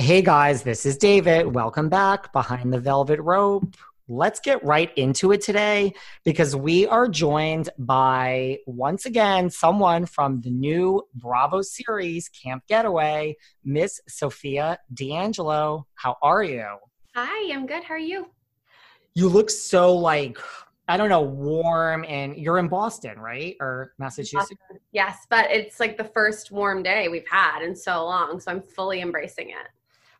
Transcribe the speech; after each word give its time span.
Hey 0.00 0.22
guys, 0.22 0.62
this 0.62 0.86
is 0.86 0.96
David. 0.96 1.56
Welcome 1.56 1.88
back 1.88 2.32
behind 2.32 2.72
the 2.72 2.78
velvet 2.78 3.18
rope. 3.20 3.74
Let's 4.06 4.38
get 4.38 4.64
right 4.64 4.96
into 4.96 5.32
it 5.32 5.40
today 5.40 5.92
because 6.24 6.54
we 6.54 6.86
are 6.86 7.08
joined 7.08 7.68
by 7.78 8.58
once 8.64 9.06
again 9.06 9.50
someone 9.50 10.06
from 10.06 10.40
the 10.40 10.50
new 10.50 11.02
Bravo 11.14 11.62
series 11.62 12.28
Camp 12.28 12.62
Getaway, 12.68 13.38
Miss 13.64 14.00
Sophia 14.06 14.78
D'Angelo. 14.94 15.88
How 15.96 16.16
are 16.22 16.44
you? 16.44 16.76
Hi, 17.16 17.52
I'm 17.52 17.66
good. 17.66 17.82
How 17.82 17.94
are 17.94 17.98
you? 17.98 18.30
You 19.14 19.28
look 19.28 19.50
so 19.50 19.96
like 19.96 20.38
I 20.86 20.96
don't 20.96 21.08
know, 21.08 21.22
warm 21.22 22.04
and 22.08 22.36
you're 22.36 22.58
in 22.58 22.68
Boston, 22.68 23.18
right? 23.18 23.56
Or 23.60 23.94
Massachusetts? 23.98 24.60
Yes, 24.92 25.26
but 25.28 25.50
it's 25.50 25.80
like 25.80 25.98
the 25.98 26.04
first 26.04 26.52
warm 26.52 26.84
day 26.84 27.08
we've 27.08 27.28
had 27.28 27.62
in 27.62 27.74
so 27.74 28.04
long, 28.04 28.38
so 28.38 28.52
I'm 28.52 28.62
fully 28.62 29.00
embracing 29.00 29.50
it. 29.50 29.68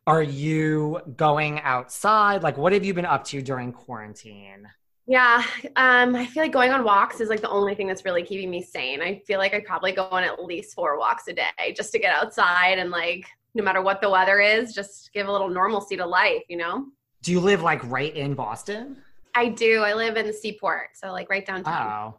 Are 0.08 0.22
you 0.22 1.02
going 1.16 1.60
outside? 1.60 2.42
Like, 2.42 2.56
what 2.56 2.72
have 2.72 2.82
you 2.82 2.94
been 2.94 3.04
up 3.04 3.24
to 3.24 3.42
during 3.42 3.72
quarantine? 3.72 4.66
Yeah, 5.06 5.44
um, 5.76 6.16
I 6.16 6.24
feel 6.24 6.42
like 6.42 6.52
going 6.52 6.70
on 6.70 6.82
walks 6.82 7.20
is 7.20 7.28
like 7.28 7.42
the 7.42 7.50
only 7.50 7.74
thing 7.74 7.86
that's 7.86 8.06
really 8.06 8.22
keeping 8.22 8.48
me 8.48 8.62
sane. 8.62 9.02
I 9.02 9.18
feel 9.26 9.38
like 9.38 9.52
I 9.52 9.60
probably 9.60 9.92
go 9.92 10.04
on 10.04 10.24
at 10.24 10.42
least 10.42 10.74
four 10.74 10.98
walks 10.98 11.28
a 11.28 11.34
day 11.34 11.74
just 11.76 11.92
to 11.92 11.98
get 11.98 12.14
outside 12.14 12.78
and 12.78 12.90
like, 12.90 13.26
no 13.54 13.62
matter 13.62 13.82
what 13.82 14.00
the 14.00 14.08
weather 14.08 14.40
is, 14.40 14.74
just 14.74 15.12
give 15.12 15.28
a 15.28 15.32
little 15.32 15.50
normalcy 15.50 15.94
to 15.98 16.06
life, 16.06 16.42
you 16.48 16.56
know? 16.56 16.86
Do 17.20 17.30
you 17.30 17.40
live 17.40 17.60
like 17.60 17.84
right 17.90 18.16
in 18.16 18.32
Boston? 18.32 18.96
I 19.34 19.50
do. 19.50 19.82
I 19.82 19.92
live 19.92 20.16
in 20.16 20.26
the 20.26 20.32
seaport, 20.32 20.88
so 20.94 21.12
like 21.12 21.28
right 21.28 21.44
downtown. 21.44 22.14
Oh. 22.14 22.18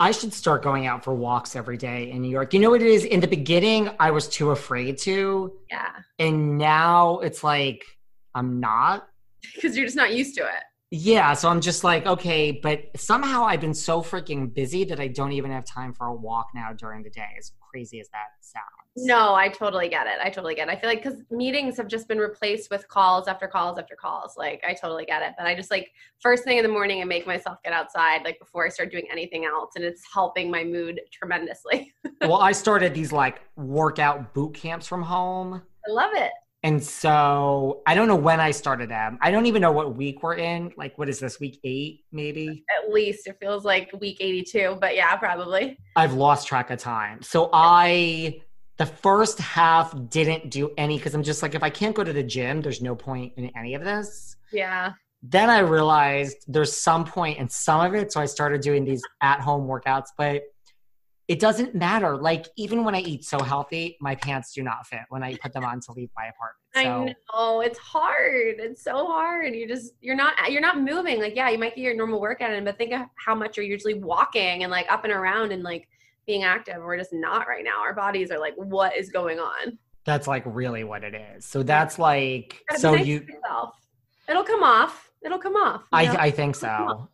I 0.00 0.12
should 0.12 0.32
start 0.32 0.62
going 0.62 0.86
out 0.86 1.02
for 1.02 1.12
walks 1.12 1.56
every 1.56 1.76
day 1.76 2.10
in 2.10 2.22
New 2.22 2.30
York. 2.30 2.54
You 2.54 2.60
know 2.60 2.70
what 2.70 2.82
it 2.82 2.88
is? 2.88 3.04
In 3.04 3.18
the 3.18 3.26
beginning, 3.26 3.90
I 3.98 4.12
was 4.12 4.28
too 4.28 4.52
afraid 4.52 4.98
to. 4.98 5.52
Yeah. 5.70 5.90
And 6.20 6.56
now 6.56 7.18
it's 7.18 7.42
like 7.42 7.84
I'm 8.34 8.60
not. 8.60 9.08
Because 9.54 9.76
you're 9.76 9.86
just 9.86 9.96
not 9.96 10.12
used 10.12 10.34
to 10.34 10.42
it. 10.42 10.64
Yeah. 10.90 11.34
So 11.34 11.50
I'm 11.50 11.60
just 11.60 11.84
like, 11.84 12.06
okay, 12.06 12.50
but 12.50 12.84
somehow 12.96 13.44
I've 13.44 13.60
been 13.60 13.74
so 13.74 14.00
freaking 14.02 14.52
busy 14.52 14.84
that 14.84 14.98
I 14.98 15.08
don't 15.08 15.32
even 15.32 15.50
have 15.50 15.66
time 15.66 15.92
for 15.92 16.06
a 16.06 16.14
walk 16.14 16.48
now 16.54 16.72
during 16.72 17.02
the 17.02 17.10
day, 17.10 17.28
as 17.38 17.52
crazy 17.70 18.00
as 18.00 18.08
that 18.08 18.28
sounds. 18.40 19.06
No, 19.06 19.34
I 19.34 19.48
totally 19.48 19.88
get 19.90 20.06
it. 20.06 20.14
I 20.22 20.30
totally 20.30 20.54
get 20.54 20.68
it. 20.68 20.72
I 20.72 20.76
feel 20.76 20.88
like 20.88 21.04
because 21.04 21.22
meetings 21.30 21.76
have 21.76 21.88
just 21.88 22.08
been 22.08 22.18
replaced 22.18 22.70
with 22.70 22.88
calls 22.88 23.28
after 23.28 23.46
calls 23.46 23.78
after 23.78 23.94
calls. 23.94 24.34
Like, 24.38 24.64
I 24.66 24.72
totally 24.72 25.04
get 25.04 25.22
it. 25.22 25.34
But 25.36 25.46
I 25.46 25.54
just 25.54 25.70
like 25.70 25.92
first 26.20 26.44
thing 26.44 26.56
in 26.56 26.62
the 26.62 26.70
morning, 26.70 27.02
I 27.02 27.04
make 27.04 27.26
myself 27.26 27.58
get 27.62 27.74
outside, 27.74 28.22
like 28.24 28.38
before 28.38 28.64
I 28.64 28.70
start 28.70 28.90
doing 28.90 29.06
anything 29.12 29.44
else. 29.44 29.72
And 29.76 29.84
it's 29.84 30.02
helping 30.12 30.50
my 30.50 30.64
mood 30.64 31.00
tremendously. 31.12 31.92
well, 32.22 32.40
I 32.40 32.52
started 32.52 32.94
these 32.94 33.12
like 33.12 33.42
workout 33.56 34.32
boot 34.32 34.54
camps 34.54 34.86
from 34.86 35.02
home. 35.02 35.60
I 35.86 35.92
love 35.92 36.12
it. 36.14 36.32
And 36.64 36.82
so 36.82 37.82
I 37.86 37.94
don't 37.94 38.08
know 38.08 38.16
when 38.16 38.40
I 38.40 38.50
started 38.50 38.90
them. 38.90 39.18
I 39.22 39.30
don't 39.30 39.46
even 39.46 39.62
know 39.62 39.70
what 39.70 39.94
week 39.94 40.22
we're 40.22 40.36
in. 40.36 40.72
Like, 40.76 40.98
what 40.98 41.08
is 41.08 41.20
this, 41.20 41.38
week 41.38 41.60
eight, 41.62 42.04
maybe? 42.10 42.64
At 42.82 42.92
least 42.92 43.28
it 43.28 43.36
feels 43.40 43.64
like 43.64 43.90
week 44.00 44.16
82, 44.20 44.78
but 44.80 44.96
yeah, 44.96 45.14
probably. 45.16 45.78
I've 45.94 46.14
lost 46.14 46.48
track 46.48 46.70
of 46.70 46.80
time. 46.80 47.22
So 47.22 47.48
I, 47.52 48.40
the 48.76 48.86
first 48.86 49.38
half 49.38 49.94
didn't 50.08 50.50
do 50.50 50.70
any 50.76 50.98
because 50.98 51.14
I'm 51.14 51.22
just 51.22 51.42
like, 51.42 51.54
if 51.54 51.62
I 51.62 51.70
can't 51.70 51.94
go 51.94 52.02
to 52.02 52.12
the 52.12 52.24
gym, 52.24 52.60
there's 52.60 52.82
no 52.82 52.96
point 52.96 53.34
in 53.36 53.52
any 53.56 53.74
of 53.74 53.84
this. 53.84 54.36
Yeah. 54.52 54.94
Then 55.22 55.50
I 55.50 55.60
realized 55.60 56.38
there's 56.48 56.76
some 56.76 57.04
point 57.04 57.38
in 57.38 57.48
some 57.48 57.80
of 57.80 57.94
it. 57.94 58.12
So 58.12 58.20
I 58.20 58.26
started 58.26 58.62
doing 58.62 58.84
these 58.84 59.02
at 59.20 59.40
home 59.40 59.68
workouts, 59.68 60.08
but 60.16 60.42
it 61.28 61.40
doesn't 61.40 61.74
matter. 61.74 62.16
Like 62.16 62.46
even 62.56 62.84
when 62.84 62.94
I 62.94 63.00
eat 63.00 63.22
so 63.22 63.38
healthy, 63.38 63.98
my 64.00 64.14
pants 64.14 64.54
do 64.54 64.62
not 64.62 64.86
fit 64.86 65.00
when 65.10 65.22
I 65.22 65.36
put 65.36 65.52
them 65.52 65.62
on 65.62 65.78
to 65.80 65.92
leave 65.92 66.08
my 66.16 66.26
apartment. 66.26 66.56
So. 66.74 66.80
I 66.80 67.52
know 67.54 67.60
it's 67.60 67.78
hard. 67.78 68.56
It's 68.58 68.82
so 68.82 69.06
hard. 69.06 69.54
You 69.54 69.68
just 69.68 69.92
you're 70.00 70.16
not 70.16 70.50
you're 70.50 70.62
not 70.62 70.80
moving. 70.80 71.20
Like 71.20 71.36
yeah, 71.36 71.50
you 71.50 71.58
might 71.58 71.76
get 71.76 71.82
your 71.82 71.94
normal 71.94 72.18
workout 72.18 72.52
in, 72.52 72.64
but 72.64 72.78
think 72.78 72.94
of 72.94 73.02
how 73.16 73.34
much 73.34 73.58
you're 73.58 73.66
usually 73.66 73.94
walking 73.94 74.62
and 74.62 74.70
like 74.70 74.90
up 74.90 75.04
and 75.04 75.12
around 75.12 75.52
and 75.52 75.62
like 75.62 75.86
being 76.26 76.44
active. 76.44 76.76
We're 76.78 76.96
just 76.96 77.12
not 77.12 77.46
right 77.46 77.64
now. 77.64 77.78
Our 77.80 77.94
bodies 77.94 78.30
are 78.30 78.38
like, 78.38 78.54
what 78.56 78.96
is 78.96 79.10
going 79.10 79.38
on? 79.38 79.78
That's 80.06 80.26
like 80.26 80.44
really 80.46 80.84
what 80.84 81.04
it 81.04 81.14
is. 81.14 81.44
So 81.44 81.62
that's 81.62 81.98
like 81.98 82.62
so 82.78 82.94
nice 82.94 83.06
you. 83.06 83.26
It'll 84.28 84.44
come 84.44 84.62
off. 84.62 85.10
It'll 85.22 85.38
come 85.38 85.56
off. 85.56 85.82
I 85.92 86.06
I 86.06 86.30
think 86.30 86.54
so. 86.54 87.10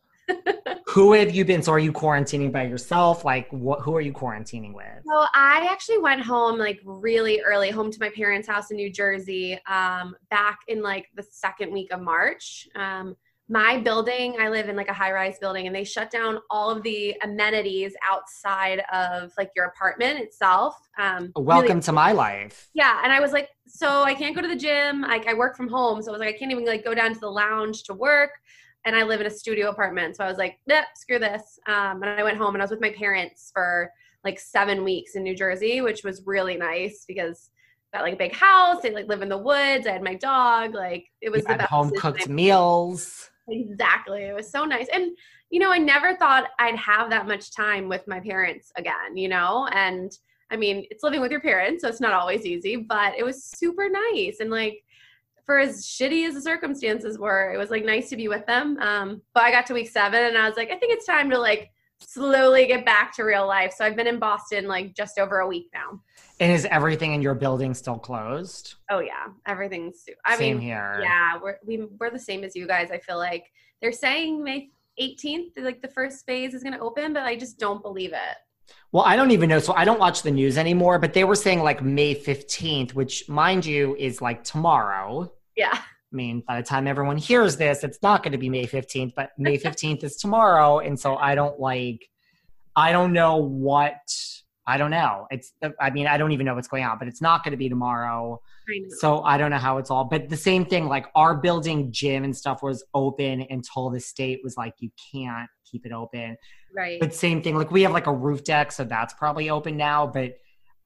Who 0.87 1.13
have 1.13 1.35
you 1.35 1.45
been? 1.45 1.63
So 1.63 1.73
are 1.73 1.79
you 1.79 1.93
quarantining 1.93 2.53
by 2.53 2.65
yourself? 2.65 3.25
Like 3.25 3.49
what 3.51 3.81
who 3.81 3.95
are 3.97 4.01
you 4.01 4.13
quarantining 4.13 4.75
with? 4.75 4.85
So 5.07 5.27
I 5.35 5.67
actually 5.71 5.99
went 5.99 6.23
home 6.23 6.59
like 6.59 6.81
really 6.85 7.41
early, 7.41 7.71
home 7.71 7.91
to 7.91 7.99
my 8.01 8.11
parents' 8.11 8.49
house 8.49 8.71
in 8.71 8.77
New 8.77 8.91
Jersey, 8.91 9.59
um, 9.67 10.15
back 10.31 10.61
in 10.69 10.83
like 10.83 11.09
the 11.15 11.23
second 11.23 11.73
week 11.73 11.93
of 11.93 12.01
March. 12.01 12.69
Um, 12.77 13.17
my 13.47 13.77
building, 13.77 14.37
I 14.41 14.49
live 14.49 14.71
in 14.71 14.77
like 14.77 14.89
a 14.89 14.95
high 14.95 15.13
rise 15.13 15.39
building, 15.39 15.67
and 15.67 15.77
they 15.77 15.85
shut 15.85 16.11
down 16.11 16.39
all 16.49 16.71
of 16.71 16.83
the 16.83 17.15
amenities 17.23 17.93
outside 18.09 18.83
of 18.91 19.33
like 19.37 19.51
your 19.55 19.67
apartment 19.67 20.19
itself. 20.19 20.77
Um, 20.99 21.31
Welcome 21.37 21.69
really- 21.69 21.83
to 21.83 21.93
my 21.93 22.13
life. 22.13 22.71
yeah, 22.73 23.01
and 23.05 23.13
I 23.13 23.21
was 23.21 23.33
like, 23.33 23.51
so 23.67 24.03
I 24.03 24.15
can't 24.15 24.35
go 24.35 24.41
to 24.41 24.49
the 24.49 24.57
gym. 24.57 25.03
Like 25.03 25.27
I 25.29 25.35
work 25.35 25.59
from 25.59 25.69
home, 25.69 26.01
so 26.01 26.11
I 26.11 26.13
was 26.13 26.21
like, 26.21 26.35
I 26.35 26.39
can't 26.39 26.53
even 26.53 26.65
like 26.65 26.85
go 26.85 26.95
down 26.95 27.13
to 27.13 27.21
the 27.21 27.31
lounge 27.31 27.83
to 27.85 27.93
work. 27.95 28.31
And 28.85 28.95
I 28.95 29.03
live 29.03 29.21
in 29.21 29.27
a 29.27 29.31
studio 29.31 29.71
apartment, 29.71 30.17
so 30.17 30.25
I 30.25 30.29
was 30.29 30.37
like, 30.37 30.59
nah, 30.67 30.83
screw 30.95 31.19
this. 31.19 31.59
Um, 31.67 32.03
and 32.03 32.07
I 32.07 32.23
went 32.23 32.37
home 32.37 32.55
and 32.55 32.63
I 32.63 32.65
was 32.65 32.71
with 32.71 32.81
my 32.81 32.93
parents 32.93 33.51
for 33.53 33.91
like 34.25 34.39
seven 34.39 34.85
weeks 34.85 35.17
in 35.17 35.23
New 35.23 35.35
Jersey, 35.35 35.81
which 35.81 36.05
was 36.05 36.23
really 36.27 36.57
nice 36.57 37.05
because 37.07 37.51
I 37.93 37.99
got 37.99 38.05
like 38.05 38.15
a 38.15 38.19
big 38.19 38.35
house. 38.35 38.83
They 38.83 38.91
like 38.91 39.09
live 39.09 39.23
in 39.23 39.29
the 39.29 39.39
woods. 39.39 39.87
I 39.87 39.93
had 39.93 40.03
my 40.03 40.15
dog. 40.15 40.75
Like 40.75 41.07
it 41.21 41.31
was 41.31 41.45
the 41.45 41.57
best 41.57 41.71
home 41.71 41.93
cooked 41.97 42.29
meals. 42.29 43.31
Exactly. 43.49 44.23
It 44.23 44.35
was 44.35 44.51
so 44.51 44.65
nice. 44.65 44.89
And, 44.93 45.17
you 45.51 45.61
know, 45.61 45.73
I 45.73 45.79
never 45.79 46.17
thought 46.17 46.49
I'd 46.59 46.77
have 46.77 47.11
that 47.11 47.27
much 47.27 47.55
time 47.55 47.89
with 47.89 48.07
my 48.07 48.21
parents 48.21 48.73
again, 48.77 49.17
you 49.17 49.29
know? 49.29 49.69
And 49.73 50.11
I 50.51 50.57
mean, 50.57 50.87
it's 50.91 51.03
living 51.03 51.21
with 51.21 51.31
your 51.31 51.41
parents, 51.41 51.83
so 51.83 51.89
it's 51.89 52.01
not 52.01 52.13
always 52.13 52.45
easy, 52.47 52.77
but 52.77 53.15
it 53.19 53.25
was 53.25 53.45
super 53.45 53.89
nice. 53.89 54.41
And 54.41 54.51
like, 54.51 54.84
for 55.45 55.59
as 55.59 55.85
shitty 55.85 56.27
as 56.27 56.35
the 56.35 56.41
circumstances 56.41 57.19
were, 57.19 57.53
it 57.53 57.59
was 57.59 57.71
like 57.71 57.85
nice 57.85 58.09
to 58.11 58.17
be 58.17 58.29
with 58.29 58.47
them. 58.47 58.79
Um, 58.79 59.23
but 59.35 59.45
I 59.45 59.51
got 59.51 59.67
to 59.67 59.75
week 59.75 59.91
seven 59.91 60.25
and 60.25 60.39
I 60.39 60.49
was 60.49 60.57
like, 60.57 60.71
I 60.71 60.77
think 60.77 60.93
it's 60.93 61.07
time 61.07 61.31
to 61.31 61.39
like 61.39 61.71
slowly 62.01 62.67
get 62.67 62.85
back 62.85 63.15
to 63.17 63.25
real 63.25 63.47
life. 63.47 63.75
So 63.77 63.85
I've 63.85 63.97
been 63.97 64.07
in 64.07 64.19
Boston 64.19 64.67
like 64.67 64.95
just 64.95 65.19
over 65.19 65.41
a 65.41 65.47
week 65.47 65.69
now. 65.73 66.01
And 66.41 66.53
is 66.53 66.67
everything 66.67 67.13
in 67.15 67.23
your 67.23 67.35
building 67.35 67.75
still 67.75 67.99
closed? 67.99 68.75
Oh 68.91 69.01
yeah, 69.01 69.27
everything's. 69.47 70.05
I 70.25 70.37
Same 70.37 70.59
mean, 70.59 70.67
here. 70.67 71.01
yeah, 71.03 71.39
we're 71.41 71.59
we, 71.65 71.87
we're 71.99 72.11
the 72.11 72.19
same 72.19 72.43
as 72.43 72.57
you 72.57 72.67
guys. 72.67 72.91
I 72.91 72.99
feel 72.99 73.19
like 73.19 73.47
they're 73.81 73.93
saying 73.93 74.43
May 74.43 74.71
18th, 75.01 75.51
like 75.59 75.83
the 75.83 75.89
first 75.89 76.25
phase 76.27 76.55
is 76.55 76.63
going 76.63 76.73
to 76.73 76.81
open, 76.81 77.13
but 77.13 77.23
I 77.23 77.37
just 77.37 77.59
don't 77.59 77.83
believe 77.83 78.13
it. 78.13 78.37
Well, 78.95 79.03
I 79.05 79.17
don't 79.17 79.33
even 79.33 79.49
know. 79.49 79.59
So 79.59 79.73
I 79.75 79.85
don't 79.85 79.99
watch 79.99 80.23
the 80.23 80.31
news 80.31 80.57
anymore, 80.57 81.01
but 81.01 81.15
they 81.15 81.25
were 81.25 81.35
saying 81.35 81.65
like 81.65 81.83
May 81.83 82.15
15th, 82.15 82.95
which, 82.95 83.29
mind 83.29 83.67
you, 83.67 83.97
is 83.99 84.23
like 84.23 84.45
tomorrow. 84.45 85.33
Yeah, 85.57 85.73
I 85.75 86.17
mean, 86.17 86.45
by 86.47 86.61
the 86.61 86.63
time 86.65 86.87
everyone 86.87 87.17
hears 87.17 87.57
this, 87.57 87.83
it's 87.83 87.99
not 88.05 88.23
going 88.23 88.31
to 88.31 88.39
be 88.39 88.49
May 88.49 88.69
15th, 88.69 89.15
but 89.17 89.31
May 89.37 89.59
15th 89.59 90.05
is 90.05 90.15
tomorrow. 90.15 90.79
And 90.79 90.99
so 90.99 91.17
I 91.17 91.35
don't 91.35 91.59
like, 91.59 92.09
I 92.77 92.93
don't 92.93 93.13
know 93.13 93.39
what 93.39 93.99
I 94.67 94.79
don't 94.79 94.91
know. 94.91 95.27
It's 95.31 95.53
I 95.81 95.91
mean 95.91 96.07
I 96.07 96.17
don't 96.17 96.33
even 96.33 96.47
know 96.47 96.55
what's 96.55 96.69
going 96.69 96.85
on, 96.85 96.99
but 96.99 97.09
it's 97.09 97.21
not 97.21 97.45
going 97.45 97.53
to 97.53 97.59
be 97.59 97.69
tomorrow. 97.69 98.41
I. 98.69 98.81
So 98.99 99.23
I 99.23 99.37
don't 99.37 99.51
know 99.51 99.59
how 99.59 99.79
it's 99.79 99.91
all. 99.91 100.05
But 100.05 100.31
the 100.31 100.37
same 100.37 100.65
thing, 100.65 100.87
like 100.87 101.07
our 101.15 101.35
building 101.35 101.93
gym 101.93 102.25
and 102.25 102.35
stuff 102.35 102.63
was 102.63 102.85
open 102.95 103.47
until 103.51 103.91
the 103.91 104.01
state 104.01 104.41
was 104.43 104.57
like 104.57 104.75
you 104.79 104.91
can't 105.13 105.51
keep 105.71 105.85
it 105.85 105.93
open. 105.93 106.37
Right. 106.75 106.99
But 107.01 107.15
same 107.15 107.43
thing, 107.43 107.57
like 107.57 107.71
we 107.71 107.83
have 107.83 107.93
like 107.93 108.07
a 108.07 108.13
roof 108.13 108.45
deck, 108.45 108.73
so 108.73 108.85
that's 108.85 109.15
probably 109.15 109.51
open 109.51 109.77
now. 109.77 110.07
But 110.07 110.35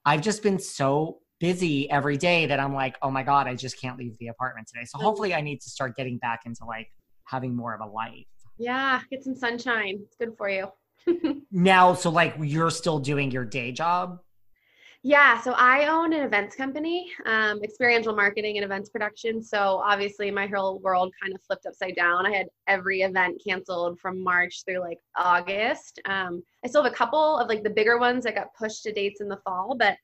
I've 0.05 0.21
just 0.21 0.43
been 0.43 0.59
so 0.59 1.19
busy 1.39 1.89
every 1.89 2.17
day 2.17 2.45
that 2.47 2.59
I'm 2.59 2.73
like, 2.73 2.97
oh 3.01 3.09
my 3.11 3.23
god, 3.23 3.47
I 3.47 3.55
just 3.55 3.79
can't 3.79 3.97
leave 3.97 4.17
the 4.19 4.27
apartment 4.27 4.67
today. 4.67 4.85
So 4.85 4.97
Mhm. 4.97 5.03
hopefully 5.03 5.33
I 5.33 5.41
need 5.41 5.61
to 5.61 5.69
start 5.69 5.95
getting 5.95 6.17
back 6.17 6.41
into 6.45 6.65
like 6.65 6.87
having 7.25 7.55
more 7.55 7.73
of 7.73 7.81
a 7.81 7.85
life. 7.85 8.25
yeah, 8.57 9.01
get 9.09 9.23
some 9.23 9.35
sunshine. 9.35 9.99
It's 10.03 10.15
good 10.17 10.35
for 10.37 10.49
you. 10.49 10.71
Now, 11.51 11.93
so 11.93 12.09
like 12.09 12.35
you're 12.39 12.69
still 12.71 12.99
doing 12.99 13.31
your 13.31 13.45
day 13.45 13.71
job. 13.71 14.19
Yeah, 15.01 15.39
so 15.39 15.53
I 15.53 15.87
own 15.87 16.11
an 16.11 16.23
events 16.23 16.57
company, 16.57 17.09
um, 17.25 17.63
experiential 17.63 18.13
marketing 18.13 18.57
and 18.57 18.65
events 18.65 18.89
production. 18.89 19.41
So 19.41 19.81
obviously, 19.81 20.29
my 20.29 20.45
whole 20.45 20.79
world 20.79 21.13
kind 21.21 21.33
of 21.33 21.41
flipped 21.41 21.65
upside 21.65 21.95
down. 21.95 22.25
I 22.25 22.35
had 22.35 22.47
every 22.67 23.03
event 23.03 23.41
canceled 23.45 23.97
from 23.99 24.21
March 24.21 24.63
through 24.65 24.79
like 24.79 24.99
August. 25.17 26.01
Um, 26.03 26.43
I 26.65 26.67
still 26.67 26.83
have 26.83 26.91
a 26.91 26.95
couple 26.95 27.37
of 27.37 27.47
like 27.47 27.63
the 27.63 27.69
bigger 27.69 27.97
ones 27.97 28.25
that 28.25 28.35
got 28.35 28.53
pushed 28.55 28.83
to 28.83 28.91
dates 28.91 29.21
in 29.21 29.29
the 29.29 29.37
fall, 29.37 29.73
but 29.73 29.95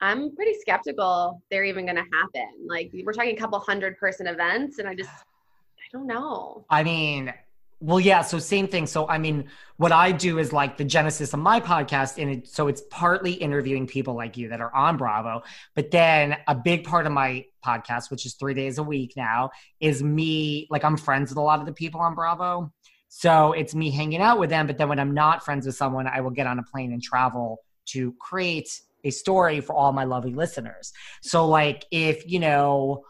I'm 0.00 0.34
pretty 0.36 0.54
skeptical 0.60 1.42
they're 1.50 1.64
even 1.64 1.84
going 1.84 1.96
to 1.96 2.06
happen. 2.12 2.50
Like 2.64 2.92
we're 3.04 3.12
talking 3.12 3.36
a 3.36 3.40
couple 3.40 3.58
hundred 3.58 3.98
person 3.98 4.28
events, 4.28 4.78
and 4.78 4.86
I 4.86 4.94
just 4.94 5.10
I 5.10 5.88
don't 5.92 6.06
know. 6.06 6.64
I 6.70 6.84
mean, 6.84 7.34
well, 7.80 7.98
yeah. 7.98 8.20
So 8.20 8.38
same 8.38 8.68
thing. 8.68 8.86
So 8.86 9.08
I 9.08 9.16
mean, 9.16 9.48
what 9.78 9.90
I 9.90 10.12
do 10.12 10.38
is 10.38 10.52
like 10.52 10.76
the 10.76 10.84
genesis 10.84 11.32
of 11.32 11.40
my 11.40 11.60
podcast, 11.60 12.20
and 12.20 12.30
it, 12.30 12.48
so 12.48 12.68
it's 12.68 12.82
partly 12.90 13.32
interviewing 13.32 13.86
people 13.86 14.14
like 14.14 14.36
you 14.36 14.48
that 14.50 14.60
are 14.60 14.72
on 14.74 14.98
Bravo, 14.98 15.42
but 15.74 15.90
then 15.90 16.36
a 16.46 16.54
big 16.54 16.84
part 16.84 17.06
of 17.06 17.12
my 17.12 17.46
podcast, 17.64 18.10
which 18.10 18.26
is 18.26 18.34
three 18.34 18.52
days 18.52 18.76
a 18.76 18.82
week 18.82 19.14
now, 19.16 19.50
is 19.80 20.02
me. 20.02 20.68
Like 20.70 20.84
I'm 20.84 20.98
friends 20.98 21.30
with 21.30 21.38
a 21.38 21.42
lot 21.42 21.60
of 21.60 21.66
the 21.66 21.72
people 21.72 22.02
on 22.02 22.14
Bravo, 22.14 22.70
so 23.08 23.52
it's 23.52 23.74
me 23.74 23.90
hanging 23.90 24.20
out 24.20 24.38
with 24.38 24.50
them. 24.50 24.66
But 24.66 24.76
then 24.76 24.90
when 24.90 24.98
I'm 24.98 25.14
not 25.14 25.42
friends 25.42 25.64
with 25.64 25.74
someone, 25.74 26.06
I 26.06 26.20
will 26.20 26.30
get 26.30 26.46
on 26.46 26.58
a 26.58 26.62
plane 26.62 26.92
and 26.92 27.02
travel 27.02 27.60
to 27.86 28.12
create 28.20 28.78
a 29.04 29.10
story 29.10 29.62
for 29.62 29.74
all 29.74 29.92
my 29.92 30.04
lovely 30.04 30.34
listeners. 30.34 30.92
So 31.22 31.46
like 31.46 31.86
if 31.90 32.30
you 32.30 32.40
know. 32.40 33.04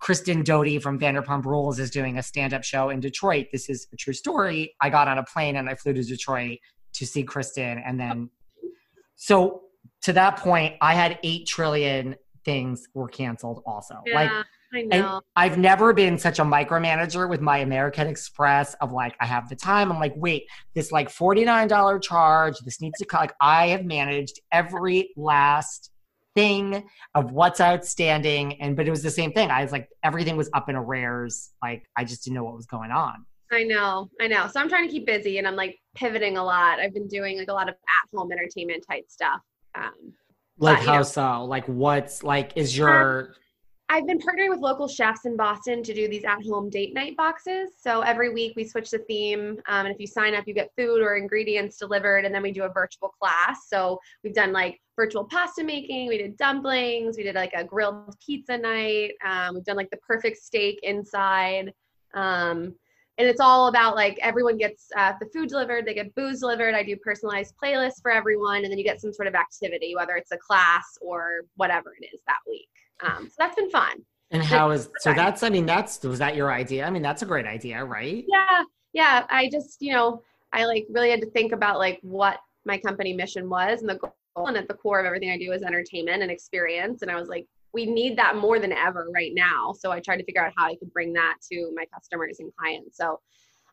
Kristen 0.00 0.42
Doute 0.42 0.82
from 0.82 0.98
Vanderpump 0.98 1.44
Rules 1.44 1.78
is 1.78 1.90
doing 1.90 2.18
a 2.18 2.22
stand-up 2.22 2.64
show 2.64 2.90
in 2.90 3.00
Detroit. 3.00 3.46
This 3.52 3.68
is 3.68 3.86
a 3.92 3.96
true 3.96 4.14
story. 4.14 4.74
I 4.80 4.90
got 4.90 5.08
on 5.08 5.18
a 5.18 5.24
plane 5.24 5.56
and 5.56 5.68
I 5.68 5.74
flew 5.74 5.92
to 5.92 6.02
Detroit 6.02 6.58
to 6.94 7.06
see 7.06 7.22
Kristen, 7.22 7.82
and 7.86 8.00
then 8.00 8.30
so 9.16 9.62
to 10.02 10.12
that 10.14 10.38
point, 10.38 10.74
I 10.80 10.94
had 10.94 11.18
eight 11.22 11.46
trillion 11.46 12.16
things 12.44 12.88
were 12.94 13.08
canceled. 13.08 13.62
Also, 13.66 13.96
like 14.14 14.30
I 14.72 14.82
know. 14.82 15.20
I've 15.36 15.58
never 15.58 15.92
been 15.92 16.16
such 16.16 16.38
a 16.38 16.42
micromanager 16.42 17.28
with 17.28 17.40
my 17.40 17.58
American 17.58 18.06
Express 18.06 18.74
of 18.74 18.92
like, 18.92 19.16
I 19.20 19.26
have 19.26 19.48
the 19.48 19.56
time. 19.56 19.90
I'm 19.90 19.98
like, 19.98 20.14
wait, 20.16 20.44
this 20.74 20.92
like 20.92 21.08
$49 21.08 22.02
charge, 22.02 22.58
this 22.60 22.80
needs 22.80 22.98
to 22.98 23.04
cut. 23.04 23.20
Like, 23.20 23.34
I 23.40 23.68
have 23.68 23.84
managed 23.84 24.40
every 24.52 25.10
last 25.16 25.89
thing 26.34 26.88
of 27.14 27.32
what's 27.32 27.60
outstanding. 27.60 28.60
And, 28.60 28.76
but 28.76 28.86
it 28.86 28.90
was 28.90 29.02
the 29.02 29.10
same 29.10 29.32
thing. 29.32 29.50
I 29.50 29.62
was 29.62 29.72
like, 29.72 29.88
everything 30.02 30.36
was 30.36 30.48
up 30.54 30.68
in 30.68 30.76
arrears. 30.76 31.50
Like, 31.62 31.84
I 31.96 32.04
just 32.04 32.24
didn't 32.24 32.36
know 32.36 32.44
what 32.44 32.54
was 32.54 32.66
going 32.66 32.90
on. 32.90 33.26
I 33.52 33.64
know, 33.64 34.08
I 34.20 34.28
know. 34.28 34.46
So 34.46 34.60
I'm 34.60 34.68
trying 34.68 34.86
to 34.86 34.92
keep 34.92 35.06
busy 35.06 35.38
and 35.38 35.46
I'm 35.48 35.56
like 35.56 35.76
pivoting 35.96 36.36
a 36.36 36.44
lot. 36.44 36.78
I've 36.78 36.94
been 36.94 37.08
doing 37.08 37.36
like 37.38 37.48
a 37.48 37.52
lot 37.52 37.68
of 37.68 37.74
at 37.74 38.16
home 38.16 38.30
entertainment 38.30 38.84
type 38.88 39.06
stuff. 39.08 39.40
Um, 39.74 40.12
Like, 40.58 40.78
But, 40.78 40.86
how 40.86 40.96
know- 40.98 41.02
so? 41.02 41.44
Like, 41.46 41.64
what's 41.66 42.22
like, 42.22 42.52
is 42.56 42.76
your, 42.76 43.34
I've 43.92 44.06
been 44.06 44.20
partnering 44.20 44.50
with 44.50 44.60
local 44.60 44.86
chefs 44.86 45.24
in 45.24 45.36
Boston 45.36 45.82
to 45.82 45.92
do 45.92 46.06
these 46.06 46.22
at 46.22 46.40
home 46.44 46.70
date 46.70 46.94
night 46.94 47.16
boxes. 47.16 47.70
So 47.76 48.02
every 48.02 48.32
week 48.32 48.52
we 48.54 48.64
switch 48.64 48.88
the 48.88 49.00
theme. 49.00 49.60
Um, 49.66 49.86
and 49.86 49.88
if 49.88 49.98
you 49.98 50.06
sign 50.06 50.32
up, 50.32 50.46
you 50.46 50.54
get 50.54 50.70
food 50.76 51.02
or 51.02 51.16
ingredients 51.16 51.76
delivered. 51.76 52.24
And 52.24 52.32
then 52.32 52.40
we 52.40 52.52
do 52.52 52.62
a 52.62 52.68
virtual 52.68 53.08
class. 53.08 53.66
So 53.66 53.98
we've 54.22 54.32
done 54.32 54.52
like 54.52 54.80
virtual 54.94 55.24
pasta 55.24 55.64
making, 55.64 56.06
we 56.06 56.18
did 56.18 56.36
dumplings, 56.36 57.16
we 57.16 57.24
did 57.24 57.34
like 57.34 57.50
a 57.52 57.64
grilled 57.64 58.14
pizza 58.24 58.56
night, 58.56 59.10
um, 59.26 59.56
we've 59.56 59.64
done 59.64 59.76
like 59.76 59.90
the 59.90 59.96
perfect 60.06 60.36
steak 60.36 60.78
inside. 60.84 61.72
Um, 62.14 62.76
and 63.18 63.28
it's 63.28 63.40
all 63.40 63.66
about 63.66 63.96
like 63.96 64.16
everyone 64.22 64.56
gets 64.56 64.86
uh, 64.96 65.14
the 65.18 65.26
food 65.34 65.48
delivered, 65.48 65.84
they 65.84 65.94
get 65.94 66.14
booze 66.14 66.38
delivered. 66.38 66.76
I 66.76 66.84
do 66.84 66.96
personalized 66.96 67.54
playlists 67.60 68.00
for 68.00 68.12
everyone, 68.12 68.58
and 68.62 68.70
then 68.70 68.78
you 68.78 68.84
get 68.84 69.00
some 69.00 69.12
sort 69.12 69.26
of 69.26 69.34
activity, 69.34 69.96
whether 69.96 70.14
it's 70.14 70.30
a 70.30 70.38
class 70.38 70.96
or 71.00 71.40
whatever 71.56 71.92
it 72.00 72.06
is 72.14 72.20
that 72.28 72.38
week. 72.48 72.68
Um, 73.02 73.26
so 73.28 73.34
that's 73.38 73.56
been 73.56 73.70
fun. 73.70 74.02
and 74.30 74.42
how 74.42 74.70
is, 74.70 74.90
so 74.98 75.12
that's, 75.12 75.42
I 75.42 75.48
mean, 75.48 75.66
that's, 75.66 76.02
was 76.04 76.18
that 76.18 76.36
your 76.36 76.52
idea? 76.52 76.84
I 76.84 76.90
mean, 76.90 77.02
that's 77.02 77.22
a 77.22 77.26
great 77.26 77.46
idea, 77.46 77.84
right? 77.84 78.24
Yeah, 78.28 78.62
yeah. 78.92 79.26
I 79.28 79.48
just, 79.50 79.80
you 79.80 79.92
know, 79.92 80.22
I 80.52 80.64
like 80.64 80.86
really 80.90 81.10
had 81.10 81.20
to 81.20 81.30
think 81.30 81.52
about 81.52 81.78
like 81.78 81.98
what 82.02 82.38
my 82.64 82.78
company 82.78 83.12
mission 83.12 83.48
was 83.48 83.80
and 83.80 83.88
the 83.88 83.96
goal, 83.96 84.12
and 84.36 84.56
at 84.56 84.68
the 84.68 84.74
core 84.74 85.00
of 85.00 85.06
everything 85.06 85.30
I 85.30 85.38
do 85.38 85.52
is 85.52 85.62
entertainment 85.62 86.22
and 86.22 86.30
experience. 86.30 87.02
And 87.02 87.10
I 87.10 87.16
was 87.16 87.28
like, 87.28 87.46
we 87.72 87.86
need 87.86 88.16
that 88.18 88.36
more 88.36 88.58
than 88.58 88.72
ever 88.72 89.08
right 89.14 89.32
now. 89.34 89.72
So 89.78 89.90
I 89.90 90.00
tried 90.00 90.16
to 90.16 90.24
figure 90.24 90.44
out 90.44 90.52
how 90.56 90.66
I 90.66 90.76
could 90.76 90.92
bring 90.92 91.12
that 91.14 91.36
to 91.50 91.72
my 91.74 91.84
customers 91.92 92.38
and 92.40 92.52
clients. 92.56 92.96
So 92.96 93.20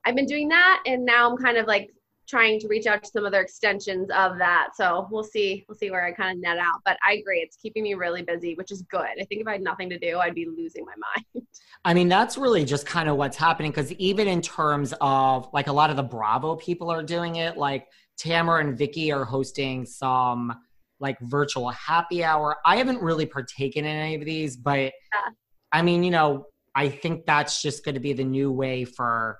I've 0.05 0.15
been 0.15 0.25
doing 0.25 0.47
that, 0.49 0.83
and 0.85 1.05
now 1.05 1.29
I'm 1.29 1.37
kind 1.37 1.57
of 1.57 1.67
like 1.67 1.91
trying 2.27 2.59
to 2.59 2.67
reach 2.67 2.85
out 2.85 3.03
to 3.03 3.09
some 3.09 3.25
other 3.25 3.39
extensions 3.39 4.09
of 4.11 4.37
that. 4.37 4.69
So 4.75 5.07
we'll 5.09 5.23
see, 5.23 5.65
we'll 5.67 5.77
see 5.77 5.91
where 5.91 6.03
I 6.03 6.11
kind 6.11 6.37
of 6.37 6.41
net 6.41 6.57
out. 6.57 6.81
But 6.83 6.97
I 7.07 7.13
agree, 7.13 7.39
it's 7.39 7.55
keeping 7.55 7.83
me 7.83 7.93
really 7.93 8.21
busy, 8.21 8.55
which 8.55 8.71
is 8.71 8.81
good. 8.83 9.07
I 9.19 9.23
think 9.25 9.41
if 9.41 9.47
I 9.47 9.53
had 9.53 9.61
nothing 9.61 9.89
to 9.89 9.97
do, 9.97 10.19
I'd 10.19 10.35
be 10.35 10.45
losing 10.45 10.85
my 10.85 10.93
mind. 11.15 11.47
I 11.85 11.93
mean, 11.93 12.09
that's 12.09 12.37
really 12.37 12.65
just 12.65 12.85
kind 12.85 13.07
of 13.07 13.15
what's 13.15 13.37
happening 13.37 13.71
because 13.71 13.93
even 13.93 14.27
in 14.27 14.41
terms 14.41 14.93
of 14.99 15.47
like 15.53 15.67
a 15.67 15.73
lot 15.73 15.89
of 15.89 15.95
the 15.95 16.03
Bravo 16.03 16.55
people 16.57 16.89
are 16.89 17.03
doing 17.03 17.37
it, 17.37 17.57
like 17.57 17.87
Tamara 18.17 18.61
and 18.61 18.77
Vicki 18.77 19.11
are 19.11 19.23
hosting 19.23 19.85
some 19.85 20.53
like 20.99 21.17
virtual 21.21 21.69
happy 21.69 22.23
hour. 22.23 22.57
I 22.65 22.77
haven't 22.77 23.01
really 23.01 23.25
partaken 23.25 23.85
in 23.85 23.95
any 23.95 24.15
of 24.15 24.25
these, 24.25 24.57
but 24.57 24.79
Yeah. 24.79 25.31
I 25.71 25.81
mean, 25.81 26.03
you 26.03 26.11
know, 26.11 26.47
I 26.75 26.89
think 26.89 27.25
that's 27.25 27.61
just 27.61 27.83
going 27.83 27.95
to 27.95 28.01
be 28.01 28.13
the 28.13 28.23
new 28.23 28.51
way 28.51 28.85
for 28.85 29.37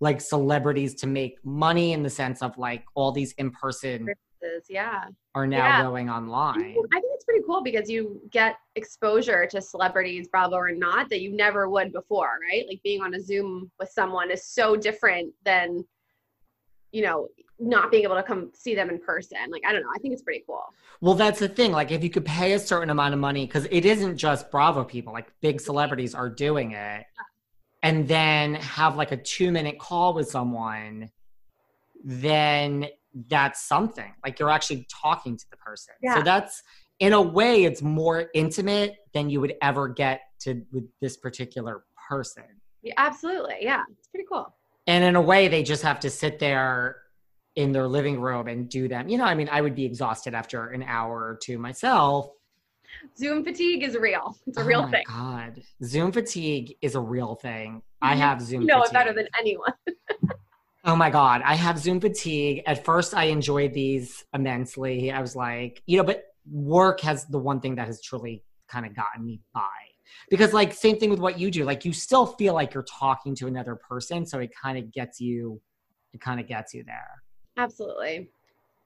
like 0.00 0.20
celebrities 0.20 0.94
to 0.94 1.06
make 1.06 1.36
money 1.44 1.92
in 1.92 2.02
the 2.02 2.10
sense 2.10 2.42
of 2.42 2.56
like 2.56 2.84
all 2.94 3.12
these 3.12 3.32
in 3.32 3.50
person 3.50 4.08
yeah. 4.68 5.04
are 5.34 5.46
now 5.46 5.58
Yeah. 5.58 5.82
going 5.82 6.08
online. 6.08 6.60
I 6.60 7.00
think 7.00 7.12
it's 7.14 7.24
pretty 7.24 7.44
cool 7.46 7.62
because 7.62 7.90
you 7.90 8.20
get 8.30 8.56
exposure 8.76 9.46
to 9.46 9.60
celebrities, 9.60 10.28
Bravo 10.28 10.56
or 10.56 10.72
not, 10.72 11.10
that 11.10 11.20
you 11.20 11.36
never 11.36 11.68
would 11.68 11.92
before, 11.92 12.38
right? 12.50 12.64
Like 12.66 12.82
being 12.82 13.02
on 13.02 13.14
a 13.14 13.20
Zoom 13.20 13.70
with 13.78 13.90
someone 13.90 14.30
is 14.30 14.46
so 14.46 14.76
different 14.76 15.32
than, 15.44 15.84
you 16.92 17.02
know, 17.02 17.28
not 17.58 17.90
being 17.90 18.04
able 18.04 18.16
to 18.16 18.22
come 18.22 18.50
see 18.54 18.74
them 18.74 18.88
in 18.88 18.98
person. 18.98 19.36
Like, 19.50 19.62
I 19.66 19.72
don't 19.72 19.82
know. 19.82 19.90
I 19.94 19.98
think 19.98 20.14
it's 20.14 20.22
pretty 20.22 20.42
cool. 20.46 20.64
Well, 21.02 21.14
that's 21.14 21.38
the 21.38 21.48
thing. 21.48 21.72
Like, 21.72 21.90
if 21.90 22.02
you 22.02 22.08
could 22.08 22.24
pay 22.24 22.54
a 22.54 22.58
certain 22.58 22.88
amount 22.88 23.12
of 23.12 23.20
money, 23.20 23.44
because 23.44 23.66
it 23.70 23.84
isn't 23.84 24.16
just 24.16 24.50
Bravo 24.50 24.82
people, 24.82 25.12
like, 25.12 25.30
big 25.42 25.60
celebrities 25.60 26.14
are 26.14 26.30
doing 26.30 26.72
it, 26.72 27.04
and 27.82 28.06
then 28.06 28.54
have 28.54 28.96
like 28.96 29.12
a 29.12 29.16
two 29.16 29.50
minute 29.50 29.78
call 29.78 30.14
with 30.14 30.28
someone, 30.28 31.10
then 32.04 32.86
that's 33.28 33.62
something. 33.62 34.12
Like, 34.24 34.38
you're 34.38 34.50
actually 34.50 34.86
talking 34.90 35.36
to 35.36 35.44
the 35.50 35.56
person. 35.56 35.94
Yeah. 36.02 36.16
So, 36.16 36.22
that's 36.22 36.62
in 37.00 37.14
a 37.14 37.20
way, 37.20 37.64
it's 37.64 37.82
more 37.82 38.30
intimate 38.34 38.96
than 39.14 39.30
you 39.30 39.40
would 39.40 39.54
ever 39.62 39.88
get 39.88 40.20
to 40.40 40.62
with 40.72 40.84
this 41.00 41.16
particular 41.16 41.84
person. 42.08 42.44
Yeah, 42.82 42.94
absolutely. 42.98 43.56
Yeah. 43.60 43.82
It's 43.98 44.08
pretty 44.08 44.26
cool. 44.30 44.54
And 44.86 45.04
in 45.04 45.16
a 45.16 45.20
way, 45.20 45.48
they 45.48 45.62
just 45.62 45.82
have 45.82 46.00
to 46.00 46.10
sit 46.10 46.38
there 46.38 46.96
in 47.56 47.72
their 47.72 47.86
living 47.88 48.20
room 48.20 48.48
and 48.48 48.68
do 48.68 48.86
them. 48.88 49.08
You 49.08 49.18
know, 49.18 49.24
I 49.24 49.34
mean, 49.34 49.48
I 49.50 49.60
would 49.60 49.74
be 49.74 49.84
exhausted 49.84 50.34
after 50.34 50.68
an 50.68 50.82
hour 50.82 51.14
or 51.14 51.38
two 51.42 51.58
myself. 51.58 52.30
Zoom 53.16 53.44
fatigue 53.44 53.82
is 53.82 53.96
real. 53.96 54.36
It's 54.46 54.58
a 54.58 54.62
Oh 54.62 54.64
real 54.64 54.82
my 54.82 54.90
thing. 54.90 55.04
God, 55.06 55.62
Zoom 55.84 56.12
fatigue 56.12 56.76
is 56.82 56.94
a 56.94 57.00
real 57.00 57.34
thing. 57.36 57.82
I 58.02 58.14
have 58.14 58.40
Zoom. 58.40 58.62
You 58.62 58.66
know 58.68 58.82
it 58.82 58.92
better 58.92 59.12
than 59.12 59.28
anyone. 59.38 59.72
Oh 60.82 60.96
my 60.96 61.10
God, 61.10 61.42
I 61.44 61.56
have 61.56 61.78
Zoom 61.78 62.00
fatigue. 62.00 62.62
At 62.66 62.86
first, 62.86 63.12
I 63.12 63.24
enjoyed 63.24 63.74
these 63.74 64.24
immensely. 64.32 65.12
I 65.12 65.20
was 65.20 65.36
like, 65.36 65.82
you 65.84 65.98
know, 65.98 66.04
but 66.04 66.24
work 66.50 67.00
has 67.00 67.26
the 67.26 67.38
one 67.38 67.60
thing 67.60 67.74
that 67.74 67.86
has 67.86 68.00
truly 68.00 68.42
kind 68.66 68.86
of 68.86 68.96
gotten 68.96 69.26
me 69.26 69.42
by. 69.52 69.68
Because, 70.30 70.54
like, 70.54 70.72
same 70.72 70.98
thing 70.98 71.10
with 71.10 71.18
what 71.18 71.38
you 71.38 71.50
do. 71.50 71.64
Like, 71.64 71.84
you 71.84 71.92
still 71.92 72.24
feel 72.24 72.54
like 72.54 72.72
you're 72.72 72.84
talking 72.84 73.34
to 73.36 73.46
another 73.46 73.76
person, 73.76 74.24
so 74.24 74.38
it 74.38 74.52
kind 74.60 74.78
of 74.78 74.90
gets 74.90 75.20
you. 75.20 75.60
It 76.14 76.20
kind 76.22 76.40
of 76.40 76.48
gets 76.48 76.72
you 76.72 76.82
there. 76.84 77.22
Absolutely. 77.58 78.30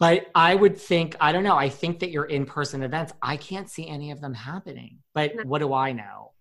But 0.01 0.27
I 0.35 0.55
would 0.55 0.77
think, 0.77 1.17
I 1.21 1.33
don't 1.33 1.45
know, 1.45 1.57
I 1.57 1.69
think 1.69 2.01
that 2.01 2.11
your 2.11 2.25
in 2.25 2.47
person 2.47 2.83
events, 2.83 3.13
I 3.23 3.37
can't 3.37 3.71
see 3.71 3.89
any 3.89 4.11
of 4.11 4.21
them 4.21 4.35
happening. 4.35 4.99
But 5.15 5.37
No. 5.37 5.43
what 5.45 5.61
do 5.61 5.73
I 5.73 5.93
know? 5.93 6.33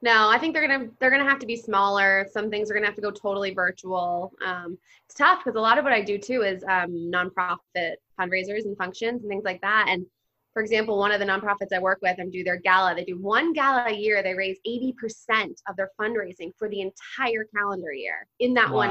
No, 0.00 0.28
I 0.28 0.38
think 0.38 0.54
they're 0.54 0.66
gonna 0.66 0.90
they're 1.00 1.10
gonna 1.10 1.28
have 1.28 1.40
to 1.40 1.46
be 1.46 1.56
smaller. 1.56 2.24
Some 2.30 2.50
things 2.50 2.70
are 2.70 2.74
gonna 2.74 2.86
have 2.86 2.94
to 2.94 3.02
go 3.02 3.10
totally 3.10 3.52
virtual. 3.52 4.32
Um, 4.44 4.78
it's 5.06 5.14
tough 5.16 5.40
because 5.42 5.56
a 5.56 5.60
lot 5.60 5.76
of 5.76 5.82
what 5.84 5.92
I 5.92 6.02
do 6.02 6.18
too 6.18 6.42
is 6.42 6.62
um, 6.68 6.92
nonprofit 7.12 7.96
fundraisers 8.18 8.64
and 8.64 8.76
functions 8.76 9.22
and 9.22 9.28
things 9.28 9.44
like 9.44 9.60
that. 9.62 9.86
And 9.88 10.06
for 10.52 10.62
example, 10.62 10.98
one 10.98 11.10
of 11.10 11.18
the 11.18 11.26
nonprofits 11.26 11.72
I 11.72 11.80
work 11.80 11.98
with 12.00 12.18
and 12.18 12.32
do 12.32 12.44
their 12.44 12.58
gala, 12.58 12.94
they 12.94 13.04
do 13.04 13.18
one 13.18 13.52
gala 13.52 13.86
a 13.88 13.92
year. 13.92 14.22
They 14.22 14.34
raise 14.34 14.58
80% 14.66 15.62
of 15.68 15.76
their 15.76 15.90
fundraising 16.00 16.52
for 16.56 16.68
the 16.68 16.80
entire 16.80 17.44
calendar 17.54 17.92
year 17.92 18.26
in 18.38 18.54
that 18.54 18.70
one. 18.70 18.90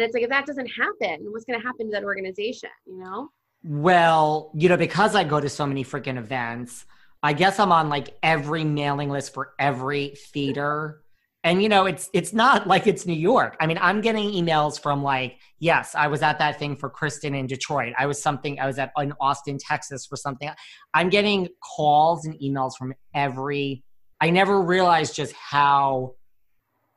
And 0.00 0.06
it's 0.06 0.14
like, 0.14 0.22
if 0.22 0.30
that 0.30 0.46
doesn't 0.46 0.66
happen, 0.68 1.26
what's 1.30 1.44
going 1.44 1.60
to 1.60 1.66
happen 1.66 1.86
to 1.86 1.92
that 1.92 2.04
organization, 2.04 2.70
you 2.86 2.98
know? 2.98 3.28
Well, 3.62 4.50
you 4.54 4.70
know, 4.70 4.78
because 4.78 5.14
I 5.14 5.24
go 5.24 5.40
to 5.40 5.48
so 5.50 5.66
many 5.66 5.84
freaking 5.84 6.16
events, 6.16 6.86
I 7.22 7.34
guess 7.34 7.58
I'm 7.58 7.70
on 7.70 7.90
like 7.90 8.16
every 8.22 8.64
mailing 8.64 9.10
list 9.10 9.34
for 9.34 9.52
every 9.58 10.14
theater. 10.32 11.02
And 11.44 11.62
you 11.62 11.68
know, 11.68 11.84
it's 11.84 12.08
it's 12.14 12.32
not 12.32 12.66
like 12.66 12.86
it's 12.86 13.04
New 13.04 13.12
York. 13.12 13.56
I 13.60 13.66
mean, 13.66 13.78
I'm 13.80 14.00
getting 14.00 14.30
emails 14.30 14.80
from 14.80 15.02
like, 15.02 15.38
yes, 15.58 15.94
I 15.94 16.06
was 16.06 16.22
at 16.22 16.38
that 16.38 16.58
thing 16.58 16.76
for 16.76 16.88
Kristen 16.88 17.34
in 17.34 17.46
Detroit. 17.46 17.92
I 17.98 18.06
was 18.06 18.22
something 18.22 18.58
I 18.58 18.66
was 18.66 18.78
at 18.78 18.92
in 18.98 19.12
Austin, 19.20 19.58
Texas 19.58 20.06
for 20.06 20.16
something. 20.16 20.50
I'm 20.94 21.10
getting 21.10 21.48
calls 21.76 22.24
and 22.24 22.34
emails 22.40 22.72
from 22.78 22.94
every 23.14 23.84
I 24.22 24.30
never 24.30 24.62
realized 24.62 25.14
just 25.14 25.34
how 25.34 26.14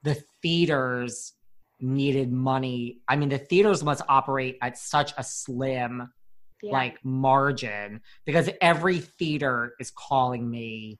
the 0.03 0.21
theaters 0.41 1.33
needed 1.83 2.31
money. 2.31 2.99
I 3.07 3.15
mean, 3.17 3.29
the 3.29 3.37
theaters 3.37 3.83
must 3.83 4.01
operate 4.07 4.57
at 4.61 4.77
such 4.77 5.13
a 5.17 5.23
slim 5.23 6.09
Yeah. 6.63 6.71
like 6.71 6.97
margin 7.03 8.01
because 8.25 8.49
every 8.61 8.99
theater 8.99 9.73
is 9.79 9.91
calling 9.91 10.49
me 10.49 10.99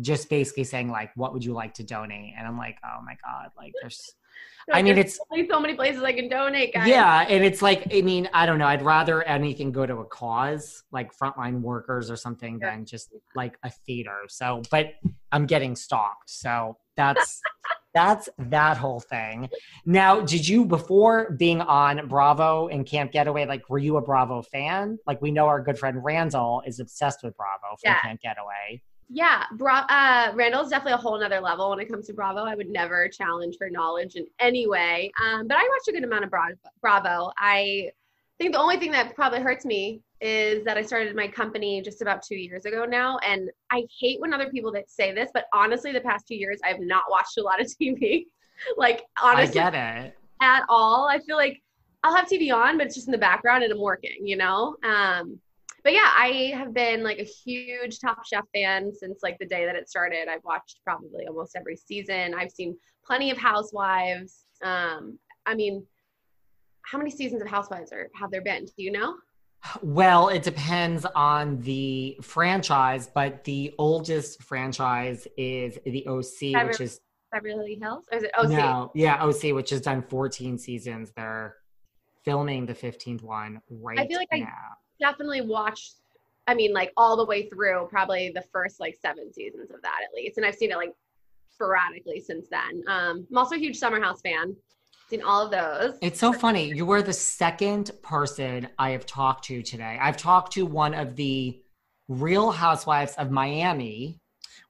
just 0.00 0.28
basically 0.28 0.64
saying 0.64 0.90
like 0.90 1.10
what 1.14 1.32
would 1.32 1.44
you 1.44 1.52
like 1.52 1.74
to 1.74 1.84
donate 1.84 2.34
and 2.36 2.44
i'm 2.48 2.58
like 2.58 2.76
oh 2.84 3.00
my 3.06 3.16
god 3.24 3.50
like 3.56 3.72
there's 3.80 4.00
I 4.72 4.82
mean, 4.82 4.96
there's 4.96 5.14
it's- 5.14 5.18
only 5.30 5.46
so 5.48 5.60
many 5.60 5.74
places 5.74 6.02
I 6.02 6.12
can 6.12 6.28
donate, 6.28 6.74
guys. 6.74 6.88
yeah 6.88 7.24
and 7.28 7.44
it's 7.44 7.62
like 7.62 7.94
i 7.94 8.00
mean 8.02 8.28
i 8.34 8.44
don't 8.46 8.58
know 8.58 8.66
i'd 8.66 8.82
rather 8.82 9.22
anything 9.22 9.70
go 9.70 9.86
to 9.86 9.98
a 9.98 10.04
cause 10.04 10.82
like 10.90 11.16
frontline 11.16 11.60
workers 11.60 12.10
or 12.10 12.16
something 12.16 12.58
Sure. 12.60 12.68
than 12.70 12.84
just 12.84 13.14
like 13.36 13.56
a 13.62 13.70
theater 13.70 14.16
so 14.26 14.60
but 14.72 14.94
i'm 15.30 15.46
getting 15.46 15.76
stalked 15.76 16.28
so 16.28 16.76
that's 16.96 17.40
that's 17.94 18.28
that 18.38 18.76
whole 18.76 19.00
thing 19.00 19.48
now 19.86 20.20
did 20.20 20.46
you 20.46 20.64
before 20.64 21.30
being 21.38 21.60
on 21.62 22.06
bravo 22.08 22.68
and 22.68 22.84
camp 22.86 23.12
getaway 23.12 23.46
like 23.46 23.68
were 23.70 23.78
you 23.78 23.96
a 23.96 24.02
bravo 24.02 24.42
fan 24.42 24.98
like 25.06 25.20
we 25.22 25.30
know 25.30 25.46
our 25.46 25.62
good 25.62 25.78
friend 25.78 26.02
randall 26.04 26.62
is 26.66 26.80
obsessed 26.80 27.22
with 27.22 27.36
bravo 27.36 27.76
from 27.80 27.92
Yeah. 27.92 28.00
camp 28.00 28.20
getaway 28.20 28.82
Yeah, 29.10 29.44
Bra- 29.52 29.86
uh, 29.90 30.32
Randall's 30.34 30.70
definitely 30.70 30.94
a 30.94 30.96
whole 30.96 31.20
nother 31.20 31.38
level 31.40 31.68
when 31.70 31.78
it 31.78 31.90
comes 31.90 32.06
to 32.06 32.14
Bravo. 32.14 32.40
I 32.44 32.54
would 32.54 32.70
never 32.70 33.06
challenge 33.06 33.56
her 33.60 33.68
knowledge 33.68 34.16
in 34.16 34.26
any 34.40 34.66
way. 34.66 35.12
Um, 35.22 35.46
but 35.46 35.58
I 35.58 35.68
watched 35.72 35.88
a 35.88 35.92
good 35.92 36.04
amount 36.04 36.24
of 36.24 36.30
Bra- 36.30 36.56
Bravo. 36.80 37.30
I 37.38 37.90
think 38.38 38.54
the 38.54 38.58
only 38.58 38.78
thing 38.78 38.90
that 38.92 39.14
probably 39.14 39.40
hurts 39.40 39.66
me 39.66 40.00
is 40.24 40.64
that 40.64 40.78
I 40.78 40.82
started 40.82 41.14
my 41.14 41.28
company 41.28 41.82
just 41.82 42.00
about 42.00 42.22
two 42.22 42.34
years 42.34 42.64
ago 42.64 42.86
now. 42.86 43.18
And 43.18 43.50
I 43.70 43.86
hate 44.00 44.22
when 44.22 44.32
other 44.32 44.48
people 44.48 44.72
that 44.72 44.90
say 44.90 45.12
this, 45.12 45.28
but 45.34 45.44
honestly, 45.52 45.92
the 45.92 46.00
past 46.00 46.26
two 46.26 46.34
years, 46.34 46.60
I 46.64 46.68
have 46.68 46.80
not 46.80 47.04
watched 47.10 47.36
a 47.36 47.42
lot 47.42 47.60
of 47.60 47.66
TV. 47.80 48.24
like, 48.78 49.02
honestly, 49.22 49.60
i 49.60 49.70
get 49.70 49.74
it 50.06 50.16
at 50.40 50.62
all. 50.70 51.08
I 51.10 51.18
feel 51.18 51.36
like 51.36 51.62
I'll 52.02 52.16
have 52.16 52.26
TV 52.26 52.50
on, 52.54 52.78
but 52.78 52.86
it's 52.86 52.94
just 52.94 53.06
in 53.06 53.12
the 53.12 53.18
background 53.18 53.64
and 53.64 53.72
I'm 53.72 53.80
working, 53.80 54.16
you 54.26 54.36
know? 54.36 54.76
Um, 54.82 55.38
but 55.82 55.92
yeah, 55.92 56.08
I 56.16 56.54
have 56.54 56.72
been 56.72 57.02
like 57.02 57.18
a 57.18 57.24
huge 57.24 58.00
Top 58.00 58.24
Chef 58.24 58.44
fan 58.54 58.92
since 58.94 59.22
like 59.22 59.38
the 59.38 59.46
day 59.46 59.66
that 59.66 59.76
it 59.76 59.90
started. 59.90 60.28
I've 60.30 60.42
watched 60.42 60.80
probably 60.84 61.26
almost 61.26 61.54
every 61.54 61.76
season. 61.76 62.34
I've 62.34 62.50
seen 62.50 62.78
plenty 63.04 63.30
of 63.30 63.36
Housewives. 63.36 64.46
Um, 64.62 65.18
I 65.44 65.54
mean, 65.54 65.84
how 66.80 66.96
many 66.96 67.10
seasons 67.10 67.42
of 67.42 67.48
Housewives 67.48 67.92
are, 67.92 68.08
have 68.14 68.30
there 68.30 68.40
been? 68.40 68.64
Do 68.64 68.72
you 68.78 68.90
know? 68.90 69.16
Well, 69.82 70.28
it 70.28 70.42
depends 70.42 71.06
on 71.14 71.60
the 71.60 72.18
franchise, 72.22 73.10
but 73.12 73.44
the 73.44 73.74
oldest 73.78 74.42
franchise 74.42 75.26
is 75.36 75.78
the 75.84 76.06
OC, 76.06 76.52
Bever- 76.52 76.68
which 76.68 76.80
is 76.80 77.00
Beverly 77.32 77.78
Hills? 77.80 78.04
Or 78.12 78.18
is 78.18 78.24
it 78.24 78.30
OC? 78.36 78.50
no, 78.50 78.92
yeah, 78.94 79.22
OC, 79.24 79.52
which 79.54 79.70
has 79.70 79.80
done 79.80 80.02
14 80.02 80.58
seasons. 80.58 81.12
They're 81.16 81.56
filming 82.24 82.66
the 82.66 82.74
15th 82.74 83.22
one 83.22 83.60
right 83.70 83.98
I 83.98 84.06
feel 84.06 84.18
like 84.18 84.28
I- 84.32 84.38
now. 84.40 84.76
Definitely 85.00 85.40
watched, 85.40 85.94
I 86.46 86.54
mean, 86.54 86.72
like 86.72 86.92
all 86.96 87.16
the 87.16 87.24
way 87.24 87.48
through 87.48 87.88
probably 87.90 88.30
the 88.30 88.44
first 88.52 88.78
like 88.80 88.96
seven 89.00 89.32
seasons 89.32 89.70
of 89.70 89.82
that 89.82 90.00
at 90.04 90.14
least. 90.14 90.36
And 90.36 90.46
I've 90.46 90.54
seen 90.54 90.70
it 90.70 90.76
like 90.76 90.94
sporadically 91.50 92.20
since 92.20 92.48
then. 92.48 92.82
Um, 92.86 93.26
I'm 93.30 93.38
also 93.38 93.56
a 93.56 93.58
huge 93.58 93.76
Summer 93.76 94.00
House 94.00 94.20
fan. 94.20 94.54
Seen 95.10 95.22
all 95.22 95.44
of 95.44 95.50
those. 95.50 95.98
It's 96.00 96.18
so 96.18 96.32
funny. 96.32 96.72
You 96.72 96.86
were 96.86 97.02
the 97.02 97.12
second 97.12 97.90
person 98.02 98.68
I 98.78 98.90
have 98.90 99.04
talked 99.04 99.44
to 99.46 99.62
today. 99.62 99.98
I've 100.00 100.16
talked 100.16 100.54
to 100.54 100.64
one 100.64 100.94
of 100.94 101.14
the 101.14 101.60
Real 102.08 102.50
Housewives 102.50 103.14
of 103.14 103.30
Miami, 103.30 104.18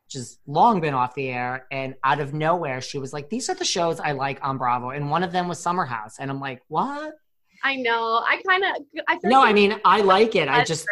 which 0.05 0.15
has 0.15 0.39
long 0.47 0.81
been 0.81 0.95
off 0.95 1.15
the 1.15 1.29
air, 1.29 1.67
and 1.71 1.95
out 2.03 2.21
of 2.21 2.35
nowhere, 2.35 2.81
she 2.81 2.99
was 2.99 3.13
like, 3.13 3.29
"These 3.29 3.49
are 3.49 3.55
the 3.55 3.65
shows 3.65 4.01
I 4.01 4.13
like 4.13 4.45
on 4.45 4.59
Bravo," 4.59 4.91
and 4.91 5.11
one 5.11 5.23
of 5.23 5.33
them 5.33 5.49
was 5.49 5.59
Summer 5.59 5.85
House, 5.85 6.19
and 6.19 6.31
I'm 6.31 6.41
like, 6.41 6.63
"What?" 6.69 7.15
I 7.63 7.77
know. 7.77 8.23
I 8.29 8.43
kind 8.47 8.65
of. 8.65 9.23
No, 9.23 9.41
like 9.41 9.51
I 9.51 9.53
mean, 9.53 9.81
I 9.85 10.01
like 10.01 10.35
it. 10.37 10.49
I 10.49 10.65
just. 10.65 10.87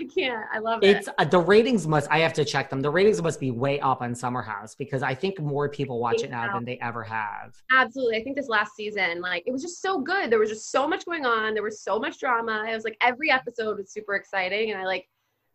I 0.00 0.06
can't. 0.14 0.44
I 0.52 0.58
love 0.58 0.82
it. 0.82 0.96
it's 0.96 1.08
uh, 1.18 1.24
the 1.24 1.38
ratings 1.38 1.86
must. 1.86 2.10
I 2.10 2.18
have 2.20 2.32
to 2.34 2.44
check 2.44 2.70
them. 2.70 2.82
The 2.82 2.90
ratings 2.90 3.22
must 3.22 3.40
be 3.40 3.50
way 3.50 3.80
up 3.80 4.02
on 4.02 4.14
Summer 4.14 4.42
House 4.42 4.74
because 4.74 5.02
I 5.02 5.14
think 5.14 5.40
more 5.40 5.68
people 5.68 5.98
watch 6.00 6.22
it 6.22 6.30
now 6.30 6.52
than 6.52 6.64
they 6.64 6.78
ever 6.80 7.02
have. 7.02 7.54
Absolutely. 7.72 8.16
I 8.16 8.24
think 8.24 8.36
this 8.36 8.48
last 8.48 8.74
season, 8.74 9.20
like, 9.20 9.44
it 9.46 9.52
was 9.52 9.62
just 9.62 9.80
so 9.80 10.00
good. 10.00 10.30
There 10.30 10.38
was 10.38 10.50
just 10.50 10.70
so 10.70 10.86
much 10.86 11.04
going 11.04 11.24
on. 11.24 11.54
There 11.54 11.62
was 11.62 11.80
so 11.80 11.98
much 11.98 12.18
drama. 12.18 12.66
It 12.68 12.74
was 12.74 12.84
like 12.84 12.96
every 13.00 13.30
episode 13.30 13.78
was 13.78 13.92
super 13.92 14.14
exciting. 14.14 14.70
And 14.70 14.80
I 14.80 14.84
like, 14.84 15.08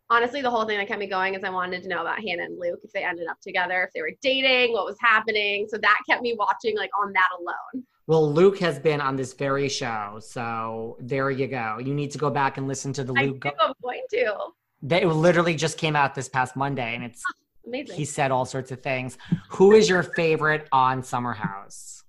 honestly, 0.10 0.42
the 0.42 0.50
whole 0.50 0.66
thing 0.66 0.78
that 0.78 0.88
kept 0.88 1.00
me 1.00 1.08
going 1.08 1.36
is 1.36 1.44
I 1.44 1.50
wanted 1.50 1.84
to 1.84 1.90
know 1.90 2.02
about 2.02 2.20
Hannah 2.20 2.44
and 2.44 2.60
Luke, 2.60 2.80
if 2.84 2.92
they 2.92 3.04
ended 3.04 3.28
up 3.28 3.40
together, 3.42 3.84
if 3.84 3.94
they 3.94 4.02
were 4.02 4.12
dating, 4.22 4.74
what 4.74 4.86
was 4.86 4.98
happening. 5.00 5.68
So 5.70 5.78
that 5.78 6.00
kept 6.10 6.22
me 6.22 6.36
watching, 6.38 6.76
like, 6.78 6.92
on 7.02 7.14
that 7.14 7.30
alone. 7.40 7.86
Well, 8.08 8.32
Luke 8.32 8.58
has 8.60 8.80
been 8.80 9.00
on 9.00 9.16
this 9.16 9.34
very 9.34 9.70
show, 9.70 10.20
so 10.22 10.98
there 11.00 11.30
you 11.32 11.48
go. 11.48 11.78
You 11.80 11.94
need 11.94 12.12
to 12.12 12.18
go 12.18 12.30
back 12.30 12.58
and 12.58 12.68
listen 12.68 12.92
to 12.94 13.04
the 13.04 13.14
I 13.16 13.26
Luke. 13.26 13.42
do, 13.44 13.52
I'm 13.60 13.74
going 13.82 14.02
to. 14.12 14.36
They 14.82 15.06
literally 15.06 15.56
just 15.56 15.78
came 15.78 15.96
out 15.96 16.16
this 16.16 16.28
past 16.28 16.56
Monday, 16.56 16.96
and 16.96 17.04
it's 17.04 17.22
Amazing. 17.68 17.96
he 17.96 18.06
said 18.06 18.32
all 18.32 18.46
sorts 18.46 18.72
of 18.72 18.82
things. 18.82 19.18
Who 19.50 19.74
is 19.74 19.88
your 19.88 20.02
favorite 20.04 20.68
on 20.72 21.04
Summer 21.04 21.34
House? 21.34 22.04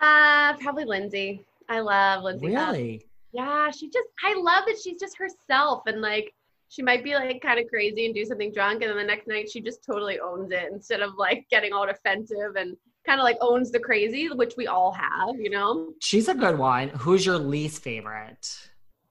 uh, 0.00 0.54
probably 0.58 0.84
Lindsay. 0.84 1.44
I 1.68 1.80
love 1.80 2.24
Lindsay. 2.24 2.52
Huff. 2.52 2.72
Really? 2.72 3.06
Yeah, 3.32 3.70
she 3.70 3.88
just 3.88 4.08
I 4.22 4.34
love 4.34 4.64
that 4.66 4.76
she's 4.82 4.98
just 5.00 5.16
herself 5.16 5.82
and 5.86 6.00
like 6.02 6.34
she 6.68 6.82
might 6.82 7.02
be 7.02 7.14
like 7.14 7.40
kind 7.40 7.58
of 7.58 7.66
crazy 7.68 8.04
and 8.06 8.14
do 8.14 8.24
something 8.24 8.52
drunk 8.52 8.82
and 8.82 8.90
then 8.90 8.98
the 8.98 9.04
next 9.04 9.26
night 9.26 9.48
she 9.50 9.60
just 9.60 9.82
totally 9.84 10.20
owns 10.20 10.50
it 10.52 10.70
instead 10.72 11.00
of 11.00 11.14
like 11.16 11.46
getting 11.50 11.72
all 11.72 11.86
defensive 11.86 12.56
and 12.56 12.76
kind 13.06 13.20
of 13.20 13.24
like 13.24 13.36
owns 13.40 13.70
the 13.70 13.78
crazy, 13.78 14.28
which 14.28 14.54
we 14.56 14.66
all 14.66 14.92
have, 14.92 15.36
you 15.36 15.50
know. 15.50 15.92
She's 16.00 16.28
a 16.28 16.34
good 16.34 16.58
one. 16.58 16.88
Who's 16.90 17.24
your 17.24 17.38
least 17.38 17.82
favorite? 17.82 18.68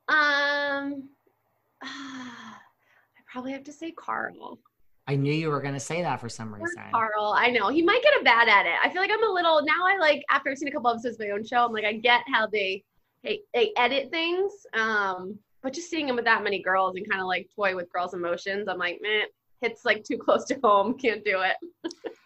Um 0.07 1.09
I 1.83 3.21
probably 3.31 3.51
have 3.51 3.63
to 3.63 3.73
say 3.73 3.91
Carl. 3.91 4.59
I 5.07 5.15
knew 5.15 5.33
you 5.33 5.50
were 5.50 5.62
going 5.62 5.73
to 5.73 5.81
say 5.81 6.01
that 6.01 6.21
for 6.21 6.29
some 6.29 6.53
reason. 6.53 6.81
Carl, 6.93 7.33
I 7.35 7.50
know 7.50 7.67
he 7.67 7.81
might 7.81 8.01
get 8.03 8.21
a 8.21 8.23
bad 8.23 8.47
at 8.47 8.65
it. 8.65 8.75
I 8.81 8.89
feel 8.89 9.01
like 9.01 9.12
I'm 9.12 9.27
a 9.27 9.33
little 9.33 9.62
now. 9.62 9.85
I 9.85 9.97
like 10.00 10.23
after 10.29 10.50
I've 10.50 10.57
seen 10.57 10.69
a 10.69 10.71
couple 10.71 10.89
episodes 10.91 11.19
of 11.19 11.27
my 11.27 11.33
own 11.33 11.45
show. 11.45 11.65
I'm 11.65 11.73
like 11.73 11.83
I 11.83 11.93
get 11.93 12.21
how 12.31 12.47
they 12.47 12.83
they, 13.23 13.41
they 13.53 13.71
edit 13.77 14.12
things, 14.12 14.51
um, 14.73 15.38
but 15.62 15.73
just 15.73 15.89
seeing 15.89 16.09
him 16.09 16.17
with 16.17 16.25
that 16.25 16.43
many 16.43 16.62
girls 16.62 16.97
and 16.97 17.09
kind 17.09 17.21
of 17.21 17.27
like 17.27 17.50
toy 17.55 17.75
with 17.75 17.91
girls' 17.91 18.13
emotions, 18.13 18.67
I'm 18.67 18.77
like, 18.77 19.00
man, 19.01 19.27
hits 19.62 19.85
like 19.85 20.03
too 20.03 20.17
close 20.17 20.45
to 20.45 20.59
home. 20.62 20.97
Can't 20.97 21.23
do 21.23 21.41
it. 21.41 21.93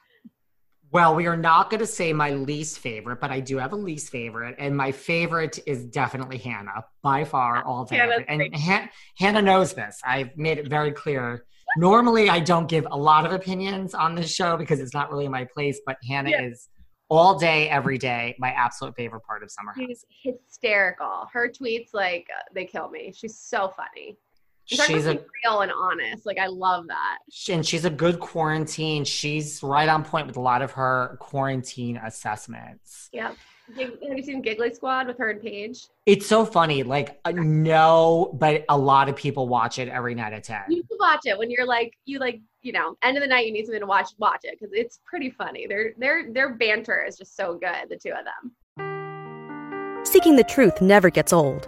Well, 0.98 1.14
we 1.14 1.28
are 1.28 1.38
not 1.38 1.70
going 1.70 1.82
to 1.82 1.86
say 1.86 2.12
my 2.12 2.32
least 2.32 2.80
favorite, 2.80 3.20
but 3.22 3.30
I 3.30 3.40
do 3.40 3.60
have 3.60 3.72
a 3.72 3.76
least 3.76 4.10
favorite, 4.10 4.56
and 4.58 4.76
my 4.76 4.92
favorite 4.92 5.60
is 5.68 5.86
definitely 5.86 6.40
Hannah 6.40 6.86
by 7.04 7.24
far 7.24 7.64
all 7.64 7.86
day. 7.86 8.00
And. 8.28 8.56
Han- 8.56 8.90
Hannah 9.20 9.44
knows 9.44 9.74
this. 9.74 10.02
I've 10.04 10.36
made 10.36 10.58
it 10.58 10.68
very 10.68 10.92
clear. 10.92 11.46
Normally, 11.78 12.32
I 12.32 12.40
don't 12.40 12.68
give 12.68 12.88
a 12.90 12.98
lot 12.98 13.28
of 13.28 13.32
opinions 13.32 13.94
on 13.94 14.16
this 14.16 14.34
show 14.34 14.58
because 14.58 14.80
it's 14.80 14.96
not 14.96 15.12
really 15.12 15.28
my 15.28 15.46
place, 15.46 15.80
but 15.86 15.98
Hannah 16.10 16.32
Yeah. 16.32 16.42
is 16.42 16.68
all 17.10 17.38
day, 17.38 17.70
every 17.70 18.00
day, 18.00 18.36
my 18.40 18.50
absolute 18.50 18.96
favorite 18.96 19.22
part 19.22 19.44
of 19.44 19.52
Summer 19.52 19.74
She's 19.78 20.04
hysterical. 20.24 21.28
Her 21.32 21.48
tweets 21.48 21.90
like 21.94 22.26
they 22.56 22.66
kill 22.66 22.90
me. 22.90 23.14
She's 23.16 23.38
so 23.38 23.72
funny. 23.78 24.18
She's 24.68 24.84
She's 24.84 25.06
a 25.06 25.14
real 25.46 25.62
and 25.62 25.72
honest. 25.72 26.26
Like 26.26 26.38
I 26.38 26.48
love 26.48 26.88
that. 26.88 27.20
and 27.50 27.66
she's 27.66 27.86
a 27.86 27.90
good 27.90 28.20
quarantine. 28.20 29.06
She's 29.06 29.64
right 29.64 29.88
on 29.88 30.04
point 30.04 30.28
with 30.28 30.36
a 30.36 30.42
lot 30.42 30.62
of 30.62 30.72
her 30.74 31.18
quarantine 31.22 31.98
assessments. 31.98 33.10
Yep. 33.14 33.38
Have 33.76 33.92
you 34.02 34.24
seen 34.24 34.42
Giggly 34.42 34.74
Squad 34.74 35.08
with 35.08 35.18
her 35.18 35.30
and 35.30 35.42
Paige? 35.42 35.88
It's 36.06 36.26
so 36.26 36.46
funny. 36.46 36.84
Like, 36.84 37.20
uh, 37.26 37.32
no, 37.32 38.34
but 38.40 38.64
a 38.70 38.78
lot 38.78 39.10
of 39.10 39.16
people 39.16 39.48
watch 39.48 39.78
it 39.78 39.90
every 39.90 40.16
night 40.16 40.32
at 40.32 40.46
10. 40.46 40.64
You 40.70 40.78
should 40.78 40.98
watch 41.00 41.22
it 41.26 41.38
when 41.38 41.52
you're 41.52 41.66
like, 41.66 41.94
you 42.06 42.20
like, 42.20 42.40
you 42.62 42.72
know, 42.72 42.98
end 43.04 43.18
of 43.18 43.24
the 43.24 43.28
night, 43.28 43.46
you 43.46 43.52
need 43.52 43.66
something 43.66 43.82
to 43.82 43.86
watch, 43.86 44.12
watch 44.20 44.42
it 44.44 44.58
because 44.58 44.74
it's 44.74 45.00
pretty 45.06 45.30
funny. 45.30 45.68
Their, 45.68 45.94
their, 45.98 46.32
their 46.32 46.56
banter 46.56 47.04
is 47.06 47.18
just 47.18 47.36
so 47.36 47.58
good, 47.58 47.90
the 47.90 47.98
two 47.98 48.12
of 48.12 48.24
them. 48.24 50.06
Seeking 50.06 50.38
the 50.38 50.46
truth 50.46 50.82
never 50.82 51.10
gets 51.10 51.34
old. 51.34 51.68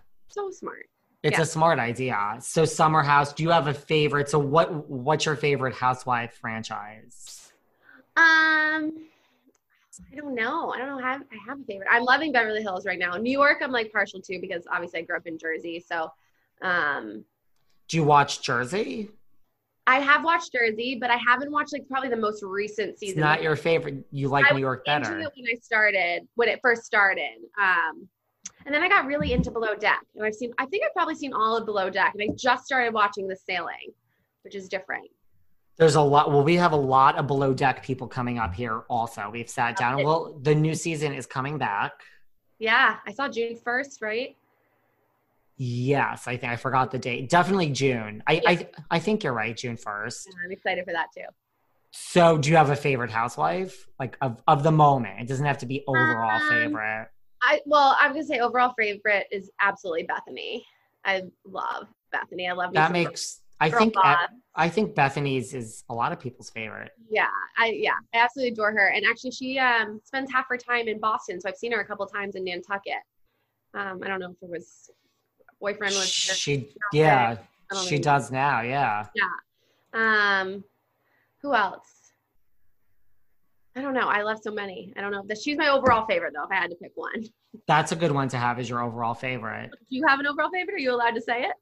So 0.31 0.49
smart. 0.51 0.87
It's 1.23 1.37
Yeah. 1.37 1.43
a 1.43 1.45
smart 1.45 1.77
idea. 1.77 2.37
So, 2.39 2.65
Summer 2.65 3.03
House, 3.03 3.31
do 3.33 3.43
you 3.43 3.49
have 3.51 3.67
a 3.67 3.73
favorite? 3.73 4.27
So, 4.29 4.39
what 4.39 4.89
what's 4.89 5.25
your 5.25 5.35
favorite 5.35 5.75
housewife 5.75 6.33
franchise? 6.33 7.51
Um, 8.17 9.07
I 10.11 10.15
don't 10.15 10.33
know. 10.33 10.71
I 10.71 10.77
don't 10.79 10.87
know. 10.87 10.99
I 11.05 11.11
have, 11.13 11.21
I 11.21 11.37
have 11.47 11.59
a 11.59 11.63
favorite. 11.63 11.87
I'm 11.91 12.03
loving 12.03 12.31
Beverly 12.31 12.61
Hills 12.61 12.85
right 12.85 12.97
now. 12.99 13.15
New 13.17 13.31
York, 13.31 13.59
I'm 13.61 13.71
like 13.71 13.91
partial 13.91 14.19
to 14.21 14.39
because 14.39 14.65
obviously 14.71 15.01
I 15.01 15.03
grew 15.03 15.15
up 15.17 15.27
in 15.27 15.37
Jersey. 15.37 15.79
So, 15.85 16.11
um, 16.61 17.23
Do 17.87 17.97
you 17.97 18.03
watch 18.03 18.41
Jersey? 18.41 19.09
I 19.87 19.99
have 19.99 20.23
watched 20.23 20.51
Jersey, 20.53 20.97
but 20.99 21.09
I 21.09 21.17
haven't 21.17 21.51
watched 21.51 21.73
like 21.73 21.87
probably 21.87 22.09
the 22.09 22.15
most 22.17 22.43
recent 22.43 22.91
It's 22.91 22.99
season. 22.99 23.19
not 23.19 23.41
your 23.43 23.55
favorite. 23.55 24.05
You 24.11 24.27
like 24.29 24.45
I 24.49 24.53
New 24.55 24.61
York 24.61 24.85
better. 24.85 25.19
it 25.19 25.31
when 25.35 25.45
I 25.51 25.55
started, 25.61 26.27
when 26.35 26.49
it 26.49 26.59
first 26.61 26.83
started. 26.83 27.37
Um, 27.59 28.07
and 28.65 28.73
then 28.73 28.83
I 28.83 28.89
got 28.89 29.05
really 29.05 29.33
into 29.33 29.51
Below 29.51 29.75
Deck, 29.75 30.01
and 30.15 30.25
I've 30.25 30.35
seen. 30.35 30.51
I 30.57 30.65
think 30.65 30.83
I've 30.85 30.93
probably 30.93 31.15
seen 31.15 31.33
all 31.33 31.55
of 31.57 31.65
Below 31.65 31.89
Deck, 31.89 32.13
and 32.13 32.23
I 32.23 32.33
just 32.35 32.65
started 32.65 32.93
watching 32.93 33.27
The 33.27 33.35
Sailing, 33.35 33.93
which 34.43 34.55
is 34.55 34.67
different. 34.69 35.07
There's 35.77 35.95
a 35.95 36.01
lot. 36.01 36.29
Well, 36.31 36.43
we 36.43 36.55
have 36.55 36.73
a 36.73 36.77
lot 36.77 37.17
of 37.17 37.25
below 37.27 37.53
deck 37.53 37.83
people 37.83 38.07
coming 38.07 38.37
up 38.37 38.53
here. 38.53 38.81
Also, 38.89 39.29
we've 39.31 39.49
sat 39.49 39.77
down. 39.77 40.03
Well, 40.03 40.37
the 40.41 40.53
new 40.53 40.75
season 40.75 41.13
is 41.13 41.25
coming 41.25 41.57
back. 41.57 41.93
Yeah, 42.59 42.97
I 43.07 43.13
saw 43.13 43.27
June 43.27 43.55
first, 43.55 44.01
right? 44.01 44.35
Yes, 45.57 46.27
I 46.27 46.37
think 46.37 46.51
I 46.51 46.55
forgot 46.55 46.91
the 46.91 46.99
date. 46.99 47.29
Definitely 47.29 47.69
June. 47.71 48.21
I 48.27 48.41
I, 48.45 48.69
I 48.91 48.99
think 48.99 49.23
you're 49.23 49.33
right. 49.33 49.55
June 49.55 49.77
first. 49.77 50.27
I'm 50.43 50.51
excited 50.51 50.85
for 50.85 50.91
that 50.93 51.07
too. 51.15 51.25
So, 51.91 52.37
do 52.37 52.49
you 52.49 52.55
have 52.57 52.69
a 52.69 52.75
favorite 52.75 53.11
housewife, 53.11 53.87
like 53.99 54.17
of 54.21 54.41
of 54.47 54.63
the 54.63 54.71
moment? 54.71 55.21
It 55.21 55.27
doesn't 55.27 55.45
have 55.45 55.59
to 55.59 55.65
be 55.65 55.83
overall 55.87 56.41
Um, 56.41 56.49
favorite. 56.49 57.09
I 57.41 57.61
well, 57.65 57.95
I'm 57.99 58.11
gonna 58.11 58.23
say 58.23 58.39
overall 58.39 58.73
favorite 58.77 59.27
is 59.31 59.49
absolutely 59.59 60.07
Bethenny. 60.07 60.63
I 61.05 61.23
love 61.45 61.87
Bethenny. 62.13 62.49
I 62.49 62.53
love 62.53 62.73
That 62.73 62.91
makes. 62.91 63.41
I 63.59 63.69
think. 63.69 63.93
I 64.55 64.69
think 64.69 64.95
Bethenny's 64.95 65.53
is 65.53 65.83
a 65.89 65.93
lot 65.93 66.11
of 66.11 66.19
people's 66.19 66.49
favorite. 66.49 66.91
Yeah, 67.09 67.27
I 67.57 67.67
yeah, 67.67 67.93
I 68.13 68.17
absolutely 68.17 68.53
adore 68.53 68.71
her. 68.71 68.87
And 68.87 69.05
actually, 69.05 69.31
she 69.31 69.59
um 69.59 70.01
spends 70.03 70.31
half 70.31 70.45
her 70.49 70.57
time 70.57 70.87
in 70.87 70.99
Boston, 70.99 71.39
so 71.39 71.49
I've 71.49 71.55
seen 71.55 71.71
her 71.71 71.79
a 71.79 71.85
couple 71.85 72.05
times 72.07 72.35
in 72.35 72.43
Nantucket. 72.43 73.01
Um, 73.73 74.01
I 74.03 74.07
don't 74.07 74.19
know 74.19 74.31
if 74.31 74.41
it 74.41 74.49
was 74.49 74.89
boyfriend 75.59 75.93
was. 75.95 76.09
She 76.09 76.73
yeah, 76.91 77.37
she 77.83 77.99
does 77.99 78.31
now. 78.31 78.61
Yeah. 78.61 79.05
Um, 79.93 80.63
who 81.41 81.53
else? 81.53 82.00
I 83.75 83.81
don't 83.81 83.93
know. 83.93 84.07
I 84.07 84.21
love 84.23 84.39
so 84.41 84.51
many. 84.51 84.93
I 84.97 85.01
don't 85.01 85.11
know. 85.11 85.23
She's 85.35 85.57
my 85.57 85.69
overall 85.69 86.05
favorite 86.05 86.33
though. 86.35 86.43
If 86.43 86.51
I 86.51 86.55
had 86.55 86.69
to 86.71 86.75
pick 86.75 86.91
one, 86.95 87.23
That's 87.67 87.91
a 87.91 87.95
good 87.95 88.11
one 88.11 88.27
to 88.29 88.37
have 88.37 88.59
as 88.59 88.69
your 88.69 88.81
overall 88.83 89.13
favorite. 89.13 89.71
Do 89.71 89.77
you 89.95 90.05
have 90.07 90.19
an 90.19 90.27
overall 90.27 90.49
favorite? 90.51 90.75
Are 90.75 90.79
you 90.79 90.93
allowed 90.93 91.15
to 91.15 91.21
say 91.21 91.43
it? 91.43 91.53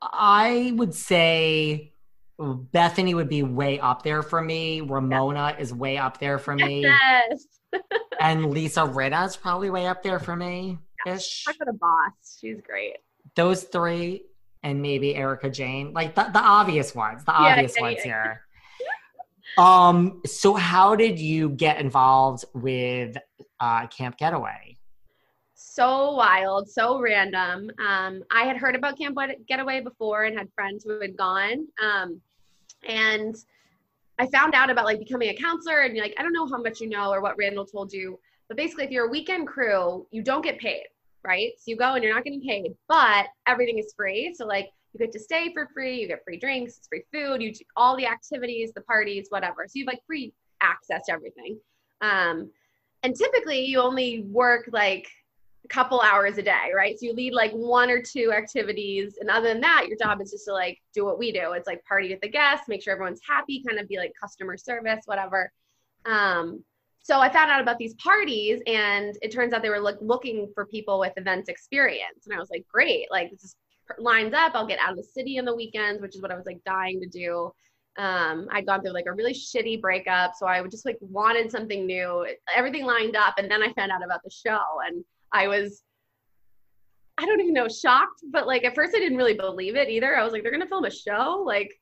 I 0.00 0.72
would 0.74 0.94
say 0.94 1.92
Bethenny 2.40 3.14
would 3.14 3.28
be 3.28 3.42
way 3.42 3.78
up 3.78 4.02
there 4.02 4.22
for 4.22 4.40
me. 4.40 4.80
Ramona 4.80 5.54
is 5.58 5.72
way 5.72 5.98
up 5.98 6.18
there 6.18 6.38
for 6.38 6.54
me. 6.54 6.82
Yes. 6.82 7.46
And 8.20 8.50
Lisa 8.50 8.82
Rinna 8.82 9.26
is 9.26 9.34
probably 9.34 9.70
way 9.70 9.86
up 9.86 10.02
there 10.02 10.20
for 10.20 10.36
me 10.36 10.78
ish. 11.06 11.44
Talk 11.44 11.56
about 11.56 11.68
a 11.68 11.72
boss. 11.76 12.38
She's 12.40 12.60
great. 12.60 12.98
Those 13.34 13.64
three 13.64 14.24
and 14.62 14.80
maybe 14.80 15.16
Erika 15.16 15.50
Jayne. 15.50 15.92
Like 15.92 16.14
the, 16.14 16.24
the 16.24 16.38
obvious 16.38 16.94
ones. 16.94 17.24
The 17.24 17.32
Yeah, 17.32 17.38
obvious 17.38 17.74
yeah, 17.76 17.82
ones 17.82 17.96
yeah. 17.98 18.04
here. 18.04 18.40
Um, 19.58 20.22
so 20.24 20.54
how 20.54 20.96
did 20.96 21.18
you 21.18 21.50
get 21.50 21.80
involved 21.80 22.44
with 22.54 23.16
uh 23.60 23.86
Camp 23.88 24.16
Getaway? 24.16 24.78
so 25.72 26.12
wild, 26.12 26.68
so 26.68 27.00
random. 27.00 27.70
Um, 27.78 28.22
I 28.30 28.44
had 28.44 28.56
heard 28.56 28.76
about 28.76 28.98
Camp 28.98 29.16
Getaway 29.48 29.80
before 29.80 30.24
and 30.24 30.36
had 30.36 30.48
friends 30.54 30.84
who 30.84 31.00
had 31.00 31.16
gone. 31.16 31.66
Um, 31.82 32.20
and 32.86 33.34
I 34.18 34.26
found 34.26 34.54
out 34.54 34.70
about 34.70 34.84
like 34.84 34.98
becoming 34.98 35.30
a 35.30 35.34
counselor 35.34 35.80
and 35.80 35.96
like, 35.96 36.14
I 36.18 36.22
don't 36.22 36.34
know 36.34 36.46
how 36.46 36.60
much 36.60 36.80
you 36.80 36.88
know 36.88 37.10
or 37.10 37.22
what 37.22 37.38
Randall 37.38 37.64
told 37.64 37.92
you, 37.92 38.18
but 38.48 38.56
basically 38.56 38.84
if 38.84 38.90
you're 38.90 39.06
a 39.06 39.10
weekend 39.10 39.46
crew, 39.46 40.06
you 40.10 40.22
don't 40.22 40.42
get 40.42 40.58
paid, 40.58 40.84
right? 41.24 41.52
So 41.58 41.64
you 41.66 41.76
go 41.76 41.94
and 41.94 42.02
you're 42.02 42.14
not 42.14 42.24
getting 42.24 42.42
paid, 42.42 42.74
but 42.88 43.26
everything 43.46 43.78
is 43.78 43.92
free. 43.96 44.34
So 44.36 44.46
like 44.46 44.70
you 44.92 44.98
get 44.98 45.12
to 45.12 45.20
stay 45.20 45.52
for 45.52 45.68
free, 45.72 46.00
you 46.00 46.08
get 46.08 46.24
free 46.24 46.38
drinks, 46.38 46.78
it's 46.78 46.88
free 46.88 47.04
food, 47.12 47.42
you 47.42 47.52
do 47.52 47.64
all 47.76 47.96
the 47.96 48.06
activities, 48.06 48.72
the 48.74 48.82
parties, 48.82 49.26
whatever. 49.30 49.64
So 49.66 49.72
you 49.74 49.84
have 49.84 49.94
like 49.94 50.02
free 50.06 50.34
access 50.60 51.06
to 51.06 51.12
everything. 51.12 51.58
Um, 52.00 52.50
and 53.02 53.16
typically 53.16 53.64
you 53.64 53.80
only 53.80 54.22
work 54.22 54.68
like 54.72 55.08
a 55.64 55.68
couple 55.68 56.00
hours 56.00 56.38
a 56.38 56.42
day, 56.42 56.70
right? 56.74 56.98
So 56.98 57.06
you 57.06 57.14
lead 57.14 57.32
like 57.32 57.52
one 57.52 57.90
or 57.90 58.02
two 58.02 58.32
activities. 58.32 59.16
And 59.20 59.30
other 59.30 59.48
than 59.48 59.60
that, 59.60 59.86
your 59.88 59.96
job 59.96 60.20
is 60.20 60.30
just 60.30 60.44
to 60.46 60.52
like 60.52 60.78
do 60.94 61.04
what 61.04 61.18
we 61.18 61.32
do. 61.32 61.52
It's 61.52 61.66
like 61.66 61.84
party 61.84 62.10
with 62.10 62.20
the 62.20 62.28
guests, 62.28 62.68
make 62.68 62.82
sure 62.82 62.92
everyone's 62.92 63.20
happy, 63.26 63.62
kind 63.66 63.78
of 63.78 63.88
be 63.88 63.96
like 63.96 64.12
customer 64.20 64.56
service, 64.56 65.02
whatever. 65.06 65.52
Um, 66.04 66.64
so 67.02 67.20
I 67.20 67.32
found 67.32 67.50
out 67.50 67.60
about 67.60 67.78
these 67.78 67.94
parties 67.94 68.60
and 68.66 69.16
it 69.22 69.32
turns 69.32 69.52
out 69.52 69.62
they 69.62 69.70
were 69.70 69.80
look, 69.80 69.98
looking 70.00 70.50
for 70.54 70.66
people 70.66 71.00
with 71.00 71.12
events 71.16 71.48
experience. 71.48 72.26
And 72.26 72.34
I 72.34 72.38
was 72.38 72.48
like, 72.50 72.64
great, 72.72 73.08
like 73.10 73.30
this 73.30 73.42
is 73.42 73.56
lines 73.98 74.32
up. 74.34 74.52
I'll 74.54 74.66
get 74.66 74.78
out 74.78 74.92
of 74.92 74.96
the 74.96 75.02
city 75.02 75.38
on 75.38 75.44
the 75.44 75.54
weekends, 75.54 76.00
which 76.00 76.14
is 76.14 76.22
what 76.22 76.30
I 76.30 76.36
was 76.36 76.46
like 76.46 76.60
dying 76.64 77.00
to 77.00 77.08
do. 77.08 77.52
Um, 77.98 78.46
I'd 78.52 78.66
gone 78.66 78.82
through 78.82 78.92
like 78.92 79.06
a 79.06 79.12
really 79.12 79.34
shitty 79.34 79.80
breakup. 79.80 80.34
So 80.38 80.46
I 80.46 80.62
just 80.68 80.86
like 80.86 80.96
wanted 81.00 81.50
something 81.50 81.86
new. 81.86 82.26
Everything 82.54 82.86
lined 82.86 83.16
up. 83.16 83.34
And 83.36 83.50
then 83.50 83.62
I 83.62 83.72
found 83.72 83.90
out 83.90 84.04
about 84.04 84.22
the 84.22 84.30
show 84.30 84.62
and 84.86 85.04
I 85.32 85.48
was, 85.48 85.82
I 87.18 87.26
don't 87.26 87.40
even 87.40 87.52
know, 87.52 87.68
shocked. 87.68 88.22
But 88.30 88.46
like 88.46 88.64
at 88.64 88.76
first 88.76 88.94
I 88.94 89.00
didn't 89.00 89.18
really 89.18 89.34
believe 89.34 89.74
it 89.74 89.88
either. 89.88 90.16
I 90.16 90.22
was 90.22 90.32
like, 90.32 90.44
they're 90.44 90.52
to 90.56 90.66
film 90.66 90.84
a 90.84 90.90
show? 90.90 91.42
Like, 91.44 91.72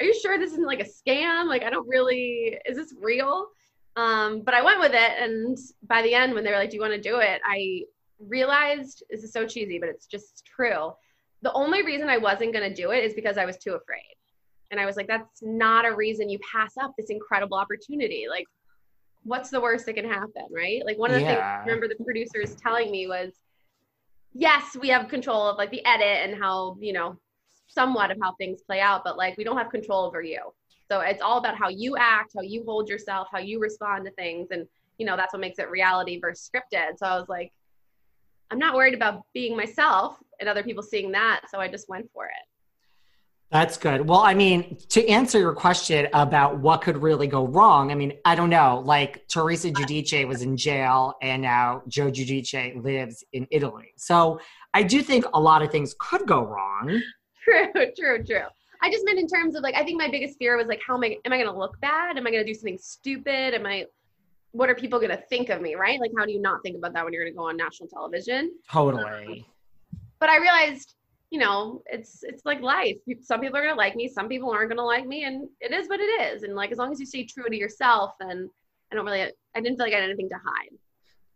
are 0.00 0.06
you 0.06 0.18
sure 0.18 0.38
this 0.38 0.52
isn't 0.52 0.66
like 0.66 0.80
a 0.80 0.84
scam? 0.84 1.46
Like, 1.46 1.62
I 1.62 1.70
don't 1.70 1.86
really, 1.86 2.58
is 2.66 2.78
this 2.78 2.94
real? 3.00 3.48
Um, 3.96 4.42
but 4.42 4.54
I 4.54 4.62
went 4.62 4.80
with 4.80 4.92
it. 4.94 5.12
And 5.20 5.58
by 5.86 6.02
the 6.02 6.14
end, 6.14 6.34
when 6.34 6.44
they 6.44 6.50
were 6.50 6.56
like, 6.56 6.70
do 6.70 6.76
you 6.76 6.82
want 6.82 6.94
to 6.94 7.00
do 7.00 7.18
it? 7.18 7.40
I 7.46 7.82
realized 8.18 9.02
this 9.10 9.22
is 9.22 9.32
so 9.32 9.46
cheesy, 9.46 9.78
but 9.78 9.88
it's 9.88 10.06
just 10.06 10.44
true. 10.46 10.92
The 11.42 11.52
only 11.52 11.82
reason 11.82 12.08
I 12.08 12.18
wasn't 12.18 12.52
going 12.52 12.68
to 12.68 12.74
do 12.74 12.92
it 12.92 13.04
is 13.04 13.14
because 13.14 13.36
I 13.36 13.44
was 13.44 13.58
too 13.58 13.74
afraid. 13.74 14.16
And 14.70 14.80
I 14.80 14.86
was 14.86 14.96
like, 14.96 15.08
that's 15.08 15.42
not 15.42 15.84
a 15.84 15.94
reason 15.94 16.30
you 16.30 16.38
pass 16.50 16.72
up 16.80 16.94
this 16.96 17.10
incredible 17.10 17.58
opportunity. 17.58 18.26
Like, 18.30 18.46
what's 19.24 19.50
the 19.50 19.60
worst 19.60 19.84
that 19.86 19.94
can 19.94 20.08
happen, 20.08 20.46
right? 20.50 20.82
Like, 20.86 20.98
one 20.98 21.10
of 21.10 21.20
the 21.20 21.26
things 21.26 21.38
I 21.38 21.58
remember 21.58 21.88
the 21.88 22.02
producers 22.02 22.54
telling 22.54 22.90
me 22.90 23.06
was, 23.06 23.32
yes, 24.32 24.74
we 24.80 24.88
have 24.88 25.08
control 25.08 25.46
of 25.46 25.58
like 25.58 25.70
the 25.70 25.84
edit 25.84 26.30
and 26.30 26.40
how, 26.40 26.78
you 26.80 26.94
know, 26.94 27.18
somewhat 27.68 28.10
of 28.10 28.18
how 28.22 28.34
things 28.36 28.62
play 28.62 28.80
out, 28.80 29.02
but 29.04 29.18
like, 29.18 29.36
we 29.36 29.44
don't 29.44 29.58
have 29.58 29.70
control 29.70 30.06
over 30.06 30.22
you. 30.22 30.40
So 30.92 31.00
it's 31.00 31.22
all 31.22 31.38
about 31.38 31.56
how 31.56 31.70
you 31.70 31.96
act, 31.96 32.32
how 32.36 32.42
you 32.42 32.64
hold 32.66 32.86
yourself, 32.86 33.26
how 33.32 33.38
you 33.38 33.58
respond 33.58 34.04
to 34.04 34.10
things. 34.10 34.48
And, 34.50 34.66
you 34.98 35.06
know, 35.06 35.16
that's 35.16 35.32
what 35.32 35.40
makes 35.40 35.58
it 35.58 35.70
reality 35.70 36.20
versus 36.20 36.50
scripted. 36.54 36.98
So 36.98 37.06
I 37.06 37.18
was 37.18 37.30
like, 37.30 37.50
I'm 38.50 38.58
not 38.58 38.74
worried 38.74 38.92
about 38.92 39.22
being 39.32 39.56
myself 39.56 40.18
and 40.38 40.50
other 40.50 40.62
people 40.62 40.82
seeing 40.82 41.10
that. 41.12 41.44
So 41.50 41.58
I 41.58 41.68
just 41.68 41.88
went 41.88 42.10
for 42.12 42.26
it. 42.26 42.32
That's 43.50 43.78
good. 43.78 44.06
Well, 44.06 44.20
I 44.20 44.34
mean, 44.34 44.76
to 44.90 45.08
answer 45.08 45.38
your 45.38 45.54
question 45.54 46.08
about 46.12 46.58
what 46.58 46.82
could 46.82 46.98
really 46.98 47.26
go 47.26 47.46
wrong, 47.46 47.90
I 47.90 47.94
mean, 47.94 48.18
I 48.26 48.34
don't 48.34 48.50
know. 48.50 48.82
Like 48.84 49.26
Teresa 49.28 49.70
Giudice 49.70 50.28
was 50.28 50.42
in 50.42 50.58
jail 50.58 51.14
and 51.22 51.40
now 51.40 51.84
Joe 51.88 52.10
Giudice 52.10 52.84
lives 52.84 53.24
in 53.32 53.46
Italy. 53.50 53.94
So 53.96 54.40
I 54.74 54.82
do 54.82 55.00
think 55.00 55.24
a 55.32 55.40
lot 55.40 55.62
of 55.62 55.70
things 55.70 55.94
could 55.98 56.26
go 56.26 56.42
wrong. 56.42 57.00
True, 57.44 57.72
true, 57.98 58.22
true. 58.22 58.46
I 58.82 58.90
just 58.90 59.04
meant 59.04 59.18
in 59.18 59.28
terms 59.28 59.54
of 59.54 59.62
like, 59.62 59.76
I 59.76 59.84
think 59.84 59.98
my 59.98 60.08
biggest 60.08 60.38
fear 60.38 60.56
was 60.56 60.66
like, 60.66 60.80
how 60.86 60.96
am 60.96 61.04
I, 61.04 61.16
am 61.24 61.32
I 61.32 61.36
going 61.36 61.52
to 61.52 61.58
look 61.58 61.80
bad? 61.80 62.18
Am 62.18 62.26
I 62.26 62.30
going 62.30 62.44
to 62.44 62.52
do 62.52 62.54
something 62.54 62.78
stupid? 62.78 63.54
Am 63.54 63.64
I, 63.64 63.86
what 64.50 64.68
are 64.68 64.74
people 64.74 64.98
going 64.98 65.12
to 65.12 65.22
think 65.28 65.48
of 65.48 65.62
me, 65.62 65.76
right? 65.76 66.00
Like, 66.00 66.10
how 66.18 66.26
do 66.26 66.32
you 66.32 66.40
not 66.40 66.62
think 66.62 66.76
about 66.76 66.92
that 66.94 67.04
when 67.04 67.12
you're 67.12 67.22
going 67.22 67.32
to 67.32 67.38
go 67.38 67.48
on 67.48 67.56
national 67.56 67.88
television? 67.88 68.52
Totally. 68.70 69.04
Um, 69.04 69.98
but 70.18 70.28
I 70.28 70.38
realized, 70.38 70.94
you 71.30 71.38
know, 71.38 71.82
it's 71.86 72.22
it's 72.22 72.44
like 72.44 72.60
life. 72.60 72.96
Some 73.22 73.40
people 73.40 73.56
are 73.56 73.62
going 73.62 73.72
to 73.72 73.78
like 73.78 73.96
me, 73.96 74.08
some 74.08 74.28
people 74.28 74.50
aren't 74.50 74.68
going 74.68 74.76
to 74.76 74.84
like 74.84 75.06
me, 75.06 75.24
and 75.24 75.48
it 75.60 75.72
is 75.72 75.88
what 75.88 75.98
it 75.98 76.20
is. 76.20 76.42
And 76.42 76.54
like, 76.54 76.70
as 76.70 76.78
long 76.78 76.92
as 76.92 77.00
you 77.00 77.06
stay 77.06 77.24
true 77.24 77.48
to 77.48 77.56
yourself, 77.56 78.12
and 78.20 78.50
I 78.90 78.94
don't 78.94 79.06
really, 79.06 79.22
I 79.22 79.60
didn't 79.60 79.78
feel 79.78 79.86
like 79.86 79.94
I 79.94 80.00
had 80.00 80.04
anything 80.04 80.28
to 80.28 80.34
hide. 80.34 80.76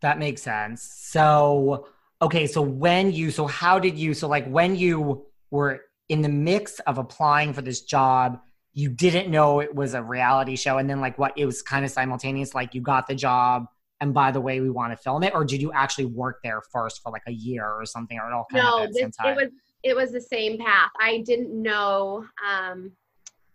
That 0.03 0.19
makes 0.19 0.43
sense. 0.43 0.83
So, 0.83 1.89
okay, 2.21 2.47
so 2.47 2.61
when 2.61 3.11
you, 3.11 3.31
so 3.31 3.47
how 3.47 3.79
did 3.79 3.97
you, 3.97 4.13
so 4.13 4.29
like 4.29 4.47
when 4.47 4.77
you 4.77 5.25
were 5.51 5.86
in 6.09 6.23
the 6.23 6.29
mix 6.29 6.79
of 6.81 6.99
applying 6.99 7.53
for 7.53 7.63
this 7.63 7.83
job, 7.83 8.41
you 8.73 8.89
didn't 8.89 9.31
know 9.31 9.61
it 9.61 9.75
was 9.75 9.95
a 9.95 10.03
reality 10.03 10.57
show. 10.57 10.79
And 10.79 10.89
then 10.89 11.01
like 11.01 11.19
what 11.19 11.33
it 11.37 11.47
was 11.47 11.63
kind 11.63 11.85
of 11.85 11.91
simultaneous 11.91 12.55
like 12.55 12.75
you 12.75 12.81
got 12.81 13.07
the 13.07 13.15
job 13.15 13.67
and 14.01 14.13
by 14.13 14.31
the 14.31 14.41
way 14.41 14.61
we 14.61 14.71
want 14.71 14.93
to 14.93 14.97
film 14.97 15.23
it? 15.23 15.35
Or 15.35 15.45
did 15.45 15.63
you 15.63 15.73
actually 15.73 16.05
work 16.05 16.41
there 16.45 16.61
first 16.71 17.03
for 17.03 17.11
like 17.11 17.23
a 17.27 17.33
year 17.33 17.67
or 17.67 17.87
something 17.87 18.19
or 18.19 18.29
it 18.29 18.35
all 18.35 18.47
kind 18.53 18.65
no, 18.65 18.85
of 18.85 18.93
this, 18.93 19.03
it 19.03 19.37
was 19.37 19.51
it 19.83 19.97
was 19.97 20.13
the 20.13 20.21
same 20.21 20.59
path. 20.59 20.91
I 21.01 21.23
didn't 21.25 21.51
know 21.51 22.25
um 22.47 22.93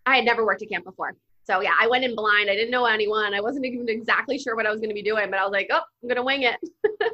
i 0.08 0.16
had 0.16 0.26
never 0.26 0.46
worked 0.46 0.64
at 0.64 0.70
camp 0.70 0.86
before. 0.86 1.16
So 1.44 1.62
yeah 1.62 1.74
i 1.80 1.88
went 1.88 2.04
in 2.04 2.16
blind. 2.16 2.50
I 2.50 2.56
didn't 2.56 2.72
know 2.72 2.86
anyone. 2.86 3.36
I 3.36 3.42
wasn't 3.42 3.66
even 3.66 3.88
exactly 3.90 4.40
sure 4.40 4.56
what 4.56 4.66
i 4.66 4.72
was 4.72 4.80
going 4.80 4.90
to 4.90 4.96
be 4.96 5.04
doing 5.04 5.30
but 5.30 5.40
i 5.40 5.44
was 5.44 5.52
like 5.52 5.68
oh 5.72 5.82
i'm 6.02 6.10
going 6.10 6.16
to 6.16 6.24
wing 6.24 6.44
it 6.44 6.58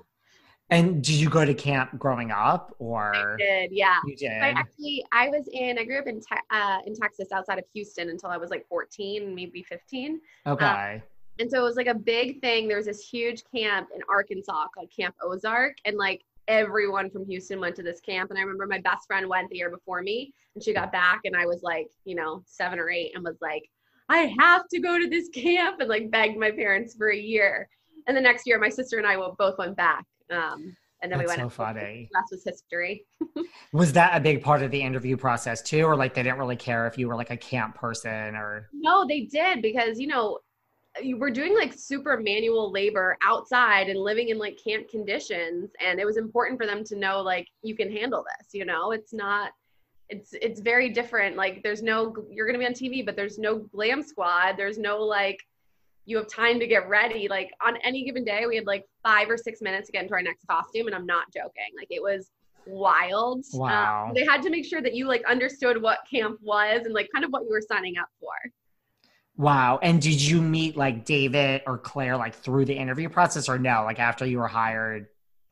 And 0.69 1.01
did 1.01 1.15
you 1.15 1.29
go 1.29 1.45
to 1.45 1.53
camp 1.53 1.97
growing 1.97 2.31
up, 2.31 2.75
or 2.77 3.15
I 3.15 3.35
did? 3.37 3.71
Yeah, 3.71 3.99
you 4.05 4.17
did. 4.17 4.31
I 4.31 4.49
actually, 4.49 5.05
I 5.13 5.29
was 5.29 5.47
in. 5.53 5.77
I 5.77 5.85
grew 5.85 5.97
up 5.97 6.07
in 6.07 6.19
te- 6.19 6.35
uh, 6.51 6.79
in 6.85 6.93
Texas, 6.93 7.31
outside 7.31 7.57
of 7.57 7.63
Houston, 7.73 8.09
until 8.09 8.29
I 8.29 8.37
was 8.37 8.49
like 8.49 8.67
14, 8.67 9.33
maybe 9.33 9.63
15. 9.63 10.19
Okay. 10.45 10.65
Um, 10.65 11.01
and 11.39 11.49
so 11.49 11.59
it 11.59 11.63
was 11.63 11.77
like 11.77 11.87
a 11.87 11.93
big 11.93 12.41
thing. 12.41 12.67
There 12.67 12.77
was 12.77 12.87
this 12.87 13.07
huge 13.07 13.43
camp 13.55 13.89
in 13.95 14.01
Arkansas 14.09 14.67
called 14.75 14.89
Camp 14.93 15.15
Ozark, 15.21 15.77
and 15.85 15.95
like 15.95 16.23
everyone 16.49 17.09
from 17.09 17.25
Houston 17.25 17.61
went 17.61 17.75
to 17.77 17.83
this 17.83 18.01
camp. 18.01 18.29
And 18.29 18.37
I 18.37 18.41
remember 18.41 18.65
my 18.67 18.79
best 18.79 19.07
friend 19.07 19.27
went 19.27 19.49
the 19.49 19.57
year 19.57 19.69
before 19.69 20.01
me, 20.01 20.33
and 20.53 20.63
she 20.63 20.73
got 20.73 20.91
back, 20.91 21.21
and 21.23 21.35
I 21.35 21.45
was 21.45 21.61
like, 21.63 21.87
you 22.03 22.15
know, 22.15 22.43
seven 22.45 22.77
or 22.77 22.89
eight, 22.89 23.13
and 23.15 23.23
was 23.23 23.37
like, 23.41 23.69
I 24.09 24.33
have 24.39 24.67
to 24.69 24.79
go 24.79 24.99
to 24.99 25.07
this 25.07 25.29
camp, 25.33 25.79
and 25.79 25.87
like 25.87 26.11
begged 26.11 26.37
my 26.37 26.51
parents 26.51 26.93
for 26.93 27.11
a 27.11 27.17
year. 27.17 27.69
And 28.07 28.17
the 28.17 28.21
next 28.21 28.45
year, 28.45 28.59
my 28.59 28.69
sister 28.69 28.97
and 28.97 29.07
I 29.07 29.15
both 29.37 29.57
went 29.57 29.77
back. 29.77 30.05
Um, 30.29 30.75
and 31.01 31.11
then 31.11 31.19
That's 31.19 31.33
we 31.35 31.37
went. 31.37 31.41
so 31.41 31.49
funny. 31.49 32.09
That 32.13 32.23
was 32.31 32.43
history. 32.43 33.05
Was 33.71 33.93
that 33.93 34.17
a 34.17 34.19
big 34.19 34.41
part 34.41 34.63
of 34.63 34.71
the 34.71 34.81
interview 34.81 35.15
process 35.15 35.61
too, 35.61 35.83
or 35.83 35.95
like 35.95 36.13
they 36.13 36.23
didn't 36.23 36.39
really 36.39 36.55
care 36.55 36.87
if 36.87 36.97
you 36.97 37.07
were 37.07 37.15
like 37.15 37.29
a 37.29 37.37
camp 37.37 37.75
person 37.75 38.35
or? 38.35 38.69
No, 38.73 39.05
they 39.07 39.21
did 39.21 39.61
because 39.61 39.99
you 39.99 40.07
know 40.07 40.39
you 41.01 41.17
were 41.17 41.29
doing 41.29 41.53
like 41.53 41.73
super 41.73 42.17
manual 42.17 42.71
labor 42.71 43.17
outside 43.23 43.89
and 43.89 43.99
living 43.99 44.29
in 44.29 44.39
like 44.39 44.59
camp 44.63 44.89
conditions, 44.89 45.69
and 45.85 45.99
it 45.99 46.05
was 46.05 46.17
important 46.17 46.59
for 46.59 46.65
them 46.65 46.83
to 46.85 46.95
know 46.95 47.21
like 47.21 47.47
you 47.61 47.75
can 47.75 47.91
handle 47.91 48.23
this. 48.23 48.53
You 48.53 48.65
know, 48.65 48.91
it's 48.91 49.13
not. 49.13 49.51
It's 50.09 50.33
it's 50.33 50.61
very 50.61 50.89
different. 50.89 51.35
Like 51.35 51.61
there's 51.63 51.83
no 51.83 52.15
you're 52.31 52.47
gonna 52.47 52.59
be 52.59 52.65
on 52.65 52.73
TV, 52.73 53.05
but 53.05 53.15
there's 53.15 53.37
no 53.37 53.59
glam 53.59 54.01
squad. 54.01 54.55
There's 54.57 54.79
no 54.79 55.03
like 55.03 55.37
you 56.07 56.15
have 56.17 56.27
time 56.27 56.57
to 56.59 56.65
get 56.65 56.87
ready. 56.87 57.27
Like 57.27 57.51
on 57.63 57.77
any 57.83 58.03
given 58.05 58.23
day, 58.23 58.45
we 58.47 58.55
had 58.55 58.65
like 58.65 58.85
five 59.03 59.29
or 59.29 59.37
six 59.37 59.61
minutes 59.61 59.87
to 59.87 59.91
get 59.91 60.03
into 60.03 60.13
our 60.15 60.21
next 60.21 60.47
costume, 60.47 60.87
and 60.87 60.95
I'm 60.95 61.05
not 61.05 61.25
joking. 61.33 61.69
Like 61.77 61.87
it 61.91 62.01
was 62.01 62.31
wild. 62.65 63.43
Um, 63.53 63.59
Wow. 63.59 64.11
they 64.15 64.25
had 64.25 64.41
to 64.43 64.49
make 64.49 64.65
sure 64.65 64.81
that 64.81 64.95
you 64.95 65.05
like 65.05 65.23
understood 65.25 65.81
what 65.81 65.99
camp 66.09 66.39
was 66.41 66.85
and 66.85 66.93
like 66.93 67.09
kind 67.13 67.25
of 67.25 67.31
what 67.31 67.43
you 67.43 67.49
were 67.49 67.61
signing 67.61 67.97
up 67.97 68.07
for. 68.21 68.33
Wow. 69.35 69.79
And 69.83 70.01
did 70.01 70.21
you 70.21 70.41
meet 70.41 70.77
like 70.77 71.05
David 71.05 71.61
or 71.67 71.77
Claire 71.77 72.17
like 72.17 72.33
through 72.35 72.65
the 72.65 72.73
interview 72.73 73.09
process 73.09 73.49
or 73.49 73.59
no? 73.59 73.83
Like 73.83 73.99
after 73.99 74.25
you 74.25 74.39
were 74.39 74.47
hired? 74.47 75.07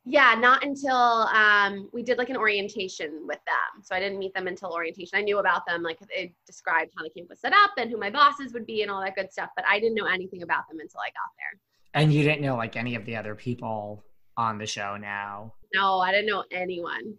Yeah, 0.08 0.36
not 0.38 0.64
until 0.64 0.94
um, 0.94 1.88
we 1.92 2.04
did 2.04 2.16
like 2.16 2.30
an 2.30 2.36
orientation 2.36 3.26
with 3.26 3.40
them. 3.44 3.82
So 3.82 3.96
I 3.96 3.98
didn't 3.98 4.20
meet 4.20 4.32
them 4.34 4.46
until 4.46 4.70
orientation. 4.72 5.18
I 5.18 5.22
knew 5.22 5.38
about 5.38 5.66
them, 5.66 5.82
like 5.82 5.98
it 6.10 6.32
described 6.46 6.92
how 6.96 7.02
the 7.02 7.10
camp 7.10 7.28
was 7.28 7.40
set 7.40 7.52
up 7.52 7.72
and 7.76 7.90
who 7.90 7.98
my 7.98 8.08
bosses 8.08 8.52
would 8.52 8.66
be 8.66 8.82
and 8.82 8.90
all 8.90 9.00
that 9.00 9.16
good 9.16 9.32
stuff. 9.32 9.50
But 9.56 9.64
I 9.68 9.80
didn't 9.80 9.96
know 9.96 10.06
anything 10.06 10.42
about 10.42 10.68
them 10.68 10.78
until 10.78 11.00
I 11.00 11.08
got 11.08 11.32
there. 11.36 12.00
And 12.00 12.12
you 12.12 12.22
didn't 12.22 12.40
know 12.40 12.54
like 12.54 12.76
any 12.76 12.94
of 12.94 13.04
the 13.04 13.16
other 13.16 13.34
people 13.34 14.04
on 14.36 14.58
the 14.58 14.66
show 14.66 14.96
now. 14.96 15.54
No, 15.74 15.98
I 15.98 16.12
didn't 16.12 16.26
know 16.26 16.44
anyone. 16.52 17.14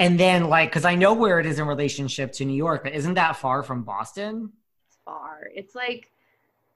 And 0.00 0.18
then 0.18 0.48
like, 0.48 0.72
cause 0.72 0.84
I 0.84 0.96
know 0.96 1.14
where 1.14 1.38
it 1.38 1.46
is 1.46 1.60
in 1.60 1.68
relationship 1.68 2.32
to 2.32 2.44
New 2.44 2.56
York, 2.56 2.82
but 2.82 2.94
isn't 2.94 3.14
that 3.14 3.36
far 3.36 3.62
from 3.62 3.84
Boston? 3.84 4.50
It's 4.88 4.98
far. 5.04 5.50
It's 5.54 5.76
like 5.76 6.10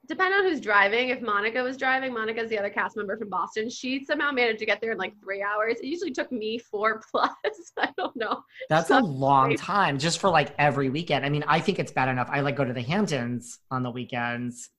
depend 0.09 0.35
on 0.35 0.45
who's 0.45 0.61
driving. 0.61 1.11
If 1.11 1.21
Monica 1.21 1.63
was 1.63 1.77
driving, 1.77 2.15
Monica's 2.15 2.49
the 2.49 2.59
other 2.59 2.71
cast 2.71 2.97
member 2.97 3.17
from 3.17 3.29
Boston. 3.29 3.69
She 3.69 4.05
somehow 4.05 4.33
managed 4.33 4.59
to 4.61 4.67
get 4.67 4.81
there 4.81 4.93
in 4.93 4.99
like 4.99 5.13
three 5.23 5.43
hours. 5.43 5.77
It 5.81 5.87
usually 5.87 6.13
took 6.13 6.33
me 6.33 6.59
four 6.59 7.03
plus. 7.11 7.31
I 7.79 7.91
don't 7.97 8.17
know. 8.17 8.43
That's 8.69 8.91
a 8.91 9.01
long 9.01 9.55
time 9.57 9.99
just 9.99 10.19
for 10.19 10.31
like 10.31 10.55
every 10.59 10.89
weekend. 10.89 11.25
I 11.25 11.29
mean, 11.29 11.45
I 11.47 11.61
think 11.61 11.79
it's 11.79 11.93
bad 11.93 12.09
enough. 12.09 12.29
I 12.33 12.41
like 12.41 12.57
go 12.57 12.65
to 12.65 12.73
the 12.73 12.83
Hamptons 12.83 13.59
on 13.71 13.83
the 13.83 13.91
weekends 13.91 14.71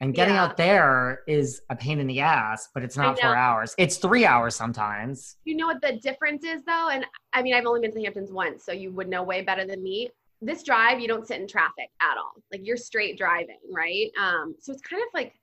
and 0.00 0.14
getting 0.14 0.34
Yeah. 0.34 0.44
out 0.44 0.56
there 0.56 1.22
is 1.26 1.60
a 1.70 1.76
pain 1.76 1.98
in 1.98 2.06
the 2.06 2.20
ass, 2.20 2.68
but 2.72 2.84
it's 2.84 2.96
not 2.96 3.18
four 3.18 3.34
hours. 3.34 3.74
It's 3.78 3.96
three 3.96 4.24
hours 4.24 4.54
sometimes. 4.54 5.36
You 5.44 5.56
know 5.56 5.66
what 5.66 5.82
the 5.82 5.96
difference 5.96 6.44
is 6.44 6.62
though? 6.62 6.88
And 6.92 7.04
I 7.32 7.42
mean, 7.42 7.52
I've 7.54 7.66
only 7.66 7.80
been 7.80 7.90
to 7.90 7.96
the 7.96 8.04
Hamptons 8.04 8.30
once, 8.30 8.64
so 8.64 8.70
you 8.70 8.92
would 8.92 9.08
know 9.08 9.24
way 9.24 9.42
better 9.42 9.66
than 9.66 9.82
me. 9.82 10.10
This 10.40 10.62
drive, 10.62 11.00
you 11.00 11.08
don't 11.08 11.26
sit 11.26 11.40
in 11.40 11.48
traffic 11.48 11.90
at 12.00 12.16
all. 12.16 12.34
Like 12.52 12.60
you're 12.64 12.76
straight 12.76 13.18
driving, 13.18 13.58
right? 13.72 14.10
Um, 14.20 14.54
so 14.60 14.72
it's 14.72 14.82
kind 14.82 15.02
of 15.02 15.08
like 15.12 15.34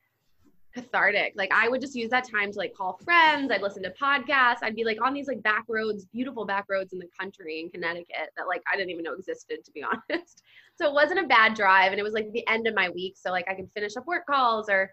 cathartic. 0.75 1.33
Like 1.35 1.51
I 1.53 1.69
would 1.69 1.81
just 1.81 1.95
use 1.95 2.09
that 2.11 2.29
time 2.29 2.51
to 2.51 2.57
like 2.57 2.73
call 2.73 2.99
friends. 3.03 3.51
I'd 3.51 3.61
listen 3.61 3.81
to 3.83 3.91
podcasts. 3.91 4.57
I'd 4.61 4.75
be 4.75 4.83
like 4.83 5.01
on 5.01 5.13
these 5.13 5.27
like 5.27 5.41
back 5.41 5.65
roads, 5.67 6.05
beautiful 6.05 6.45
back 6.45 6.65
roads 6.69 6.93
in 6.93 6.99
the 6.99 7.07
country 7.17 7.61
in 7.61 7.69
Connecticut 7.69 8.29
that 8.37 8.47
like 8.47 8.61
I 8.71 8.75
didn't 8.75 8.91
even 8.91 9.03
know 9.03 9.13
existed 9.13 9.63
to 9.63 9.71
be 9.71 9.83
honest. 10.11 10.43
So 10.75 10.85
it 10.85 10.93
wasn't 10.93 11.21
a 11.21 11.27
bad 11.27 11.55
drive 11.55 11.91
and 11.91 11.99
it 11.99 12.03
was 12.03 12.13
like 12.13 12.31
the 12.33 12.47
end 12.47 12.67
of 12.67 12.75
my 12.75 12.89
week. 12.89 13.15
So 13.17 13.31
like 13.31 13.49
I 13.49 13.53
could 13.53 13.69
finish 13.73 13.95
up 13.95 14.05
work 14.05 14.25
calls 14.25 14.69
or 14.69 14.91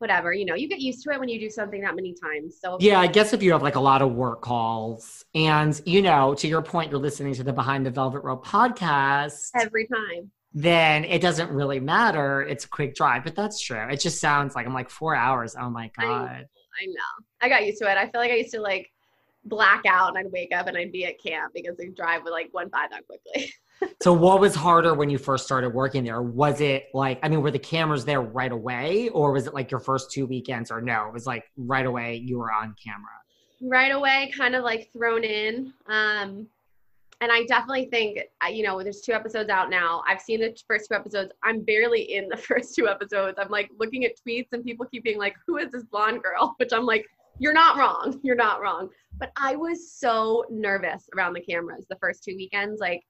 whatever. 0.00 0.32
You 0.32 0.44
know, 0.46 0.54
you 0.54 0.68
get 0.68 0.80
used 0.80 1.02
to 1.04 1.12
it 1.12 1.20
when 1.20 1.28
you 1.28 1.38
do 1.38 1.50
something 1.50 1.80
that 1.82 1.94
many 1.94 2.14
times. 2.14 2.56
So 2.60 2.78
Yeah, 2.80 2.98
I 3.00 3.06
guess 3.06 3.32
if 3.32 3.42
you 3.42 3.52
have 3.52 3.62
like 3.62 3.76
a 3.76 3.80
lot 3.80 4.02
of 4.02 4.12
work 4.12 4.40
calls 4.42 5.24
and, 5.34 5.80
you 5.84 6.02
know, 6.02 6.34
to 6.34 6.48
your 6.48 6.62
point, 6.62 6.90
you're 6.90 7.00
listening 7.00 7.34
to 7.34 7.42
the 7.44 7.52
Behind 7.52 7.84
the 7.86 7.90
Velvet 7.90 8.20
Rope 8.20 8.46
podcast, 8.46 9.50
every 9.54 9.86
time. 9.86 10.30
then 10.54 11.04
it 11.04 11.20
doesn't 11.20 11.50
really 11.50 11.80
matter. 11.80 12.42
It's 12.42 12.64
a 12.64 12.68
quick 12.68 12.94
drive, 12.94 13.24
but 13.24 13.34
that's 13.36 13.60
true. 13.60 13.86
It 13.90 14.00
just 14.00 14.20
sounds 14.20 14.54
like 14.54 14.66
I'm 14.66 14.74
like 14.74 14.90
four 14.90 15.14
hours. 15.14 15.54
Oh 15.58 15.70
my 15.70 15.90
I- 15.98 16.02
God. 16.04 16.46
I 16.82 16.86
know. 16.86 17.24
I 17.42 17.48
got 17.48 17.66
used 17.66 17.78
to 17.82 17.90
it. 17.90 17.96
I 17.98 18.08
feel 18.08 18.20
like 18.20 18.30
I 18.30 18.36
used 18.36 18.52
to 18.52 18.60
like 18.60 18.90
black 19.44 19.82
out 19.86 20.08
and 20.08 20.18
I'd 20.18 20.32
wake 20.32 20.54
up 20.54 20.66
and 20.66 20.76
I'd 20.76 20.92
be 20.92 21.04
at 21.04 21.20
camp 21.22 21.52
because 21.54 21.76
the 21.76 21.90
drive 21.90 22.22
would 22.24 22.30
like 22.32 22.50
went 22.54 22.70
by 22.70 22.86
that 22.90 23.02
quickly. 23.06 23.52
So 24.02 24.12
what 24.12 24.40
was 24.40 24.54
harder 24.54 24.94
when 24.94 25.10
you 25.10 25.18
first 25.18 25.44
started 25.44 25.70
working 25.70 26.04
there? 26.04 26.22
Was 26.22 26.60
it 26.60 26.86
like, 26.94 27.18
I 27.22 27.28
mean, 27.28 27.42
were 27.42 27.50
the 27.50 27.58
cameras 27.58 28.04
there 28.04 28.22
right 28.22 28.50
away 28.50 29.10
or 29.10 29.32
was 29.32 29.46
it 29.46 29.54
like 29.54 29.70
your 29.70 29.80
first 29.80 30.10
two 30.10 30.26
weekends 30.26 30.70
or 30.70 30.80
no? 30.80 31.06
It 31.06 31.12
was 31.12 31.26
like 31.26 31.44
right 31.56 31.84
away 31.84 32.16
you 32.16 32.38
were 32.38 32.50
on 32.52 32.74
camera. 32.82 33.10
right 33.60 33.92
away, 33.92 34.32
kind 34.36 34.54
of 34.54 34.64
like 34.64 34.90
thrown 34.92 35.22
in. 35.24 35.72
Um, 35.86 36.46
and 37.22 37.30
I 37.30 37.44
definitely 37.44 37.86
think, 37.90 38.20
uh, 38.42 38.48
you 38.48 38.62
know, 38.62 38.82
there's 38.82 39.02
two 39.02 39.12
episodes 39.12 39.50
out 39.50 39.68
now. 39.68 40.02
I've 40.08 40.22
seen 40.22 40.40
the 40.40 40.56
first 40.66 40.88
two 40.88 40.96
episodes. 40.96 41.32
I'm 41.44 41.60
barely 41.62 42.00
in 42.14 42.28
the 42.28 42.36
first 42.48 42.74
two 42.74 42.88
episodes. 42.88 43.38
I'm 43.38 43.50
like 43.50 43.70
looking 43.78 44.06
at 44.06 44.12
tweets 44.26 44.48
and 44.52 44.64
people 44.64 44.86
keep 44.86 45.04
being 45.04 45.18
like, 45.18 45.36
who 45.46 45.58
is 45.58 45.70
this 45.70 45.84
blonde 45.84 46.22
girl? 46.22 46.54
Which 46.58 46.72
I'm 46.72 46.86
like, 46.86 47.04
you're 47.38 47.52
not 47.52 47.76
wrong. 47.76 48.18
You're 48.22 48.36
not 48.36 48.62
wrong. 48.62 48.88
But 49.18 49.32
I 49.36 49.56
was 49.56 49.92
so 49.92 50.44
nervous 50.50 51.08
around 51.14 51.34
the 51.34 51.40
cameras 51.40 51.84
the 51.90 51.96
first 51.96 52.24
two 52.24 52.34
weekends. 52.36 52.80
Like, 52.80 53.02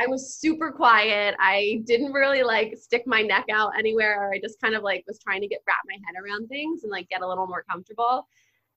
I 0.00 0.06
was 0.06 0.34
super 0.34 0.72
quiet. 0.72 1.34
I 1.38 1.82
didn't 1.84 2.12
really 2.12 2.42
like 2.42 2.74
stick 2.80 3.02
my 3.06 3.20
neck 3.20 3.46
out 3.52 3.72
anywhere. 3.78 4.32
I 4.32 4.38
just 4.38 4.58
kind 4.60 4.74
of 4.74 4.82
like 4.82 5.04
was 5.06 5.18
trying 5.18 5.42
to 5.42 5.46
get 5.46 5.60
wrap 5.66 5.76
my 5.86 5.96
head 6.06 6.22
around 6.22 6.48
things 6.48 6.84
and 6.84 6.90
like 6.90 7.08
get 7.10 7.20
a 7.20 7.28
little 7.28 7.46
more 7.46 7.64
comfortable. 7.70 8.26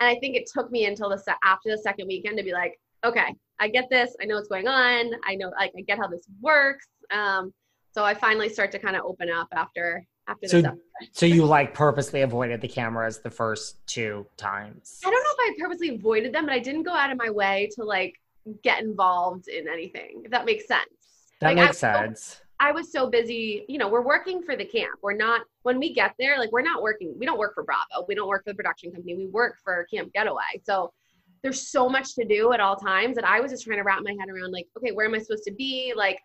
And 0.02 0.10
I 0.10 0.20
think 0.20 0.36
it 0.36 0.50
took 0.54 0.70
me 0.70 0.86
until 0.86 1.10
the 1.10 1.18
se- 1.18 1.36
after 1.44 1.72
the 1.72 1.78
second 1.78 2.08
weekend 2.08 2.38
to 2.38 2.44
be 2.44 2.52
like, 2.52 2.78
okay, 3.06 3.34
I 3.60 3.70
get 3.70 3.90
this. 3.90 4.16
I 4.22 4.26
know 4.26 4.36
what's 4.36 4.50
going 4.50 4.68
on. 4.68 5.12
I 5.26 5.36
know 5.36 5.50
like 5.58 5.72
I 5.78 5.82
get 5.82 5.98
how 5.98 6.08
this 6.08 6.26
works. 6.42 6.88
Um, 7.10 7.54
so 7.94 8.04
I 8.04 8.14
finally 8.14 8.50
start 8.50 8.72
to 8.74 8.80
kind 8.80 8.98
of 8.98 9.04
open 9.06 9.30
up 9.30 9.48
after 9.54 10.06
after 10.28 10.48
So-. 10.48 10.78
So 11.14 11.26
you 11.26 11.46
like 11.46 11.74
purposely 11.74 12.22
avoided 12.22 12.60
the 12.60 12.68
cameras 12.68 13.20
the 13.20 13.30
first 13.30 13.86
two 13.88 14.26
times. 14.36 15.00
I 15.06 15.10
don't 15.10 15.24
know 15.24 15.46
if 15.46 15.56
I 15.56 15.62
purposely 15.62 15.96
avoided 15.96 16.34
them, 16.34 16.46
but 16.46 16.54
I 16.54 16.60
didn't 16.60 16.84
go 16.84 16.94
out 16.94 17.12
of 17.12 17.18
my 17.18 17.30
way 17.30 17.70
to 17.76 17.84
like 17.86 18.16
get 18.62 18.82
involved 18.82 19.48
in 19.48 19.70
anything. 19.70 20.24
If 20.26 20.32
that 20.32 20.46
makes 20.46 20.68
sense. 20.68 21.03
That 21.44 21.56
like, 21.56 21.68
makes 21.68 21.84
I- 21.84 21.94
sense. 21.94 22.40
I 22.60 22.72
was 22.72 22.94
so 22.94 23.10
busy, 23.10 23.66
you 23.68 23.78
know, 23.78 23.90
we're 23.90 24.06
working 24.06 24.42
for 24.42 24.56
the 24.56 24.64
camp. 24.64 24.98
We're 25.02 25.18
not, 25.18 25.42
when 25.64 25.80
we 25.80 25.94
get 25.94 26.14
there, 26.18 26.40
like, 26.40 26.50
we're 26.54 26.62
not 26.62 26.82
working, 26.82 27.14
we 27.20 27.26
don't 27.26 27.38
work 27.38 27.54
for 27.54 27.64
Bravo. 27.64 28.06
We 28.08 28.16
don't 28.16 28.30
work 28.30 28.46
for 28.46 28.52
the 28.52 28.56
production 28.56 28.90
company. 28.92 29.16
We 29.16 29.26
work 29.26 29.58
for 29.62 29.86
Camp 29.94 30.14
Getaway. 30.14 30.62
So 30.64 30.94
there's 31.42 31.68
so 31.68 31.90
much 31.90 32.16
to 32.16 32.24
do 32.24 32.54
at 32.54 32.62
all 32.62 32.78
times 32.78 33.16
that 33.16 33.26
I 33.26 33.42
was 33.42 33.52
just 33.52 33.66
trying 33.66 33.80
to 33.80 33.84
wrap 33.84 34.00
my 34.02 34.16
head 34.18 34.30
around, 34.30 34.54
like, 34.54 34.68
okay, 34.78 34.92
where 34.94 35.06
am 35.06 35.14
I 35.14 35.18
supposed 35.18 35.44
to 35.44 35.52
be? 35.52 35.94
Like, 35.94 36.20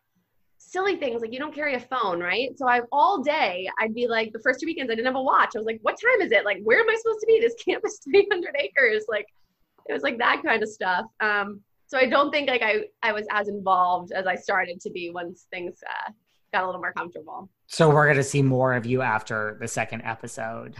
silly 0.58 0.96
things 0.96 1.22
like 1.22 1.32
you 1.32 1.38
don't 1.38 1.54
carry 1.54 1.74
a 1.74 1.80
phone, 1.80 2.20
right? 2.20 2.56
So 2.56 2.68
I 2.68 2.82
all 2.92 3.22
day 3.22 3.68
I'd 3.78 3.94
be 3.94 4.06
like 4.06 4.32
the 4.32 4.40
first 4.40 4.60
two 4.60 4.66
weekends 4.66 4.90
I 4.90 4.94
didn't 4.94 5.06
have 5.06 5.16
a 5.16 5.22
watch. 5.22 5.52
I 5.54 5.58
was 5.58 5.66
like, 5.66 5.78
what 5.82 5.96
time 6.00 6.20
is 6.20 6.32
it? 6.32 6.44
Like 6.44 6.58
where 6.62 6.80
am 6.80 6.90
I 6.90 6.96
supposed 6.96 7.20
to 7.20 7.26
be? 7.26 7.40
This 7.40 7.54
camp 7.64 7.82
is 7.86 8.00
300 8.04 8.56
acres. 8.58 9.06
Like 9.08 9.26
it 9.88 9.92
was 9.92 10.02
like 10.02 10.18
that 10.18 10.42
kind 10.44 10.62
of 10.62 10.68
stuff. 10.68 11.06
Um, 11.20 11.62
so 11.88 11.96
I 11.98 12.06
don't 12.06 12.30
think 12.30 12.48
like 12.48 12.62
I 12.62 12.84
I 13.02 13.12
was 13.12 13.26
as 13.30 13.48
involved 13.48 14.12
as 14.12 14.26
I 14.26 14.36
started 14.36 14.80
to 14.82 14.90
be 14.90 15.10
once 15.10 15.46
things 15.50 15.82
uh, 15.88 16.12
got 16.52 16.62
a 16.62 16.66
little 16.66 16.80
more 16.80 16.92
comfortable. 16.92 17.48
So 17.66 17.88
we're 17.88 18.06
gonna 18.06 18.22
see 18.22 18.42
more 18.42 18.74
of 18.74 18.86
you 18.86 19.00
after 19.02 19.56
the 19.60 19.66
second 19.66 20.02
episode. 20.02 20.76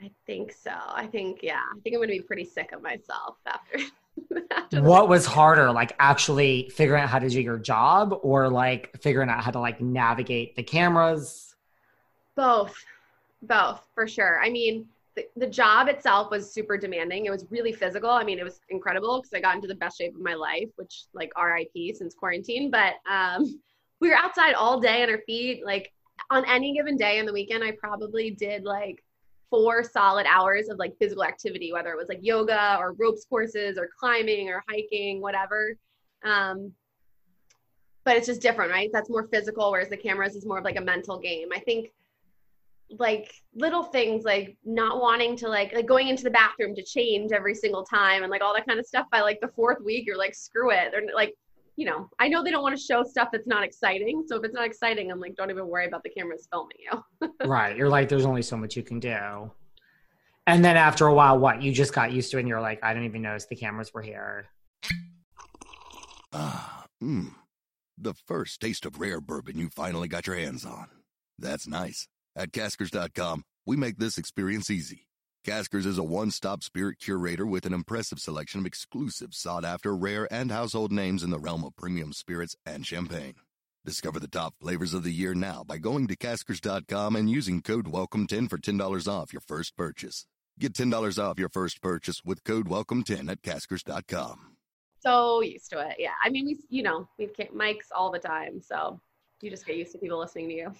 I 0.00 0.10
think 0.26 0.52
so. 0.52 0.72
I 0.72 1.06
think 1.06 1.40
yeah. 1.42 1.60
I 1.74 1.80
think 1.80 1.96
I'm 1.96 2.02
gonna 2.02 2.12
be 2.12 2.20
pretty 2.20 2.44
sick 2.44 2.72
of 2.72 2.82
myself 2.82 3.38
after. 3.46 3.78
after 4.50 4.82
what 4.82 5.08
was 5.08 5.24
harder, 5.24 5.72
like 5.72 5.96
actually 5.98 6.68
figuring 6.74 7.02
out 7.02 7.08
how 7.08 7.18
to 7.18 7.28
do 7.28 7.40
your 7.40 7.58
job, 7.58 8.18
or 8.22 8.50
like 8.50 8.94
figuring 9.00 9.30
out 9.30 9.42
how 9.42 9.50
to 9.50 9.60
like 9.60 9.80
navigate 9.80 10.56
the 10.56 10.62
cameras? 10.62 11.54
Both, 12.36 12.76
both 13.40 13.80
for 13.94 14.06
sure. 14.06 14.42
I 14.42 14.50
mean, 14.50 14.88
the, 15.16 15.26
the 15.36 15.46
job 15.46 15.88
itself 15.88 16.30
was 16.30 16.52
super 16.52 16.76
demanding. 16.76 17.26
It 17.26 17.30
was 17.30 17.46
really 17.50 17.72
physical. 17.72 18.10
I 18.10 18.24
mean, 18.24 18.38
it 18.38 18.44
was 18.44 18.60
incredible 18.68 19.20
because 19.20 19.32
I 19.34 19.40
got 19.40 19.54
into 19.54 19.68
the 19.68 19.74
best 19.74 19.98
shape 19.98 20.14
of 20.14 20.20
my 20.20 20.34
life, 20.34 20.68
which 20.76 21.04
like 21.12 21.30
RIP 21.40 21.94
since 21.94 22.14
quarantine. 22.14 22.70
But 22.70 22.94
um, 23.10 23.60
we 24.00 24.08
were 24.08 24.16
outside 24.16 24.54
all 24.54 24.80
day 24.80 25.02
on 25.02 25.10
our 25.10 25.20
feet. 25.26 25.64
Like 25.64 25.92
on 26.30 26.44
any 26.46 26.74
given 26.74 26.96
day 26.96 27.20
on 27.20 27.26
the 27.26 27.32
weekend, 27.32 27.62
I 27.62 27.72
probably 27.72 28.30
did 28.30 28.64
like 28.64 29.04
four 29.50 29.84
solid 29.84 30.26
hours 30.28 30.68
of 30.68 30.78
like 30.78 30.96
physical 30.98 31.24
activity, 31.24 31.72
whether 31.72 31.90
it 31.90 31.96
was 31.96 32.08
like 32.08 32.18
yoga 32.22 32.76
or 32.80 32.92
ropes 32.94 33.24
courses 33.24 33.78
or 33.78 33.88
climbing 33.98 34.48
or 34.48 34.64
hiking, 34.68 35.20
whatever. 35.20 35.76
Um, 36.24 36.72
but 38.04 38.16
it's 38.16 38.26
just 38.26 38.42
different, 38.42 38.70
right? 38.70 38.90
That's 38.92 39.08
more 39.08 39.28
physical, 39.28 39.70
whereas 39.70 39.88
the 39.88 39.96
cameras 39.96 40.34
is 40.34 40.44
more 40.44 40.58
of 40.58 40.64
like 40.64 40.76
a 40.76 40.80
mental 40.80 41.18
game. 41.18 41.48
I 41.54 41.60
think 41.60 41.92
like 42.90 43.32
little 43.54 43.82
things 43.82 44.24
like 44.24 44.56
not 44.64 45.00
wanting 45.00 45.36
to 45.36 45.48
like 45.48 45.72
like 45.72 45.86
going 45.86 46.08
into 46.08 46.22
the 46.22 46.30
bathroom 46.30 46.74
to 46.74 46.82
change 46.82 47.32
every 47.32 47.54
single 47.54 47.82
time 47.82 48.22
and 48.22 48.30
like 48.30 48.42
all 48.42 48.54
that 48.54 48.66
kind 48.66 48.78
of 48.78 48.86
stuff 48.86 49.06
by 49.10 49.20
like 49.20 49.40
the 49.40 49.48
fourth 49.48 49.78
week 49.84 50.06
you're 50.06 50.18
like 50.18 50.34
screw 50.34 50.70
it. 50.70 50.90
They're 50.92 51.02
like 51.14 51.34
you 51.76 51.86
know 51.86 52.08
i 52.20 52.28
know 52.28 52.42
they 52.42 52.52
don't 52.52 52.62
want 52.62 52.76
to 52.76 52.80
show 52.80 53.02
stuff 53.02 53.30
that's 53.32 53.48
not 53.48 53.64
exciting 53.64 54.22
so 54.28 54.36
if 54.36 54.44
it's 54.44 54.54
not 54.54 54.64
exciting 54.64 55.10
i'm 55.10 55.18
like 55.18 55.34
don't 55.34 55.50
even 55.50 55.66
worry 55.66 55.86
about 55.86 56.04
the 56.04 56.10
cameras 56.10 56.46
filming 56.52 56.76
you. 56.78 57.28
Right 57.44 57.76
you're 57.76 57.88
like 57.88 58.08
there's 58.08 58.26
only 58.26 58.42
so 58.42 58.56
much 58.56 58.76
you 58.76 58.82
can 58.82 59.00
do. 59.00 59.50
And 60.46 60.62
then 60.62 60.76
after 60.76 61.06
a 61.06 61.14
while 61.14 61.38
what? 61.38 61.62
You 61.62 61.72
just 61.72 61.94
got 61.94 62.12
used 62.12 62.30
to 62.30 62.36
it 62.36 62.40
and 62.40 62.48
you're 62.48 62.60
like 62.60 62.78
i 62.82 62.92
didn't 62.92 63.06
even 63.06 63.22
notice 63.22 63.46
the 63.46 63.56
cameras 63.56 63.92
were 63.92 64.02
here. 64.02 64.46
Ah 66.32 66.84
mm. 67.02 67.34
the 67.98 68.14
first 68.14 68.60
taste 68.60 68.86
of 68.86 69.00
rare 69.00 69.20
bourbon 69.20 69.58
you 69.58 69.68
finally 69.68 70.06
got 70.06 70.26
your 70.26 70.36
hands 70.36 70.64
on. 70.64 70.88
That's 71.38 71.66
nice 71.66 72.06
at 72.36 72.52
caskers.com, 72.52 73.44
we 73.66 73.76
make 73.76 73.98
this 73.98 74.18
experience 74.18 74.70
easy. 74.70 75.06
Caskers 75.44 75.84
is 75.84 75.98
a 75.98 76.02
one 76.02 76.30
stop 76.30 76.62
spirit 76.62 76.98
curator 76.98 77.46
with 77.46 77.66
an 77.66 77.74
impressive 77.74 78.18
selection 78.18 78.60
of 78.60 78.66
exclusive, 78.66 79.34
sought 79.34 79.64
after, 79.64 79.94
rare, 79.94 80.26
and 80.32 80.50
household 80.50 80.90
names 80.90 81.22
in 81.22 81.30
the 81.30 81.38
realm 81.38 81.64
of 81.64 81.76
premium 81.76 82.12
spirits 82.12 82.56
and 82.64 82.86
champagne. 82.86 83.34
Discover 83.84 84.20
the 84.20 84.28
top 84.28 84.54
flavors 84.58 84.94
of 84.94 85.02
the 85.02 85.12
year 85.12 85.34
now 85.34 85.62
by 85.62 85.76
going 85.76 86.06
to 86.06 86.16
caskers.com 86.16 87.16
and 87.16 87.28
using 87.28 87.60
code 87.60 87.84
WELCOME10 87.84 88.48
for 88.48 88.56
$10 88.56 89.06
off 89.06 89.34
your 89.34 89.42
first 89.46 89.76
purchase. 89.76 90.24
Get 90.58 90.72
$10 90.72 91.22
off 91.22 91.38
your 91.38 91.50
first 91.50 91.82
purchase 91.82 92.24
with 92.24 92.42
code 92.44 92.66
WELCOME10 92.66 93.30
at 93.30 93.42
caskers.com. 93.42 94.56
So 94.98 95.42
used 95.42 95.70
to 95.72 95.80
it. 95.80 95.96
Yeah. 95.98 96.12
I 96.24 96.30
mean, 96.30 96.46
we, 96.46 96.58
you 96.70 96.82
know, 96.82 97.06
we've 97.18 97.34
mics 97.54 97.88
all 97.94 98.10
the 98.10 98.18
time. 98.18 98.62
So 98.62 98.98
you 99.42 99.50
just 99.50 99.66
get 99.66 99.76
used 99.76 99.92
to 99.92 99.98
people 99.98 100.18
listening 100.18 100.48
to 100.48 100.54
you. 100.54 100.72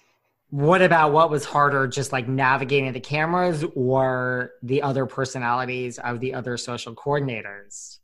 What 0.49 0.81
about 0.81 1.11
what 1.11 1.29
was 1.29 1.43
harder, 1.43 1.87
just 1.87 2.11
like 2.11 2.27
navigating 2.27 2.91
the 2.93 2.99
cameras 2.99 3.65
or 3.75 4.51
the 4.61 4.81
other 4.81 5.05
personalities 5.05 5.97
of 5.99 6.19
the 6.19 6.33
other 6.33 6.55
social 6.57 6.95
coordinators? 6.95 7.99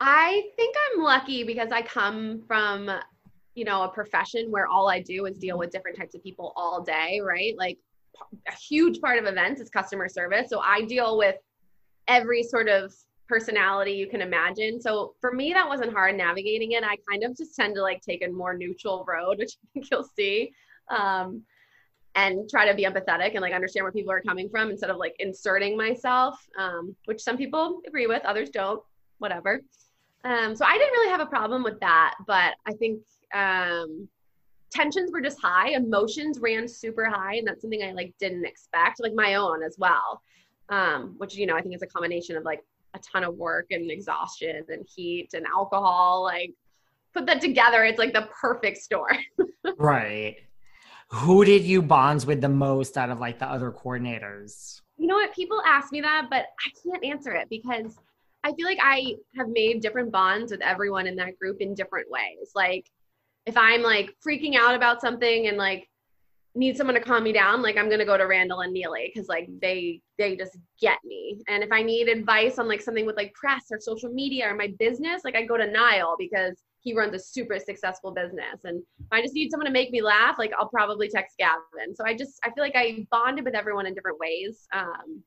I 0.00 0.42
think 0.56 0.74
I'm 0.94 1.02
lucky 1.02 1.44
because 1.44 1.70
I 1.70 1.82
come 1.82 2.42
from, 2.48 2.90
you 3.54 3.64
know, 3.64 3.84
a 3.84 3.88
profession 3.88 4.50
where 4.50 4.66
all 4.66 4.88
I 4.88 5.00
do 5.00 5.26
is 5.26 5.38
deal 5.38 5.58
with 5.58 5.70
different 5.70 5.96
types 5.96 6.14
of 6.14 6.22
people 6.22 6.52
all 6.56 6.82
day, 6.82 7.20
right? 7.22 7.54
Like 7.56 7.78
a 8.48 8.54
huge 8.54 9.00
part 9.00 9.18
of 9.18 9.26
events 9.26 9.60
is 9.60 9.70
customer 9.70 10.08
service. 10.08 10.50
So 10.50 10.60
I 10.60 10.82
deal 10.82 11.16
with 11.18 11.36
every 12.08 12.42
sort 12.42 12.68
of 12.68 12.92
personality 13.28 13.92
you 13.92 14.08
can 14.08 14.20
imagine. 14.20 14.80
So 14.80 15.14
for 15.20 15.32
me, 15.32 15.52
that 15.52 15.68
wasn't 15.68 15.92
hard 15.92 16.16
navigating 16.16 16.72
it. 16.72 16.82
I 16.82 16.96
kind 17.08 17.22
of 17.24 17.36
just 17.36 17.54
tend 17.54 17.74
to 17.76 17.82
like 17.82 18.00
take 18.02 18.24
a 18.24 18.28
more 18.28 18.56
neutral 18.56 19.04
road, 19.06 19.38
which 19.38 19.52
I 19.62 19.66
think 19.72 19.90
you'll 19.90 20.08
see 20.16 20.52
um, 20.90 21.42
and 22.14 22.48
try 22.48 22.68
to 22.68 22.74
be 22.74 22.84
empathetic 22.84 23.32
and 23.32 23.40
like 23.40 23.54
understand 23.54 23.84
where 23.84 23.92
people 23.92 24.12
are 24.12 24.20
coming 24.20 24.48
from 24.48 24.70
instead 24.70 24.90
of 24.90 24.98
like 24.98 25.16
inserting 25.18 25.76
myself, 25.76 26.46
um, 26.58 26.94
which 27.06 27.20
some 27.22 27.36
people 27.36 27.80
agree 27.86 28.06
with, 28.06 28.22
others 28.24 28.50
don't, 28.50 28.82
whatever. 29.18 29.60
Um, 30.24 30.54
so 30.54 30.64
I 30.64 30.76
didn't 30.78 30.92
really 30.92 31.10
have 31.10 31.20
a 31.20 31.26
problem 31.26 31.62
with 31.62 31.80
that, 31.80 32.14
but 32.26 32.54
I 32.66 32.72
think 32.74 33.00
um, 33.34 34.08
tensions 34.70 35.10
were 35.10 35.20
just 35.20 35.40
high, 35.40 35.70
emotions 35.70 36.38
ran 36.38 36.68
super 36.68 37.06
high, 37.06 37.36
and 37.36 37.46
that's 37.46 37.62
something 37.62 37.82
I 37.82 37.92
like 37.92 38.14
didn't 38.18 38.44
expect, 38.44 39.00
like 39.00 39.14
my 39.14 39.34
own 39.34 39.62
as 39.62 39.76
well. 39.78 40.22
Um, 40.68 41.14
which 41.18 41.34
you 41.34 41.46
know 41.46 41.56
I 41.56 41.60
think 41.60 41.74
is 41.74 41.82
a 41.82 41.86
combination 41.86 42.36
of 42.36 42.44
like 42.44 42.60
a 42.94 42.98
ton 43.00 43.24
of 43.24 43.34
work 43.34 43.66
and 43.70 43.90
exhaustion 43.90 44.64
and 44.68 44.86
heat 44.94 45.30
and 45.34 45.44
alcohol. 45.46 46.22
Like 46.22 46.52
put 47.14 47.26
that 47.26 47.40
together, 47.40 47.84
it's 47.84 47.98
like 47.98 48.12
the 48.12 48.28
perfect 48.40 48.78
storm. 48.78 49.16
right 49.76 50.36
who 51.12 51.44
did 51.44 51.62
you 51.62 51.82
bonds 51.82 52.24
with 52.24 52.40
the 52.40 52.48
most 52.48 52.96
out 52.96 53.10
of 53.10 53.20
like 53.20 53.38
the 53.38 53.46
other 53.46 53.70
coordinators? 53.70 54.80
You 54.96 55.06
know 55.06 55.16
what? 55.16 55.34
People 55.34 55.60
ask 55.66 55.92
me 55.92 56.00
that, 56.00 56.28
but 56.30 56.46
I 56.64 56.70
can't 56.82 57.04
answer 57.04 57.32
it 57.32 57.48
because 57.50 57.98
I 58.44 58.52
feel 58.54 58.64
like 58.64 58.78
I 58.80 59.16
have 59.36 59.48
made 59.48 59.82
different 59.82 60.10
bonds 60.10 60.50
with 60.50 60.62
everyone 60.62 61.06
in 61.06 61.16
that 61.16 61.38
group 61.38 61.60
in 61.60 61.74
different 61.74 62.10
ways. 62.10 62.52
Like 62.54 62.90
if 63.44 63.58
I'm 63.58 63.82
like 63.82 64.14
freaking 64.26 64.56
out 64.56 64.74
about 64.74 65.02
something 65.02 65.48
and 65.48 65.58
like 65.58 65.86
need 66.54 66.78
someone 66.78 66.94
to 66.94 67.00
calm 67.00 67.24
me 67.24 67.32
down, 67.32 67.60
like 67.60 67.76
I'm 67.76 67.90
gonna 67.90 68.06
go 68.06 68.16
to 68.16 68.24
Randall 68.24 68.60
and 68.60 68.72
Neely 68.72 69.12
because 69.12 69.28
like 69.28 69.50
they 69.60 70.00
they 70.16 70.34
just 70.34 70.56
get 70.80 70.96
me. 71.04 71.42
And 71.46 71.62
if 71.62 71.70
I 71.72 71.82
need 71.82 72.08
advice 72.08 72.58
on 72.58 72.68
like 72.68 72.80
something 72.80 73.04
with 73.04 73.16
like 73.16 73.34
press 73.34 73.64
or 73.70 73.78
social 73.80 74.10
media 74.10 74.48
or 74.48 74.54
my 74.54 74.72
business, 74.78 75.24
like 75.24 75.36
I 75.36 75.44
go 75.44 75.58
to 75.58 75.70
Niall 75.70 76.16
because 76.18 76.56
he 76.82 76.94
runs 76.94 77.14
a 77.14 77.18
super 77.18 77.58
successful 77.58 78.10
business. 78.10 78.64
And 78.64 78.82
if 79.00 79.06
I 79.12 79.22
just 79.22 79.34
need 79.34 79.50
someone 79.50 79.66
to 79.66 79.72
make 79.72 79.92
me 79.92 80.02
laugh, 80.02 80.36
like 80.38 80.52
I'll 80.58 80.68
probably 80.68 81.08
text 81.08 81.38
Gavin. 81.38 81.94
So 81.94 82.04
I 82.04 82.14
just 82.14 82.40
I 82.44 82.50
feel 82.50 82.64
like 82.64 82.74
I 82.74 83.06
bonded 83.10 83.44
with 83.44 83.54
everyone 83.54 83.86
in 83.86 83.94
different 83.94 84.18
ways. 84.18 84.66
Um, 84.74 85.22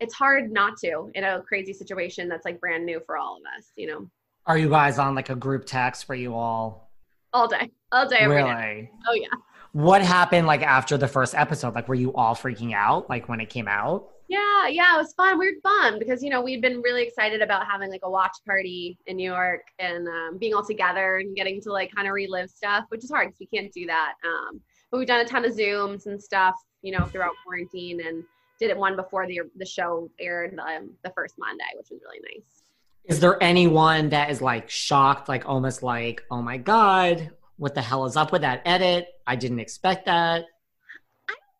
it's 0.00 0.14
hard 0.14 0.52
not 0.52 0.76
to 0.78 1.10
in 1.14 1.24
a 1.24 1.42
crazy 1.42 1.72
situation 1.72 2.28
that's 2.28 2.44
like 2.44 2.60
brand 2.60 2.84
new 2.84 3.00
for 3.06 3.16
all 3.16 3.36
of 3.36 3.42
us, 3.56 3.72
you 3.76 3.86
know. 3.86 4.10
Are 4.46 4.58
you 4.58 4.68
guys 4.68 4.98
on 4.98 5.14
like 5.14 5.30
a 5.30 5.36
group 5.36 5.64
text 5.64 6.08
where 6.08 6.18
you 6.18 6.34
all 6.34 6.90
all 7.32 7.46
day, 7.46 7.70
all 7.92 8.08
day, 8.08 8.18
every 8.18 8.36
really? 8.36 8.50
Day. 8.50 8.90
Oh 9.08 9.14
yeah. 9.14 9.28
What 9.72 10.02
happened 10.02 10.46
like 10.46 10.62
after 10.62 10.96
the 10.96 11.08
first 11.08 11.34
episode? 11.34 11.74
Like, 11.74 11.88
were 11.88 11.94
you 11.94 12.12
all 12.14 12.34
freaking 12.34 12.74
out 12.74 13.08
like 13.08 13.28
when 13.28 13.40
it 13.40 13.48
came 13.48 13.68
out? 13.68 14.08
Yeah, 14.28 14.68
yeah, 14.68 14.94
it 14.94 14.98
was 14.98 15.14
fun. 15.14 15.38
We 15.38 15.46
were 15.46 15.60
fun 15.62 15.98
because 15.98 16.22
you 16.22 16.28
know 16.28 16.42
we'd 16.42 16.60
been 16.60 16.82
really 16.82 17.02
excited 17.02 17.40
about 17.40 17.66
having 17.66 17.90
like 17.90 18.02
a 18.02 18.10
watch 18.10 18.36
party 18.46 18.98
in 19.06 19.16
New 19.16 19.30
York 19.30 19.62
and 19.78 20.06
um, 20.06 20.38
being 20.38 20.52
all 20.52 20.64
together 20.64 21.16
and 21.16 21.34
getting 21.34 21.62
to 21.62 21.72
like 21.72 21.90
kind 21.94 22.06
of 22.06 22.12
relive 22.12 22.50
stuff, 22.50 22.84
which 22.90 23.02
is 23.02 23.10
hard 23.10 23.28
because 23.28 23.40
we 23.40 23.46
can't 23.46 23.72
do 23.72 23.86
that. 23.86 24.14
Um, 24.24 24.60
but 24.90 24.98
we've 24.98 25.08
done 25.08 25.20
a 25.20 25.24
ton 25.24 25.46
of 25.46 25.52
zooms 25.52 26.06
and 26.06 26.22
stuff, 26.22 26.54
you 26.82 26.92
know, 26.92 27.06
throughout 27.06 27.32
quarantine, 27.42 28.06
and 28.06 28.22
did 28.60 28.68
it 28.68 28.76
one 28.76 28.96
before 28.96 29.26
the 29.26 29.40
the 29.56 29.66
show 29.66 30.10
aired 30.20 30.58
um, 30.58 30.90
the 31.04 31.10
first 31.16 31.36
Monday, 31.38 31.64
which 31.74 31.88
was 31.90 32.00
really 32.04 32.20
nice. 32.34 32.62
Is 33.06 33.20
there 33.20 33.42
anyone 33.42 34.10
that 34.10 34.30
is 34.30 34.42
like 34.42 34.68
shocked, 34.68 35.30
like 35.30 35.48
almost 35.48 35.82
like, 35.82 36.22
oh 36.30 36.42
my 36.42 36.58
god, 36.58 37.30
what 37.56 37.74
the 37.74 37.80
hell 37.80 38.04
is 38.04 38.14
up 38.14 38.30
with 38.30 38.42
that 38.42 38.60
edit? 38.66 39.08
I 39.26 39.36
didn't 39.36 39.60
expect 39.60 40.04
that 40.04 40.44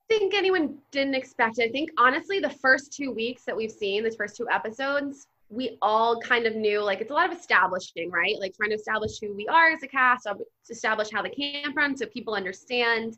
think 0.09 0.35
anyone 0.35 0.79
didn't 0.91 1.15
expect 1.15 1.59
it. 1.59 1.69
I 1.69 1.73
think 1.73 1.91
honestly, 1.99 2.41
the 2.41 2.51
first 2.51 2.93
two 2.93 3.13
weeks 3.13 3.45
that 3.45 3.57
we've 3.57 3.71
seen, 3.71 4.03
the 4.03 4.11
first 4.11 4.37
two 4.37 4.49
episodes, 4.51 5.27
we 5.51 5.79
all 5.81 6.21
kind 6.21 6.47
of 6.47 6.57
knew 6.57 6.83
like 6.83 7.01
it's 7.01 7.11
a 7.11 7.15
lot 7.15 7.31
of 7.31 7.39
establishing, 7.39 8.11
right? 8.11 8.37
Like 8.39 8.55
trying 8.55 8.71
to 8.71 8.77
establish 8.77 9.19
who 9.21 9.35
we 9.35 9.47
are 9.49 9.71
as 9.71 9.83
a 9.83 9.89
cast, 9.89 10.27
establish 10.71 11.09
how 11.11 11.23
the 11.23 11.31
camp 11.31 11.77
runs 11.77 12.01
so 12.01 12.07
people 12.07 12.35
understand. 12.35 13.17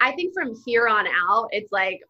I 0.00 0.12
think 0.12 0.34
from 0.34 0.54
here 0.64 0.88
on 0.88 1.06
out, 1.06 1.48
it's 1.50 1.72
like 1.72 2.00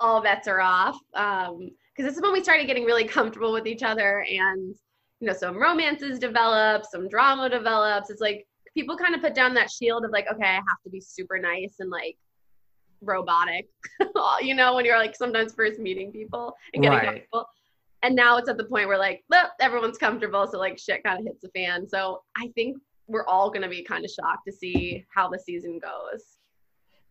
all 0.00 0.22
bets 0.22 0.48
are 0.48 0.60
off. 0.60 0.98
Um, 1.14 1.70
because 1.94 2.08
this 2.08 2.16
is 2.16 2.22
when 2.22 2.32
we 2.32 2.42
started 2.42 2.66
getting 2.66 2.84
really 2.84 3.04
comfortable 3.04 3.52
with 3.52 3.66
each 3.66 3.82
other 3.82 4.24
and 4.28 4.74
you 5.20 5.28
know, 5.28 5.34
some 5.34 5.56
romances 5.56 6.18
develop, 6.18 6.84
some 6.84 7.08
drama 7.08 7.48
develops. 7.48 8.10
It's 8.10 8.20
like 8.20 8.46
people 8.74 8.96
kind 8.96 9.14
of 9.14 9.20
put 9.20 9.34
down 9.34 9.54
that 9.54 9.70
shield 9.70 10.04
of 10.04 10.10
like, 10.10 10.26
okay, 10.32 10.48
I 10.48 10.54
have 10.54 10.82
to 10.84 10.90
be 10.90 11.00
super 11.00 11.38
nice 11.38 11.76
and 11.78 11.90
like 11.90 12.16
robotic, 13.02 13.68
you 14.40 14.54
know, 14.54 14.74
when 14.74 14.84
you're 14.84 14.98
like 14.98 15.16
sometimes 15.16 15.52
first 15.52 15.78
meeting 15.78 16.12
people 16.12 16.54
and 16.74 16.82
getting 16.82 16.98
right. 16.98 17.06
comfortable. 17.06 17.46
And 18.02 18.16
now 18.16 18.36
it's 18.36 18.48
at 18.48 18.56
the 18.56 18.64
point 18.64 18.88
where 18.88 18.98
like, 18.98 19.22
everyone's 19.60 19.98
comfortable. 19.98 20.46
So 20.50 20.58
like 20.58 20.78
shit 20.78 21.04
kind 21.04 21.20
of 21.20 21.24
hits 21.24 21.42
the 21.42 21.48
fan. 21.50 21.88
So 21.88 22.22
I 22.36 22.48
think 22.54 22.78
we're 23.06 23.26
all 23.26 23.48
going 23.48 23.62
to 23.62 23.68
be 23.68 23.82
kind 23.82 24.04
of 24.04 24.10
shocked 24.10 24.46
to 24.46 24.52
see 24.52 25.04
how 25.14 25.28
the 25.28 25.38
season 25.38 25.78
goes. 25.78 26.38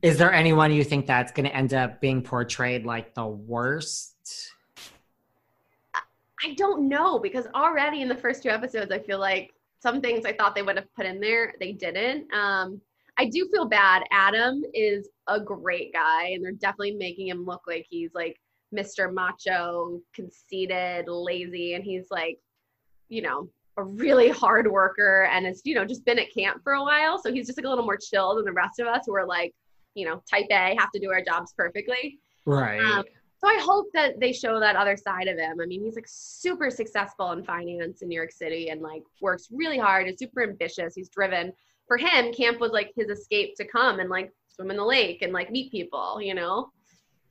Is 0.01 0.17
there 0.17 0.33
anyone 0.33 0.73
you 0.73 0.83
think 0.83 1.05
that's 1.05 1.31
going 1.31 1.47
to 1.47 1.55
end 1.55 1.73
up 1.73 2.01
being 2.01 2.23
portrayed 2.23 2.85
like 2.85 3.13
the 3.13 3.27
worst? 3.27 4.51
I 6.43 6.55
don't 6.55 6.89
know 6.89 7.19
because 7.19 7.45
already 7.53 8.01
in 8.01 8.07
the 8.07 8.15
first 8.15 8.41
two 8.41 8.49
episodes, 8.49 8.91
I 8.91 8.97
feel 8.97 9.19
like 9.19 9.53
some 9.79 10.01
things 10.01 10.25
I 10.25 10.33
thought 10.33 10.55
they 10.55 10.63
would 10.63 10.75
have 10.75 10.93
put 10.95 11.05
in 11.05 11.19
there, 11.19 11.53
they 11.59 11.71
didn't. 11.71 12.31
Um, 12.33 12.81
I 13.21 13.25
do 13.25 13.47
feel 13.51 13.65
bad. 13.65 14.03
Adam 14.09 14.63
is 14.73 15.07
a 15.27 15.39
great 15.39 15.93
guy, 15.93 16.29
and 16.29 16.43
they're 16.43 16.53
definitely 16.53 16.95
making 16.95 17.27
him 17.27 17.45
look 17.45 17.61
like 17.67 17.85
he's 17.87 18.09
like 18.15 18.35
Mr. 18.75 19.13
Macho, 19.13 19.99
conceited, 20.15 21.07
lazy, 21.07 21.75
and 21.75 21.83
he's 21.83 22.07
like, 22.09 22.39
you 23.09 23.21
know, 23.21 23.47
a 23.77 23.83
really 23.83 24.29
hard 24.29 24.71
worker 24.71 25.29
and 25.31 25.45
has, 25.45 25.61
you 25.65 25.75
know, 25.75 25.85
just 25.85 26.03
been 26.03 26.17
at 26.17 26.33
camp 26.33 26.63
for 26.63 26.73
a 26.73 26.81
while. 26.81 27.21
So 27.21 27.31
he's 27.31 27.45
just 27.45 27.59
like 27.59 27.65
a 27.67 27.69
little 27.69 27.85
more 27.85 27.97
chill 27.97 28.35
than 28.35 28.45
the 28.45 28.53
rest 28.53 28.79
of 28.79 28.87
us 28.87 29.03
who 29.05 29.15
are 29.15 29.27
like, 29.27 29.53
you 29.93 30.07
know, 30.07 30.23
type 30.27 30.47
A, 30.49 30.75
have 30.79 30.89
to 30.91 30.99
do 30.99 31.11
our 31.11 31.23
jobs 31.23 31.53
perfectly. 31.55 32.17
Right. 32.47 32.81
Um, 32.81 33.03
so 33.37 33.47
I 33.47 33.59
hope 33.61 33.85
that 33.93 34.19
they 34.19 34.33
show 34.33 34.59
that 34.59 34.75
other 34.75 34.97
side 34.97 35.27
of 35.27 35.37
him. 35.37 35.59
I 35.61 35.67
mean, 35.67 35.83
he's 35.83 35.95
like 35.95 36.07
super 36.07 36.71
successful 36.71 37.33
in 37.33 37.43
finance 37.43 38.01
in 38.01 38.07
New 38.07 38.15
York 38.15 38.31
City 38.31 38.69
and 38.69 38.81
like 38.81 39.03
works 39.21 39.49
really 39.51 39.77
hard, 39.77 40.07
is 40.07 40.17
super 40.17 40.41
ambitious, 40.41 40.95
he's 40.95 41.09
driven. 41.09 41.53
For 41.91 41.97
him, 41.97 42.31
camp 42.31 42.61
was 42.61 42.71
like 42.71 42.93
his 42.95 43.09
escape 43.09 43.55
to 43.57 43.67
come 43.67 43.99
and 43.99 44.09
like 44.09 44.31
swim 44.47 44.71
in 44.71 44.77
the 44.77 44.85
lake 44.85 45.23
and 45.23 45.33
like 45.33 45.51
meet 45.51 45.73
people, 45.73 46.21
you 46.21 46.33
know? 46.33 46.71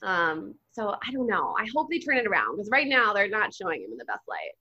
Um, 0.02 0.54
so 0.72 0.90
I 1.02 1.10
don't 1.12 1.26
know. 1.26 1.54
I 1.58 1.66
hope 1.74 1.88
they 1.90 1.98
turn 1.98 2.18
it 2.18 2.26
around 2.26 2.56
because 2.56 2.68
right 2.70 2.86
now 2.86 3.14
they're 3.14 3.26
not 3.26 3.54
showing 3.54 3.80
him 3.80 3.90
in 3.90 3.96
the 3.96 4.04
best 4.04 4.20
light. 4.28 4.52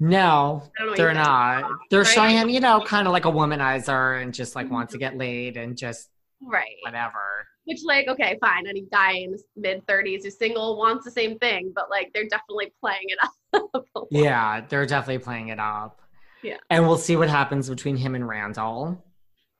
No, 0.00 0.64
they're 0.96 1.14
not. 1.14 1.70
They're 1.88 2.00
right? 2.00 2.08
showing 2.08 2.36
him, 2.36 2.48
you 2.48 2.58
know, 2.58 2.80
kind 2.80 3.06
of 3.06 3.12
like 3.12 3.24
a 3.24 3.30
womanizer 3.30 4.20
and 4.20 4.34
just 4.34 4.56
like 4.56 4.68
wants 4.68 4.92
to 4.94 4.98
mm-hmm. 4.98 5.10
get 5.10 5.16
laid 5.16 5.56
and 5.56 5.76
just 5.76 6.08
right 6.42 6.78
whatever. 6.82 7.46
Which, 7.62 7.78
like, 7.84 8.08
okay, 8.08 8.36
fine. 8.40 8.66
Any 8.66 8.86
guy 8.90 9.12
in 9.12 9.30
his 9.30 9.44
mid 9.54 9.86
30s 9.86 10.24
who's 10.24 10.36
single 10.36 10.76
wants 10.78 11.04
the 11.04 11.12
same 11.12 11.38
thing, 11.38 11.70
but 11.72 11.90
like 11.90 12.10
they're 12.12 12.26
definitely 12.26 12.72
playing 12.80 13.04
it 13.04 13.18
up. 13.52 13.86
yeah, 14.10 14.62
they're 14.68 14.84
definitely 14.84 15.22
playing 15.22 15.50
it 15.50 15.60
up. 15.60 16.00
Yeah. 16.42 16.56
And 16.70 16.88
we'll 16.88 16.98
see 16.98 17.14
what 17.14 17.30
happens 17.30 17.68
between 17.68 17.96
him 17.96 18.16
and 18.16 18.26
Randall. 18.26 19.00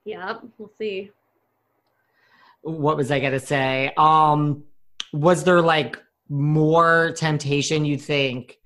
Yep, 0.04 0.42
we'll 0.58 0.72
see. 0.78 1.10
What 2.62 2.96
was 2.96 3.10
I 3.10 3.20
gonna 3.20 3.40
say? 3.40 3.92
Um, 3.96 4.64
was 5.12 5.44
there 5.44 5.60
like 5.60 5.98
more 6.28 7.12
temptation 7.16 7.84
you 7.84 7.98
think 7.98 8.58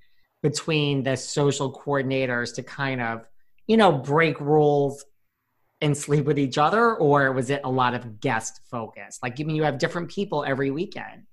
between 0.43 1.03
the 1.03 1.17
social 1.17 1.73
coordinators 1.73 2.55
to 2.55 2.63
kind 2.63 3.01
of 3.01 3.27
you 3.67 3.77
know 3.77 3.91
break 3.91 4.41
rules 4.41 5.05
and 5.81 5.97
sleep 5.97 6.25
with 6.25 6.39
each 6.39 6.57
other 6.57 6.95
or 6.95 7.33
was 7.33 7.51
it 7.51 7.61
a 7.65 7.71
lot 7.71 7.95
of 7.95 8.21
guest 8.21 8.61
focus 8.71 9.19
like 9.23 9.41
i 9.41 9.43
mean 9.43 9.57
you 9.57 9.65
have 9.65 9.79
different 9.79 10.09
people 10.09 10.45
every 10.45 10.71
weekend 10.71 11.27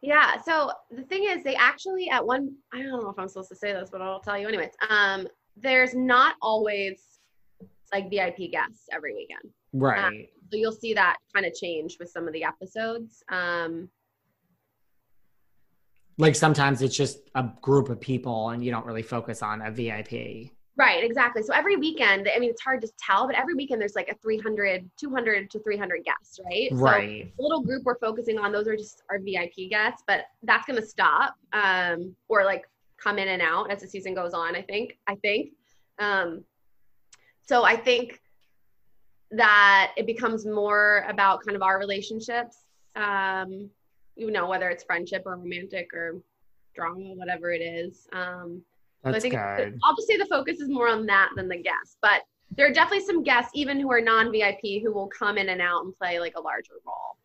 yeah 0.00 0.40
so 0.40 0.70
the 0.90 1.02
thing 1.02 1.24
is 1.24 1.42
they 1.42 1.56
actually 1.56 2.08
at 2.08 2.24
one 2.24 2.54
i 2.72 2.80
don't 2.80 3.02
know 3.02 3.08
if 3.08 3.18
i'm 3.18 3.26
supposed 3.26 3.48
to 3.48 3.56
say 3.56 3.72
this 3.72 3.90
but 3.90 4.00
i'll 4.00 4.20
tell 4.20 4.38
you 4.38 4.46
anyways 4.46 4.70
um 4.88 5.26
there's 5.56 5.94
not 5.94 6.36
always 6.40 7.11
like 7.92 8.10
vip 8.10 8.36
guests 8.50 8.86
every 8.92 9.14
weekend 9.14 9.52
right 9.72 10.04
um, 10.04 10.26
so 10.50 10.56
you'll 10.56 10.72
see 10.72 10.94
that 10.94 11.16
kind 11.34 11.46
of 11.46 11.54
change 11.54 11.96
with 11.98 12.10
some 12.10 12.26
of 12.26 12.32
the 12.32 12.44
episodes 12.44 13.22
um 13.30 13.88
like 16.18 16.34
sometimes 16.34 16.82
it's 16.82 16.96
just 16.96 17.30
a 17.34 17.48
group 17.60 17.88
of 17.88 18.00
people 18.00 18.50
and 18.50 18.64
you 18.64 18.70
don't 18.70 18.86
really 18.86 19.02
focus 19.02 19.42
on 19.42 19.62
a 19.62 19.70
VIP. 19.70 20.50
Right, 20.74 21.04
exactly. 21.04 21.42
So 21.42 21.52
every 21.52 21.76
weekend, 21.76 22.28
I 22.34 22.38
mean, 22.38 22.50
it's 22.50 22.62
hard 22.62 22.80
to 22.80 22.88
tell, 22.98 23.26
but 23.26 23.36
every 23.36 23.54
weekend 23.54 23.80
there's 23.80 23.94
like 23.94 24.08
a 24.08 24.14
300, 24.22 24.90
200 24.98 25.50
to 25.50 25.58
300 25.58 26.04
guests, 26.04 26.40
right? 26.44 26.68
Right. 26.72 27.32
So 27.36 27.42
little 27.42 27.62
group 27.62 27.82
we're 27.84 27.98
focusing 27.98 28.38
on, 28.38 28.52
those 28.52 28.66
are 28.66 28.76
just 28.76 29.02
our 29.10 29.18
VIP 29.18 29.68
guests, 29.68 30.02
but 30.06 30.24
that's 30.42 30.66
going 30.66 30.80
to 30.80 30.86
stop 30.86 31.34
um, 31.52 32.14
or 32.28 32.44
like 32.44 32.64
come 32.98 33.18
in 33.18 33.28
and 33.28 33.42
out 33.42 33.70
as 33.70 33.82
the 33.82 33.88
season 33.88 34.14
goes 34.14 34.32
on, 34.32 34.56
I 34.56 34.62
think. 34.62 34.98
I 35.06 35.16
think. 35.16 35.50
Um, 35.98 36.44
so 37.46 37.64
I 37.64 37.76
think 37.76 38.20
that 39.30 39.92
it 39.96 40.06
becomes 40.06 40.44
more 40.46 41.04
about 41.08 41.44
kind 41.44 41.56
of 41.56 41.62
our 41.62 41.78
relationships. 41.78 42.58
Um, 42.96 43.70
you 44.16 44.30
know 44.30 44.48
whether 44.48 44.68
it's 44.68 44.84
friendship 44.84 45.22
or 45.26 45.36
romantic 45.36 45.92
or 45.94 46.20
drama 46.74 47.14
whatever 47.14 47.52
it 47.52 47.60
is 47.60 48.08
um 48.12 48.62
That's 49.02 49.14
so 49.14 49.16
i 49.16 49.20
think 49.20 49.34
good. 49.34 49.78
i'll 49.84 49.96
just 49.96 50.08
say 50.08 50.16
the 50.16 50.26
focus 50.26 50.60
is 50.60 50.68
more 50.68 50.88
on 50.88 51.06
that 51.06 51.30
than 51.36 51.48
the 51.48 51.56
guests 51.56 51.96
but 52.00 52.22
there 52.56 52.66
are 52.66 52.72
definitely 52.72 53.04
some 53.04 53.22
guests 53.22 53.50
even 53.54 53.80
who 53.80 53.90
are 53.90 54.00
non-vip 54.00 54.60
who 54.62 54.92
will 54.92 55.08
come 55.08 55.38
in 55.38 55.48
and 55.48 55.60
out 55.60 55.84
and 55.84 55.96
play 55.96 56.18
like 56.18 56.34
a 56.36 56.40
larger 56.40 56.74
role 56.86 57.16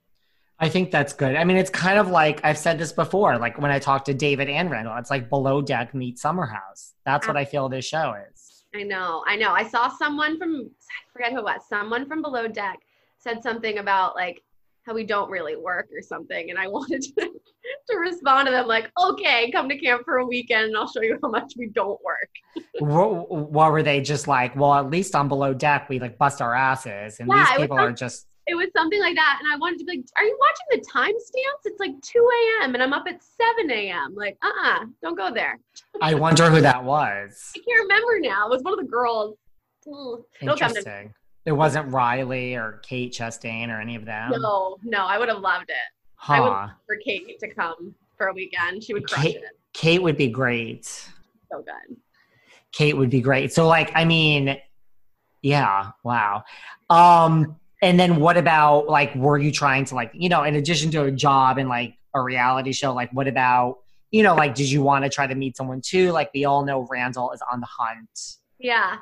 I 0.60 0.70
think 0.70 0.90
that's 0.90 1.14
good. 1.14 1.36
I 1.36 1.44
mean, 1.44 1.56
it's 1.56 1.70
kind 1.70 2.00
of 2.00 2.10
like 2.10 2.44
I've 2.44 2.58
said 2.58 2.80
this 2.80 2.92
before, 2.92 3.38
like 3.38 3.60
when 3.62 3.70
I 3.70 3.78
talked 3.78 4.08
to 4.08 4.14
David 4.16 4.50
and 4.50 4.72
Randall, 4.72 4.98
it's 4.98 5.12
like 5.12 5.30
below 5.30 5.62
deck 5.62 5.94
meet 5.94 6.18
summer 6.18 6.48
house. 6.48 6.96
That's 7.06 7.28
what 7.28 7.38
I 7.38 7.46
feel 7.46 7.70
this 7.70 7.86
show 7.86 8.16
is. 8.34 8.47
I 8.78 8.84
know, 8.84 9.24
I 9.26 9.36
know. 9.36 9.54
I 9.54 9.68
saw 9.68 9.90
someone 9.90 10.38
from 10.38 10.70
I 10.70 11.12
forget 11.12 11.32
who 11.32 11.40
it 11.40 11.44
was, 11.44 11.62
someone 11.68 12.08
from 12.08 12.22
below 12.22 12.48
deck 12.48 12.80
said 13.18 13.42
something 13.42 13.80
about 13.80 14.16
like 14.16 14.44
how 14.86 14.94
we 14.94 15.04
don't 15.04 15.32
really 15.32 15.56
work 15.56 15.90
or 15.92 16.02
something. 16.02 16.52
And 16.52 16.60
I 16.60 16.68
wanted 16.78 17.02
to, 17.02 17.32
to 17.90 17.98
respond 17.98 18.46
to 18.48 18.52
them 18.52 18.68
like, 18.68 18.92
okay, 19.00 19.50
come 19.52 19.68
to 19.68 19.78
camp 19.80 20.04
for 20.06 20.18
a 20.18 20.26
weekend 20.26 20.66
and 20.66 20.78
I'll 20.78 20.88
show 20.88 21.02
you 21.02 21.18
how 21.24 21.30
much 21.30 21.54
we 21.58 21.70
don't 21.70 22.00
work. 22.04 22.30
what, 22.80 23.52
what, 23.52 23.72
were 23.72 23.82
they 23.84 24.00
just 24.00 24.28
like? 24.28 24.56
Well, 24.56 24.76
at 24.76 24.92
least 24.92 25.16
on 25.16 25.28
below 25.28 25.56
deck, 25.56 25.90
we 25.90 26.00
like 26.00 26.20
bust 26.20 26.40
our 26.40 26.54
asses. 26.54 27.20
And 27.20 27.30
yeah, 27.30 27.46
these 27.50 27.58
people 27.58 27.80
are 27.80 27.92
just. 27.92 28.28
It 28.48 28.56
was 28.56 28.68
something 28.76 29.00
like 29.00 29.16
that. 29.16 29.40
And 29.42 29.52
I 29.52 29.58
wanted 29.58 29.80
to 29.80 29.86
be 29.86 29.98
like, 29.98 30.06
are 30.18 30.24
you 30.24 30.40
watching 30.40 30.82
the 30.82 30.90
timestamps? 30.90 31.66
It's 31.66 31.80
like 31.80 32.02
2 32.02 32.30
a.m. 32.62 32.74
and 32.74 32.82
I'm 32.82 32.94
up 32.94 33.06
at 33.08 33.22
7 33.22 33.70
a.m. 33.70 34.16
Like, 34.16 34.38
uh 34.42 34.48
uh-uh, 34.48 34.76
uh, 34.76 34.80
do 34.86 34.92
not 35.04 35.18
go 35.18 35.34
there. 35.34 35.60
I 36.02 36.14
wonder 36.14 36.50
who 36.50 36.62
that 36.62 36.84
was. 36.84 37.52
I 37.56 37.60
can't 37.60 37.82
remember 37.82 38.20
now. 38.22 38.48
It 38.48 38.52
was 38.52 38.64
one 38.64 38.74
of 38.74 38.80
the 38.80 38.90
girls. 38.90 39.36
Interesting. 40.42 41.14
It 41.46 41.52
wasn't 41.52 41.90
Rhylee 41.92 42.58
or 42.58 42.80
Kate 42.84 43.14
Chastain 43.14 43.70
or 43.70 43.80
any 43.80 43.96
of 43.96 44.06
them. 44.06 44.32
No, 44.32 44.78
no, 44.84 45.06
I 45.06 45.18
would 45.18 45.30
have 45.30 45.40
loved 45.40 45.70
it. 45.70 45.76
Huh. 46.16 46.34
I 46.34 46.40
would 46.42 46.50
love 46.50 46.70
for 46.86 46.98
Kate 47.06 47.40
to 47.40 47.54
come 47.54 47.96
for 48.18 48.28
a 48.28 48.34
weekend. 48.34 48.84
She 48.84 48.94
would 48.94 49.08
crush 49.08 49.24
Kate, 49.24 49.36
it. 49.38 49.44
Kate 49.74 50.02
would 50.02 50.18
be 50.18 50.28
great. 50.28 50.86
So 51.50 51.62
good. 51.62 51.98
Kate 52.72 52.98
would 52.98 53.10
be 53.10 53.22
great. 53.22 53.54
So 53.54 53.68
like, 53.68 53.92
I 53.96 54.04
mean, 54.04 54.58
yeah, 55.42 55.92
wow. 56.04 56.44
Um, 56.90 57.58
and 57.82 58.00
then 58.00 58.18
what 58.18 58.38
about 58.38 58.88
like, 58.88 59.14
were 59.16 59.38
you 59.38 59.52
trying 59.52 59.86
to 59.86 59.96
like, 59.96 60.12
you 60.14 60.30
know, 60.30 60.44
in 60.44 60.56
addition 60.56 60.90
to 60.92 61.04
a 61.04 61.12
job 61.12 61.58
and 61.58 61.70
like 61.70 61.96
a 62.14 62.22
reality 62.22 62.72
show, 62.72 62.94
like 62.94 63.12
what 63.14 63.28
about, 63.28 63.80
you 64.12 64.24
know, 64.24 64.36
like, 64.36 64.56
did 64.56 64.70
you 64.70 64.82
want 64.82 65.04
to 65.04 65.10
try 65.10 65.28
to 65.28 65.36
meet 65.36 65.56
someone 65.56 65.82
too? 65.82 66.12
Like 66.12 66.32
we 66.34 66.46
all 66.46 66.66
know 66.66 66.88
Randall 66.90 67.32
is 67.32 67.42
on 67.52 67.60
the 67.60 67.68
hunt. 67.68 68.38
Yeah. 68.58 68.98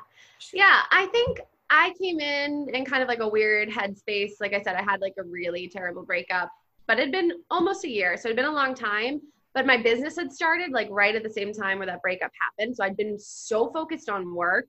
Yeah. 0.52 0.80
I 0.90 1.06
think 1.06 1.40
I 1.70 1.94
came 2.00 2.20
in 2.20 2.68
in 2.72 2.84
kind 2.84 3.02
of 3.02 3.08
like 3.08 3.20
a 3.20 3.28
weird 3.28 3.70
headspace. 3.70 4.32
Like 4.40 4.52
I 4.52 4.62
said, 4.62 4.76
I 4.76 4.82
had 4.82 5.00
like 5.00 5.14
a 5.18 5.22
really 5.22 5.68
terrible 5.68 6.04
breakup, 6.04 6.50
but 6.86 6.98
it'd 6.98 7.12
been 7.12 7.32
almost 7.50 7.84
a 7.84 7.88
year. 7.88 8.16
So 8.16 8.28
it'd 8.28 8.36
been 8.36 8.44
a 8.44 8.52
long 8.52 8.74
time. 8.74 9.20
But 9.54 9.64
my 9.64 9.80
business 9.80 10.16
had 10.16 10.30
started 10.30 10.72
like 10.72 10.88
right 10.90 11.14
at 11.14 11.22
the 11.22 11.30
same 11.30 11.50
time 11.50 11.78
where 11.78 11.86
that 11.86 12.02
breakup 12.02 12.30
happened. 12.38 12.76
So 12.76 12.84
I'd 12.84 12.96
been 12.96 13.18
so 13.18 13.72
focused 13.72 14.10
on 14.10 14.34
work 14.34 14.66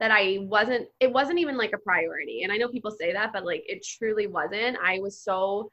that 0.00 0.10
I 0.10 0.38
wasn't, 0.40 0.88
it 1.00 1.12
wasn't 1.12 1.38
even 1.38 1.56
like 1.56 1.72
a 1.72 1.78
priority. 1.78 2.42
And 2.42 2.52
I 2.52 2.56
know 2.56 2.68
people 2.68 2.90
say 2.90 3.12
that, 3.12 3.32
but 3.32 3.44
like 3.44 3.64
it 3.66 3.84
truly 3.84 4.26
wasn't. 4.26 4.76
I 4.82 4.98
was 4.98 5.20
so 5.20 5.70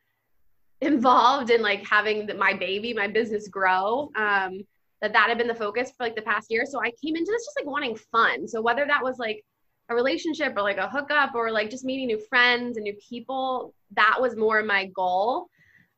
involved 0.82 1.50
in 1.50 1.62
like 1.62 1.86
having 1.88 2.28
the, 2.28 2.34
my 2.34 2.54
baby, 2.54 2.94
my 2.94 3.08
business 3.08 3.48
grow. 3.48 4.10
Um, 4.16 4.64
that 5.02 5.14
that 5.14 5.30
had 5.30 5.38
been 5.38 5.48
the 5.48 5.56
focus 5.56 5.92
for 5.98 6.06
like 6.06 6.16
the 6.16 6.22
past 6.22 6.52
year. 6.52 6.66
So 6.66 6.80
I 6.80 6.92
came 7.04 7.16
into 7.16 7.32
this 7.32 7.46
just 7.46 7.58
like 7.58 7.66
wanting 7.66 7.96
fun. 7.96 8.48
So 8.48 8.62
whether 8.62 8.86
that 8.86 9.04
was 9.04 9.18
like 9.18 9.44
a 9.90 9.96
relationship 9.96 10.54
or 10.56 10.62
like 10.62 10.78
a 10.78 10.88
hookup 10.88 11.34
or 11.36 11.52
like 11.52 11.70
just 11.70 11.84
meeting 11.84 12.08
new 12.08 12.20
friends 12.20 12.78
and 12.78 12.84
new 12.84 12.96
people, 13.10 13.74
that 13.96 14.18
was 14.20 14.36
more 14.36 14.62
my 14.64 14.86
goal. 14.96 15.48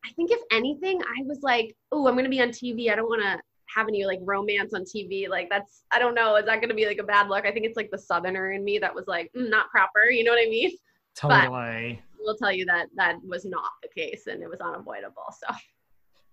I 0.05 0.11
think 0.13 0.31
if 0.31 0.39
anything, 0.51 1.01
I 1.01 1.23
was 1.25 1.39
like, 1.41 1.75
oh, 1.91 2.07
I'm 2.07 2.15
gonna 2.15 2.29
be 2.29 2.41
on 2.41 2.49
TV. 2.49 2.91
I 2.91 2.95
don't 2.95 3.09
want 3.09 3.21
to 3.21 3.39
have 3.75 3.87
any 3.87 4.05
like 4.05 4.19
romance 4.21 4.73
on 4.73 4.83
TV. 4.83 5.29
Like 5.29 5.49
that's, 5.49 5.83
I 5.91 5.99
don't 5.99 6.15
know, 6.15 6.35
is 6.35 6.45
that 6.45 6.61
gonna 6.61 6.73
be 6.73 6.85
like 6.85 6.99
a 6.99 7.03
bad 7.03 7.29
look? 7.29 7.45
I 7.45 7.51
think 7.51 7.65
it's 7.65 7.77
like 7.77 7.91
the 7.91 7.97
Southerner 7.97 8.51
in 8.51 8.63
me 8.63 8.79
that 8.79 8.93
was 8.93 9.07
like 9.07 9.31
mm, 9.35 9.49
not 9.49 9.69
proper. 9.69 10.05
You 10.09 10.23
know 10.23 10.31
what 10.31 10.45
I 10.45 10.49
mean? 10.49 10.71
Totally. 11.15 12.01
But 12.17 12.25
we'll 12.25 12.37
tell 12.37 12.51
you 12.51 12.65
that 12.65 12.87
that 12.95 13.17
was 13.25 13.45
not 13.45 13.69
the 13.81 13.89
case 13.89 14.27
and 14.27 14.41
it 14.41 14.49
was 14.49 14.59
unavoidable. 14.59 15.23
So. 15.31 15.53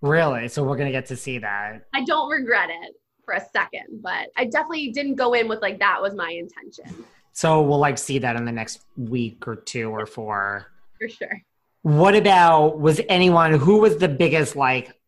Really? 0.03 0.49
So 0.49 0.65
we're 0.65 0.77
gonna 0.77 0.91
get 0.91 1.07
to 1.07 1.17
see 1.17 1.39
that. 1.39 1.83
I 1.95 2.05
don't 2.05 2.31
regret 2.31 2.71
it 2.71 2.95
for 3.25 3.35
a 3.35 3.45
second, 3.53 4.01
but 4.03 4.29
I 4.37 4.47
definitely 4.47 4.93
didn't 4.93 5.17
go 5.17 5.35
in 5.35 5.49
with 5.49 5.61
like 5.61 5.79
that 5.81 6.01
was 6.01 6.15
my 6.15 6.31
intention. 6.31 7.05
So 7.33 7.63
we'll 7.63 7.79
like 7.79 7.99
see 7.99 8.19
that 8.19 8.37
in 8.37 8.45
the 8.45 8.53
next 8.53 8.85
week 8.97 9.47
or 9.47 9.57
two 9.57 9.91
or 9.91 10.07
four. 10.07 10.67
For 10.99 11.09
sure. 11.09 11.43
What 11.83 12.15
about 12.15 12.79
was 12.79 13.01
anyone 13.09 13.55
who 13.55 13.79
was 13.79 13.97
the 13.97 14.09
biggest 14.09 14.57
like 14.57 15.00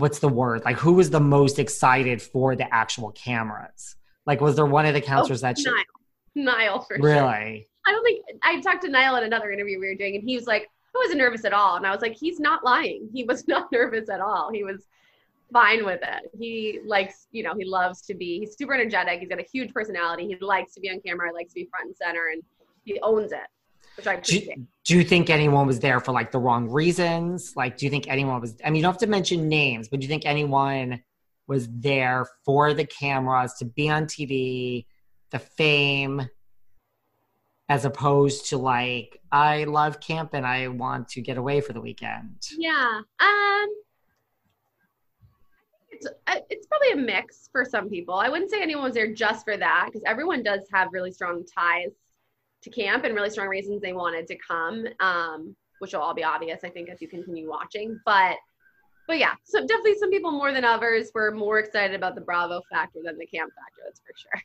what's 0.00 0.18
the 0.18 0.28
word? 0.28 0.64
Like 0.64 0.76
who 0.76 0.94
was 0.94 1.10
the 1.10 1.20
most 1.20 1.58
excited 1.58 2.20
for 2.20 2.56
the 2.56 2.72
actual 2.72 3.12
cameras? 3.12 3.96
Like 4.26 4.40
was 4.40 4.56
there 4.56 4.66
one 4.66 4.86
of 4.86 4.94
the 4.94 5.02
oh, 5.02 5.06
counselors 5.06 5.42
oh, 5.42 5.48
that 5.48 5.58
she, 5.58 5.70
Niall 6.34 6.82
for 6.82 6.96
sure. 6.96 7.04
Really? 7.04 7.66
I 7.86 7.92
don't 7.92 8.04
think 8.04 8.24
I 8.42 8.60
talked 8.60 8.82
to 8.82 8.88
Niall 8.88 9.16
in 9.16 9.24
another 9.24 9.50
interview 9.50 9.78
we 9.78 9.88
were 9.88 9.94
doing, 9.94 10.16
and 10.16 10.24
he 10.24 10.36
was 10.36 10.46
like, 10.46 10.62
I 10.94 10.98
wasn't 10.98 11.18
nervous 11.18 11.44
at 11.44 11.52
all. 11.52 11.76
And 11.76 11.86
I 11.86 11.90
was 11.90 12.00
like, 12.00 12.16
he's 12.16 12.40
not 12.40 12.64
lying. 12.64 13.08
He 13.12 13.24
was 13.24 13.46
not 13.48 13.70
nervous 13.72 14.08
at 14.08 14.20
all. 14.20 14.50
He 14.52 14.64
was 14.64 14.86
fine 15.52 15.84
with 15.84 16.00
it. 16.02 16.30
He 16.38 16.80
likes, 16.86 17.26
you 17.30 17.42
know, 17.42 17.54
he 17.54 17.64
loves 17.64 18.02
to 18.02 18.14
be, 18.14 18.40
he's 18.40 18.56
super 18.56 18.74
energetic. 18.74 19.20
He's 19.20 19.28
got 19.28 19.40
a 19.40 19.46
huge 19.52 19.72
personality. 19.72 20.26
He 20.26 20.36
likes 20.40 20.74
to 20.74 20.80
be 20.80 20.90
on 20.90 21.00
camera, 21.00 21.28
He 21.28 21.34
likes 21.34 21.52
to 21.52 21.60
be 21.60 21.68
front 21.70 21.86
and 21.86 21.96
center, 21.96 22.28
and 22.32 22.42
he 22.84 22.98
owns 23.00 23.32
it, 23.32 23.46
which 23.96 24.06
I 24.06 24.16
Do, 24.16 24.40
do 24.84 24.96
you 24.96 25.04
think 25.04 25.30
anyone 25.30 25.66
was 25.66 25.80
there 25.80 26.00
for 26.00 26.12
like 26.12 26.32
the 26.32 26.38
wrong 26.38 26.68
reasons? 26.68 27.54
Like, 27.56 27.76
do 27.76 27.86
you 27.86 27.90
think 27.90 28.08
anyone 28.08 28.40
was, 28.40 28.56
I 28.64 28.70
mean, 28.70 28.76
you 28.76 28.82
don't 28.82 28.92
have 28.92 29.00
to 29.00 29.06
mention 29.06 29.48
names, 29.48 29.88
but 29.88 30.00
do 30.00 30.04
you 30.04 30.08
think 30.08 30.26
anyone 30.26 31.02
was 31.46 31.68
there 31.70 32.26
for 32.44 32.74
the 32.74 32.84
cameras 32.84 33.54
to 33.54 33.64
be 33.64 33.88
on 33.88 34.06
TV, 34.06 34.86
the 35.30 35.38
fame, 35.38 36.28
as 37.68 37.84
opposed 37.84 38.50
to 38.50 38.58
like, 38.58 39.20
I 39.30 39.64
love 39.64 40.00
camp 40.00 40.30
and 40.34 40.46
I 40.46 40.68
want 40.68 41.08
to 41.10 41.20
get 41.20 41.38
away 41.38 41.60
for 41.60 41.72
the 41.72 41.80
weekend? 41.80 42.42
Yeah. 42.56 43.00
Um 43.20 43.68
it's 45.90 46.06
uh, 46.26 46.40
it's 46.50 46.66
probably 46.66 46.90
a 46.90 46.96
mix 46.96 47.48
for 47.52 47.64
some 47.64 47.88
people. 47.88 48.14
I 48.14 48.28
wouldn't 48.28 48.50
say 48.50 48.60
anyone 48.60 48.84
was 48.84 48.94
there 48.94 49.14
just 49.14 49.44
for 49.44 49.56
that 49.56 49.86
because 49.86 50.02
everyone 50.06 50.42
does 50.42 50.60
have 50.72 50.88
really 50.92 51.12
strong 51.12 51.44
ties 51.44 51.92
to 52.64 52.70
camp 52.70 53.04
and 53.04 53.14
really 53.14 53.30
strong 53.30 53.48
reasons 53.48 53.80
they 53.80 53.92
wanted 53.92 54.26
to 54.26 54.36
come. 54.46 54.86
Um 55.00 55.56
which 55.80 55.92
will 55.92 56.00
all 56.00 56.14
be 56.14 56.24
obvious 56.24 56.60
I 56.64 56.70
think 56.70 56.88
as 56.88 57.00
you 57.00 57.08
continue 57.08 57.48
watching, 57.48 57.98
but 58.04 58.36
but 59.06 59.18
yeah, 59.18 59.34
so 59.44 59.60
definitely 59.60 59.96
some 59.98 60.10
people 60.10 60.30
more 60.30 60.52
than 60.52 60.64
others 60.64 61.10
were 61.14 61.30
more 61.30 61.58
excited 61.58 61.94
about 61.94 62.14
the 62.14 62.22
Bravo 62.22 62.62
factor 62.70 63.00
than 63.04 63.18
the 63.18 63.26
camp 63.26 63.52
factor. 63.54 63.82
That's 63.84 64.00
for 64.00 64.14
sure. 64.16 64.42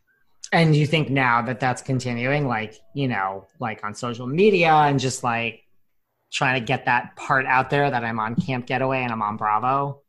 And 0.51 0.75
you 0.75 0.85
think 0.85 1.09
now 1.09 1.41
that 1.43 1.59
that's 1.59 1.81
continuing, 1.81 2.47
like, 2.47 2.75
you 2.93 3.07
know, 3.07 3.47
like 3.59 3.83
on 3.83 3.93
social 3.93 4.27
media 4.27 4.71
and 4.71 4.99
just 4.99 5.23
like 5.23 5.63
trying 6.31 6.59
to 6.59 6.65
get 6.65 6.85
that 6.85 7.15
part 7.15 7.45
out 7.45 7.69
there 7.69 7.89
that 7.89 8.03
I'm 8.03 8.19
on 8.19 8.35
Camp 8.35 8.65
Getaway 8.65 9.03
and 9.03 9.11
I'm 9.11 9.21
on 9.21 9.37
Bravo? 9.37 10.01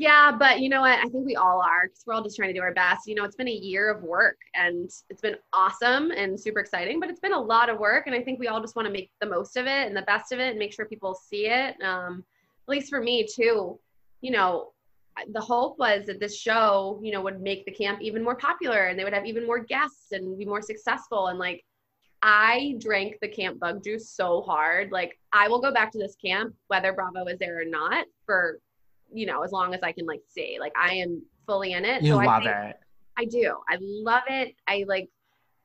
Yeah, 0.00 0.32
but 0.32 0.60
you 0.60 0.70
know 0.70 0.80
what? 0.80 0.98
I 0.98 1.08
think 1.10 1.26
we 1.26 1.36
all 1.36 1.60
are 1.60 1.86
because 1.86 2.04
we're 2.06 2.14
all 2.14 2.22
just 2.22 2.34
trying 2.34 2.48
to 2.48 2.58
do 2.58 2.62
our 2.62 2.72
best. 2.72 3.06
You 3.06 3.14
know, 3.14 3.24
it's 3.24 3.36
been 3.36 3.48
a 3.48 3.52
year 3.52 3.90
of 3.90 4.02
work 4.02 4.38
and 4.54 4.90
it's 5.10 5.20
been 5.20 5.36
awesome 5.52 6.10
and 6.10 6.40
super 6.40 6.58
exciting, 6.58 7.00
but 7.00 7.10
it's 7.10 7.20
been 7.20 7.34
a 7.34 7.38
lot 7.38 7.68
of 7.68 7.78
work. 7.78 8.06
And 8.06 8.16
I 8.16 8.22
think 8.22 8.40
we 8.40 8.48
all 8.48 8.62
just 8.62 8.74
want 8.74 8.86
to 8.86 8.92
make 8.92 9.10
the 9.20 9.26
most 9.26 9.58
of 9.58 9.66
it 9.66 9.86
and 9.86 9.94
the 9.94 10.00
best 10.00 10.32
of 10.32 10.38
it 10.38 10.48
and 10.48 10.58
make 10.58 10.72
sure 10.72 10.86
people 10.86 11.14
see 11.14 11.48
it. 11.48 11.76
Um, 11.82 12.24
at 12.66 12.70
least 12.70 12.88
for 12.88 13.02
me, 13.02 13.26
too. 13.30 13.78
You 14.22 14.30
know, 14.30 14.70
the 15.34 15.40
hope 15.42 15.78
was 15.78 16.06
that 16.06 16.18
this 16.18 16.34
show, 16.34 16.98
you 17.02 17.12
know, 17.12 17.20
would 17.20 17.42
make 17.42 17.66
the 17.66 17.72
camp 17.72 18.00
even 18.00 18.24
more 18.24 18.36
popular 18.36 18.86
and 18.86 18.98
they 18.98 19.04
would 19.04 19.12
have 19.12 19.26
even 19.26 19.46
more 19.46 19.58
guests 19.58 20.12
and 20.12 20.38
be 20.38 20.46
more 20.46 20.62
successful. 20.62 21.26
And 21.26 21.38
like, 21.38 21.62
I 22.22 22.76
drank 22.78 23.16
the 23.20 23.28
camp 23.28 23.60
bug 23.60 23.84
juice 23.84 24.08
so 24.08 24.40
hard. 24.40 24.92
Like, 24.92 25.18
I 25.34 25.48
will 25.48 25.60
go 25.60 25.74
back 25.74 25.92
to 25.92 25.98
this 25.98 26.16
camp, 26.16 26.54
whether 26.68 26.94
Bravo 26.94 27.26
is 27.26 27.38
there 27.38 27.60
or 27.60 27.66
not, 27.66 28.06
for 28.24 28.60
you 29.12 29.26
know, 29.26 29.42
as 29.42 29.52
long 29.52 29.74
as 29.74 29.82
I 29.82 29.92
can 29.92 30.06
like 30.06 30.22
see. 30.28 30.58
Like 30.60 30.72
I 30.80 30.94
am 30.94 31.22
fully 31.46 31.72
in 31.72 31.84
it. 31.84 32.02
You 32.02 32.14
so 32.14 32.20
I 32.20 32.26
love 32.26 32.42
think- 32.44 32.54
it. 32.54 32.76
I 33.18 33.24
do. 33.26 33.56
I 33.68 33.76
love 33.80 34.22
it. 34.28 34.54
I 34.66 34.84
like 34.88 35.08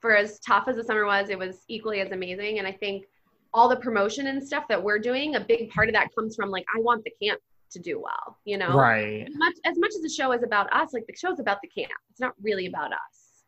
for 0.01 0.15
as 0.15 0.39
tough 0.39 0.67
as 0.67 0.75
the 0.75 0.83
summer 0.83 1.05
was, 1.05 1.29
it 1.29 1.39
was 1.39 1.63
equally 1.67 2.01
as 2.01 2.11
amazing. 2.11 2.59
And 2.59 2.67
I 2.67 2.71
think 2.71 3.05
all 3.53 3.69
the 3.69 3.77
promotion 3.77 4.27
and 4.27 4.45
stuff 4.45 4.65
that 4.67 4.81
we're 4.81 4.99
doing, 4.99 5.35
a 5.35 5.39
big 5.39 5.69
part 5.69 5.87
of 5.87 5.93
that 5.93 6.13
comes 6.13 6.35
from 6.35 6.49
like 6.49 6.65
I 6.75 6.81
want 6.81 7.03
the 7.05 7.11
camp 7.23 7.39
to 7.71 7.79
do 7.79 8.01
well, 8.01 8.37
you 8.45 8.57
know? 8.57 8.73
Right. 8.75 9.25
As 9.27 9.35
much 9.35 9.53
as 9.65 9.77
much 9.77 9.91
as 9.95 10.01
the 10.01 10.09
show 10.09 10.31
is 10.33 10.43
about 10.43 10.71
us, 10.73 10.93
like 10.93 11.05
the 11.07 11.15
show's 11.15 11.39
about 11.39 11.59
the 11.61 11.69
camp. 11.69 11.93
It's 12.11 12.19
not 12.19 12.33
really 12.41 12.65
about 12.65 12.91
us. 12.91 13.43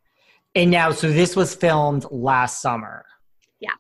And 0.56 0.72
now, 0.72 0.92
so 0.92 1.12
this 1.12 1.36
was 1.36 1.54
filmed 1.54 2.06
last 2.10 2.62
summer. 2.62 3.06
Yeah. 3.60 3.72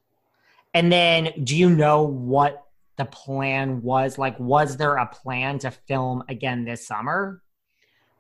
And 0.73 0.91
then, 0.91 1.31
do 1.43 1.55
you 1.55 1.69
know 1.69 2.03
what 2.03 2.66
the 2.97 3.05
plan 3.05 3.81
was? 3.81 4.17
Like, 4.17 4.39
was 4.39 4.77
there 4.77 4.97
a 4.97 5.05
plan 5.07 5.59
to 5.59 5.71
film 5.71 6.23
again 6.29 6.65
this 6.65 6.85
summer? 6.87 7.41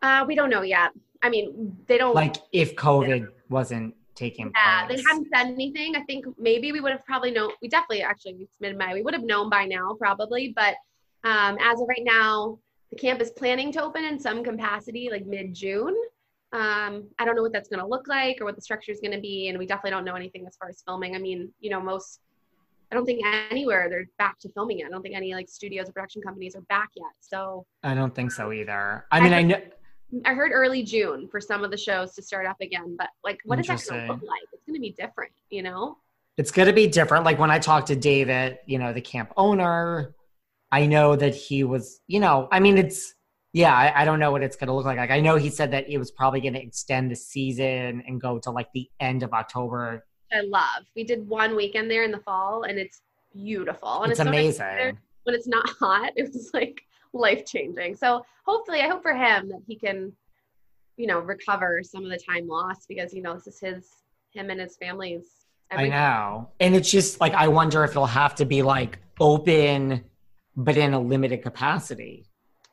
Uh, 0.01 0.23
we 0.27 0.35
don't 0.35 0.49
know 0.49 0.61
yet. 0.61 0.91
I 1.21 1.29
mean, 1.29 1.75
they 1.87 1.97
don't 1.97 2.13
Like, 2.15 2.35
if 2.51 2.75
COVID 2.75 3.27
wasn't 3.49 3.95
taking 4.15 4.51
Yeah, 4.55 4.85
place? 4.87 4.97
they 4.97 5.03
hadn't 5.09 5.27
said 5.33 5.47
anything. 5.47 5.95
I 5.95 6.01
think 6.03 6.25
maybe 6.37 6.71
we 6.71 6.79
would 6.79 6.91
have 6.91 7.05
probably 7.05 7.31
known. 7.31 7.51
We 7.61 7.67
definitely, 7.67 8.03
actually, 8.03 8.33
it's 8.33 8.55
mid 8.59 8.77
May. 8.77 8.93
We 8.93 9.01
would 9.01 9.13
have 9.13 9.23
known 9.23 9.49
by 9.49 9.65
now, 9.65 9.95
probably. 9.99 10.53
But 10.55 10.75
um, 11.23 11.57
as 11.59 11.81
of 11.81 11.87
right 11.87 12.03
now, 12.03 12.59
the 12.91 12.97
camp 12.97 13.19
is 13.21 13.31
planning 13.31 13.71
to 13.73 13.83
open 13.83 14.03
in 14.05 14.19
some 14.19 14.43
capacity, 14.43 15.09
like 15.11 15.25
mid 15.25 15.53
June. 15.53 15.95
Um, 16.53 17.09
I 17.19 17.25
don't 17.25 17.35
know 17.35 17.41
what 17.41 17.51
that's 17.51 17.67
going 17.67 17.81
to 17.81 17.87
look 17.87 18.07
like 18.07 18.39
or 18.39 18.45
what 18.45 18.55
the 18.55 18.61
structure 18.61 18.91
is 18.91 19.01
going 19.01 19.11
to 19.11 19.19
be, 19.19 19.49
and 19.49 19.57
we 19.57 19.65
definitely 19.65 19.91
don't 19.91 20.05
know 20.05 20.15
anything 20.15 20.45
as 20.47 20.55
far 20.55 20.69
as 20.69 20.81
filming. 20.85 21.15
I 21.15 21.19
mean, 21.19 21.51
you 21.59 21.69
know, 21.69 21.81
most. 21.81 22.19
I 22.91 22.95
don't 22.95 23.05
think 23.05 23.25
anywhere 23.51 23.89
they're 23.89 24.05
back 24.17 24.39
to 24.39 24.49
filming 24.49 24.79
it. 24.79 24.85
I 24.85 24.89
don't 24.89 25.01
think 25.01 25.15
any 25.15 25.33
like 25.33 25.49
studios 25.49 25.89
or 25.89 25.91
production 25.91 26.21
companies 26.21 26.55
are 26.55 26.61
back 26.61 26.89
yet. 26.95 27.11
So 27.19 27.65
I 27.83 27.93
don't 27.93 28.15
think 28.15 28.31
so 28.31 28.51
either. 28.53 29.05
I 29.11 29.19
mean, 29.19 29.33
I 29.33 29.41
know. 29.41 29.61
I 30.23 30.33
heard 30.33 30.51
early 30.53 30.83
June 30.83 31.27
for 31.27 31.41
some 31.41 31.65
of 31.65 31.71
the 31.71 31.77
shows 31.77 32.13
to 32.15 32.21
start 32.21 32.45
up 32.45 32.55
again. 32.61 32.95
But 32.97 33.09
like, 33.25 33.39
what 33.43 33.59
is 33.59 33.67
that 33.67 33.83
going 33.89 34.07
to 34.07 34.13
look 34.13 34.21
like? 34.21 34.41
It's 34.53 34.63
going 34.65 34.75
to 34.75 34.79
be 34.79 34.91
different, 34.91 35.33
you 35.49 35.63
know. 35.63 35.97
it's 36.37 36.51
going 36.51 36.67
to 36.67 36.73
be 36.73 36.87
different. 36.87 37.25
Like 37.25 37.39
when 37.39 37.51
I 37.51 37.59
talked 37.59 37.87
to 37.87 37.95
David, 37.95 38.59
you 38.65 38.77
know, 38.77 38.93
the 38.93 39.01
camp 39.01 39.33
owner, 39.35 40.15
I 40.71 40.85
know 40.85 41.15
that 41.15 41.35
he 41.35 41.63
was, 41.63 41.99
you 42.07 42.19
know, 42.19 42.47
I 42.51 42.59
mean, 42.59 42.77
it's, 42.77 43.15
yeah, 43.53 43.73
I, 43.73 44.01
I 44.01 44.05
don't 44.05 44.19
know 44.19 44.31
what 44.31 44.43
it's 44.43 44.55
going 44.55 44.67
to 44.67 44.73
look 44.73 44.85
like. 44.85 44.97
Like 44.97 45.09
I 45.09 45.19
know 45.19 45.35
he 45.35 45.49
said 45.49 45.71
that 45.71 45.89
it 45.89 45.97
was 45.97 46.11
probably 46.11 46.41
going 46.41 46.53
to 46.53 46.61
extend 46.61 47.09
the 47.09 47.15
season 47.15 48.03
and 48.07 48.21
go 48.21 48.37
to 48.39 48.51
like 48.51 48.71
the 48.73 48.87
end 48.99 49.23
of 49.23 49.33
October. 49.33 50.05
I 50.31 50.41
love. 50.41 50.85
We 50.95 51.03
did 51.03 51.27
one 51.27 51.55
weekend 51.55 51.89
there 51.89 52.03
in 52.03 52.11
the 52.11 52.19
fall, 52.19 52.63
and 52.63 52.77
it's 52.77 53.01
beautiful. 53.33 54.03
And 54.03 54.11
It's 54.11 54.19
nice 54.19 54.59
amazing. 54.59 54.97
when 55.23 55.35
it's 55.35 55.47
not 55.47 55.69
hot. 55.79 56.11
It 56.15 56.33
was 56.33 56.51
like 56.53 56.81
life 57.13 57.45
changing. 57.45 57.95
So 57.95 58.25
hopefully, 58.45 58.81
I 58.81 58.87
hope 58.87 59.01
for 59.01 59.13
him 59.13 59.49
that 59.49 59.61
he 59.67 59.75
can, 59.75 60.11
you 60.97 61.07
know, 61.07 61.19
recover 61.19 61.81
some 61.83 62.03
of 62.03 62.09
the 62.09 62.17
time 62.17 62.47
lost 62.47 62.87
because 62.87 63.13
you 63.13 63.21
know 63.21 63.35
this 63.35 63.47
is 63.47 63.59
his, 63.59 63.89
him 64.31 64.49
and 64.49 64.59
his 64.59 64.77
family's. 64.77 65.25
I 65.69 65.89
know. 65.89 66.49
And 66.61 66.75
it's 66.75 66.89
just 66.89 67.19
like, 67.19 67.33
I 67.33 67.49
wonder 67.49 67.83
if 67.83 67.91
it'll 67.91 68.05
have 68.05 68.35
to 68.35 68.45
be 68.45 68.61
like 68.61 68.99
open, 69.19 70.03
but 70.55 70.77
in 70.77 70.93
a 70.93 70.99
limited 70.99 71.41
capacity. 71.43 72.25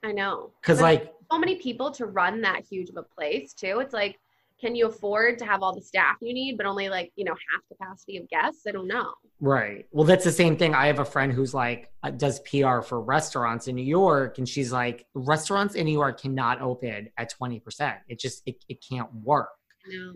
I 0.05 0.13
know. 0.13 0.53
Cause 0.63 0.81
like, 0.81 1.13
so 1.33 1.39
many 1.39 1.57
people 1.57 1.91
to 1.93 2.07
run 2.07 2.41
that 2.43 2.63
huge 2.65 2.91
of 2.91 2.97
a 2.97 3.03
place 3.03 3.53
too. 3.53 3.81
It's 3.81 3.93
like, 3.93 4.19
can 4.61 4.75
you 4.75 4.87
afford 4.87 5.39
to 5.39 5.45
have 5.45 5.63
all 5.63 5.75
the 5.75 5.83
staff 5.83 6.17
you 6.21 6.33
need, 6.33 6.57
but 6.57 6.67
only 6.67 6.89
like 6.89 7.13
you 7.17 7.25
know 7.25 7.33
half 7.33 7.63
capacity 7.69 8.17
of 8.17 8.29
guests? 8.29 8.63
I 8.67 8.71
don't 8.71 8.87
know. 8.87 9.13
Right. 9.41 9.87
Well, 9.91 10.05
that's 10.05 10.25
the 10.25 10.33
same 10.33 10.57
thing. 10.57 10.75
I 10.75 10.87
have 10.87 11.01
a 11.01 11.05
friend 11.05 11.33
who's 11.33 11.53
like 11.55 11.91
uh, 12.03 12.11
does 12.11 12.41
PR 12.41 12.81
for 12.81 13.01
restaurants 13.01 13.69
in 13.69 13.75
New 13.75 13.85
York, 13.85 14.39
and 14.39 14.49
she's 14.49 14.73
like, 14.73 15.07
restaurants 15.15 15.75
in 15.75 15.87
New 15.87 15.93
York 15.93 16.21
cannot 16.21 16.61
open 16.61 17.09
at 17.19 17.31
twenty 17.31 17.61
percent. 17.61 17.99
It 18.09 18.19
just 18.19 18.43
it, 18.47 18.65
it 18.69 18.85
can't 18.89 19.13
work. 19.15 19.51
Know. 19.87 20.15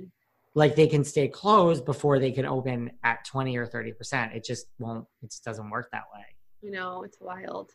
Like 0.55 0.77
they 0.77 0.87
can 0.87 1.05
stay 1.05 1.29
closed 1.29 1.85
before 1.85 2.19
they 2.19 2.33
can 2.33 2.47
open 2.47 2.93
at 3.05 3.25
twenty 3.25 3.57
or 3.57 3.67
thirty 3.67 3.93
percent. 3.93 4.33
It 4.35 4.45
just 4.45 4.67
won't. 4.79 5.07
It 5.23 5.31
just 5.31 5.45
doesn't 5.45 5.69
work 5.69 5.91
that 5.93 6.05
way. 6.15 6.25
You 6.63 6.71
know, 6.71 7.03
it's 7.03 7.19
wild. 7.21 7.73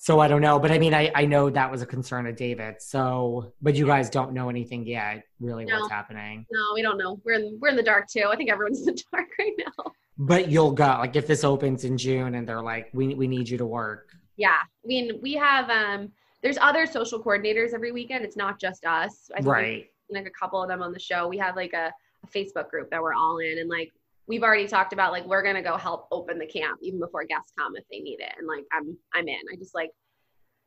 So 0.00 0.20
I 0.20 0.28
don't 0.28 0.40
know, 0.40 0.60
but 0.60 0.70
I 0.70 0.78
mean, 0.78 0.94
I 0.94 1.10
I 1.14 1.24
know 1.26 1.50
that 1.50 1.70
was 1.70 1.82
a 1.82 1.86
concern 1.86 2.26
of 2.28 2.36
David. 2.36 2.80
So, 2.80 3.52
but 3.60 3.74
you 3.74 3.84
guys 3.84 4.08
don't 4.08 4.32
know 4.32 4.48
anything 4.48 4.86
yet, 4.86 5.24
really, 5.40 5.64
No. 5.64 5.80
what's 5.80 5.90
happening. 5.90 6.46
No, 6.52 6.60
we 6.74 6.82
don't 6.82 6.98
know. 6.98 7.20
We're 7.24 7.32
in 7.34 7.58
we're 7.60 7.68
in 7.68 7.76
the 7.76 7.82
dark 7.82 8.06
too. 8.08 8.28
I 8.32 8.36
think 8.36 8.48
everyone's 8.48 8.80
in 8.86 8.94
the 8.94 9.02
dark 9.12 9.26
right 9.38 9.52
now. 9.58 9.92
But 10.16 10.48
you'll 10.48 10.70
go. 10.72 10.84
Like 10.86 11.16
if 11.16 11.26
this 11.26 11.42
opens 11.42 11.84
in 11.84 11.98
June, 11.98 12.36
and 12.36 12.48
they're 12.48 12.62
like, 12.62 12.90
we 12.92 13.14
we 13.14 13.26
need 13.26 13.48
you 13.48 13.58
to 13.58 13.66
work. 13.66 14.10
Yeah. 14.36 14.56
I 14.62 14.86
mean, 14.86 15.18
we 15.20 15.34
have 15.34 15.68
um 15.68 16.12
there's 16.42 16.58
other 16.58 16.86
social 16.86 17.20
coordinators 17.20 17.74
every 17.74 17.90
weekend. 17.90 18.24
It's 18.24 18.36
not 18.36 18.60
just 18.60 18.84
us. 18.86 19.28
I 19.34 19.38
think 19.38 19.48
Right. 19.48 19.86
like 20.10 20.26
a 20.26 20.30
couple 20.30 20.62
of 20.62 20.68
them 20.68 20.80
on 20.80 20.92
the 20.92 21.00
show. 21.00 21.26
We 21.26 21.38
have 21.38 21.56
like 21.56 21.72
a, 21.72 21.92
a 22.22 22.26
Facebook 22.28 22.70
group 22.70 22.88
that 22.90 23.02
we're 23.02 23.14
all 23.14 23.38
in 23.38 23.58
and 23.58 23.68
like 23.68 23.92
we've 24.28 24.42
already 24.42 24.68
talked 24.68 24.92
about 24.92 25.10
like 25.10 25.26
we're 25.26 25.42
gonna 25.42 25.62
go 25.62 25.76
help 25.76 26.06
open 26.12 26.38
the 26.38 26.46
camp 26.46 26.78
even 26.82 27.00
before 27.00 27.24
guests 27.24 27.52
come 27.58 27.74
if 27.76 27.84
they 27.90 27.98
need 27.98 28.20
it. 28.20 28.32
And 28.38 28.46
like 28.46 28.64
I'm 28.72 28.96
I'm 29.14 29.26
in. 29.26 29.40
I 29.52 29.56
just 29.56 29.74
like 29.74 29.90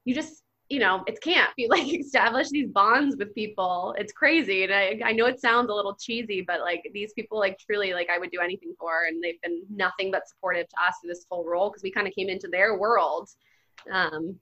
you 0.04 0.14
just 0.14 0.44
you 0.72 0.80
know, 0.80 1.04
it's 1.06 1.20
camp. 1.20 1.52
You 1.58 1.68
like 1.68 1.94
establish 1.94 2.50
these 2.50 2.70
bonds 2.70 3.18
with 3.18 3.36
people. 3.36 3.94
It's 3.98 4.14
crazy. 4.14 4.64
And 4.64 4.74
I, 4.74 5.00
I 5.04 5.12
know 5.12 5.26
it 5.26 5.40
sounds 5.40 5.70
a 5.70 5.74
little 5.74 5.96
cheesy, 5.96 6.42
but 6.42 6.62
like 6.62 6.90
these 6.94 7.12
people, 7.14 7.38
like 7.38 7.60
truly, 7.60 7.94
like 7.94 8.10
I 8.10 8.18
would 8.18 8.32
do 8.32 8.40
anything 8.40 8.74
for. 8.80 9.04
And 9.08 9.22
they've 9.22 9.40
been 9.42 9.64
nothing 9.70 10.12
but 10.12 10.28
supportive 10.30 10.70
to 10.70 10.76
us 10.82 10.96
through 11.02 11.10
this 11.10 11.26
whole 11.30 11.46
role 11.46 11.70
because 11.70 11.84
we 11.84 11.92
kind 11.92 12.08
of 12.08 12.14
came 12.14 12.30
into 12.30 12.48
their 12.48 12.80
world. 12.80 13.30
Um, 13.92 14.40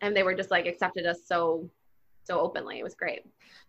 and 0.00 0.14
they 0.14 0.24
were 0.24 0.34
just 0.34 0.50
like 0.50 0.66
accepted 0.66 1.06
us 1.06 1.20
so, 1.24 1.70
so 2.24 2.40
openly. 2.40 2.80
It 2.80 2.82
was 2.82 2.96
great. 2.96 3.20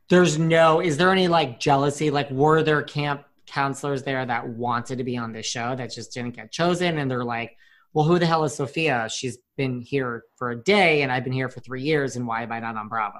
There's 0.09 0.39
no, 0.39 0.82
is 0.82 0.97
there 0.97 1.11
any 1.11 1.28
like 1.28 1.59
jealousy? 1.59 2.09
Like, 2.09 2.32
were 2.32 2.63
there 2.63 2.82
camp 2.82 3.26
counselors 3.46 4.04
there 4.04 4.26
that 4.26 4.48
wanted 4.48 4.98
to 4.98 5.04
be 5.04 5.18
on 5.18 5.32
this 5.32 5.46
show 5.46 5.76
that 5.76 5.91
just 5.91 6.14
didn't 6.14 6.36
get 6.36 6.52
chosen? 6.52 6.98
And 6.98 7.10
they're 7.10 7.24
like, 7.24 7.58
well, 7.93 8.06
who 8.06 8.20
the 8.20 8.26
hell 8.26 8.43
is 8.43 8.54
Sophia? 8.54 9.08
She's 9.10 9.38
been 9.56 9.82
here 9.82 10.24
for 10.36 10.52
a 10.52 10.64
day 10.64 11.02
and 11.02 11.12
I've 11.12 11.24
been 11.24 11.34
here 11.34 11.50
for 11.50 11.62
three 11.62 11.82
years. 11.82 12.16
And 12.16 12.28
why 12.28 12.43
am 12.43 12.52
I 12.52 12.60
not 12.60 12.76
on 12.76 12.89
Bravo? 12.89 13.20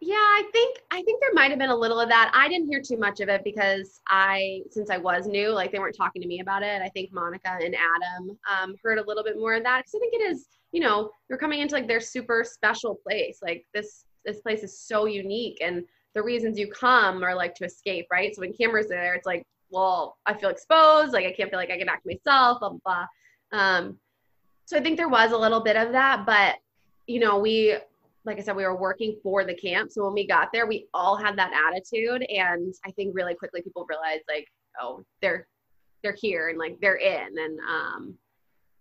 Yeah, 0.00 0.14
I 0.14 0.44
think 0.52 0.78
I 0.92 1.02
think 1.02 1.20
there 1.20 1.32
might 1.32 1.50
have 1.50 1.58
been 1.58 1.70
a 1.70 1.76
little 1.76 1.98
of 1.98 2.08
that. 2.08 2.30
I 2.32 2.48
didn't 2.48 2.68
hear 2.68 2.80
too 2.80 2.96
much 2.96 3.18
of 3.18 3.28
it 3.28 3.42
because 3.42 4.00
I, 4.06 4.60
since 4.70 4.90
I 4.90 4.96
was 4.96 5.26
new, 5.26 5.50
like 5.50 5.72
they 5.72 5.80
weren't 5.80 5.96
talking 5.96 6.22
to 6.22 6.28
me 6.28 6.38
about 6.38 6.62
it. 6.62 6.80
I 6.80 6.88
think 6.90 7.12
Monica 7.12 7.58
and 7.60 7.74
Adam 7.74 8.38
um, 8.48 8.76
heard 8.84 8.98
a 8.98 9.04
little 9.04 9.24
bit 9.24 9.36
more 9.36 9.54
of 9.54 9.64
that 9.64 9.80
because 9.80 9.94
I 9.96 9.98
think 9.98 10.14
it 10.14 10.30
is, 10.30 10.46
you 10.70 10.80
know, 10.80 11.10
you're 11.28 11.38
coming 11.38 11.58
into 11.58 11.74
like 11.74 11.88
their 11.88 12.00
super 12.00 12.44
special 12.44 12.94
place. 12.94 13.40
Like 13.42 13.66
this, 13.74 14.04
this 14.24 14.40
place 14.40 14.62
is 14.62 14.80
so 14.80 15.06
unique, 15.06 15.58
and 15.60 15.82
the 16.18 16.24
reasons 16.24 16.58
you 16.58 16.66
come 16.66 17.22
are 17.22 17.34
like 17.34 17.54
to 17.54 17.64
escape, 17.64 18.06
right? 18.10 18.34
So 18.34 18.40
when 18.40 18.52
cameras 18.52 18.86
are 18.86 18.96
there, 18.96 19.14
it's 19.14 19.24
like, 19.24 19.44
well, 19.70 20.16
I 20.26 20.34
feel 20.34 20.50
exposed, 20.50 21.12
like 21.12 21.26
I 21.26 21.32
can't 21.32 21.48
feel 21.48 21.60
like 21.60 21.70
I 21.70 21.78
can 21.78 21.88
act 21.88 22.04
myself, 22.04 22.58
blah 22.58 22.70
blah. 22.70 22.78
blah. 22.84 23.06
Um, 23.52 23.98
so 24.64 24.76
I 24.76 24.80
think 24.80 24.96
there 24.96 25.08
was 25.08 25.30
a 25.30 25.38
little 25.38 25.60
bit 25.60 25.76
of 25.76 25.92
that, 25.92 26.26
but 26.26 26.56
you 27.06 27.20
know, 27.20 27.38
we 27.38 27.76
like 28.24 28.38
I 28.38 28.42
said, 28.42 28.56
we 28.56 28.64
were 28.64 28.76
working 28.76 29.16
for 29.22 29.44
the 29.44 29.54
camp. 29.54 29.92
So 29.92 30.04
when 30.04 30.12
we 30.12 30.26
got 30.26 30.48
there, 30.52 30.66
we 30.66 30.88
all 30.92 31.16
had 31.16 31.38
that 31.38 31.52
attitude. 31.52 32.26
And 32.28 32.74
I 32.84 32.90
think 32.90 33.14
really 33.14 33.34
quickly 33.34 33.62
people 33.62 33.86
realized 33.88 34.24
like, 34.28 34.46
oh, 34.80 35.04
they're 35.22 35.46
they're 36.02 36.16
here 36.18 36.48
and 36.48 36.58
like 36.58 36.78
they're 36.80 36.96
in. 36.96 37.38
And 37.38 37.60
um, 37.60 38.14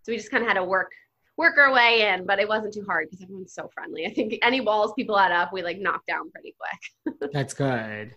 so 0.01 0.11
we 0.11 0.17
just 0.17 0.31
kind 0.31 0.43
of 0.43 0.47
had 0.47 0.55
to 0.55 0.63
work 0.63 0.91
work 1.37 1.57
our 1.57 1.71
way 1.71 2.09
in, 2.09 2.25
but 2.25 2.39
it 2.39 2.47
wasn't 2.47 2.73
too 2.73 2.83
hard 2.83 3.09
because 3.09 3.23
everyone's 3.23 3.53
so 3.53 3.69
friendly. 3.73 4.05
I 4.05 4.13
think 4.13 4.37
any 4.41 4.59
walls 4.59 4.93
people 4.93 5.17
had 5.17 5.31
up, 5.31 5.53
we 5.53 5.61
like 5.61 5.79
knocked 5.79 6.07
down 6.07 6.31
pretty 6.31 6.55
quick. 6.59 7.31
That's 7.33 7.53
good. 7.53 8.15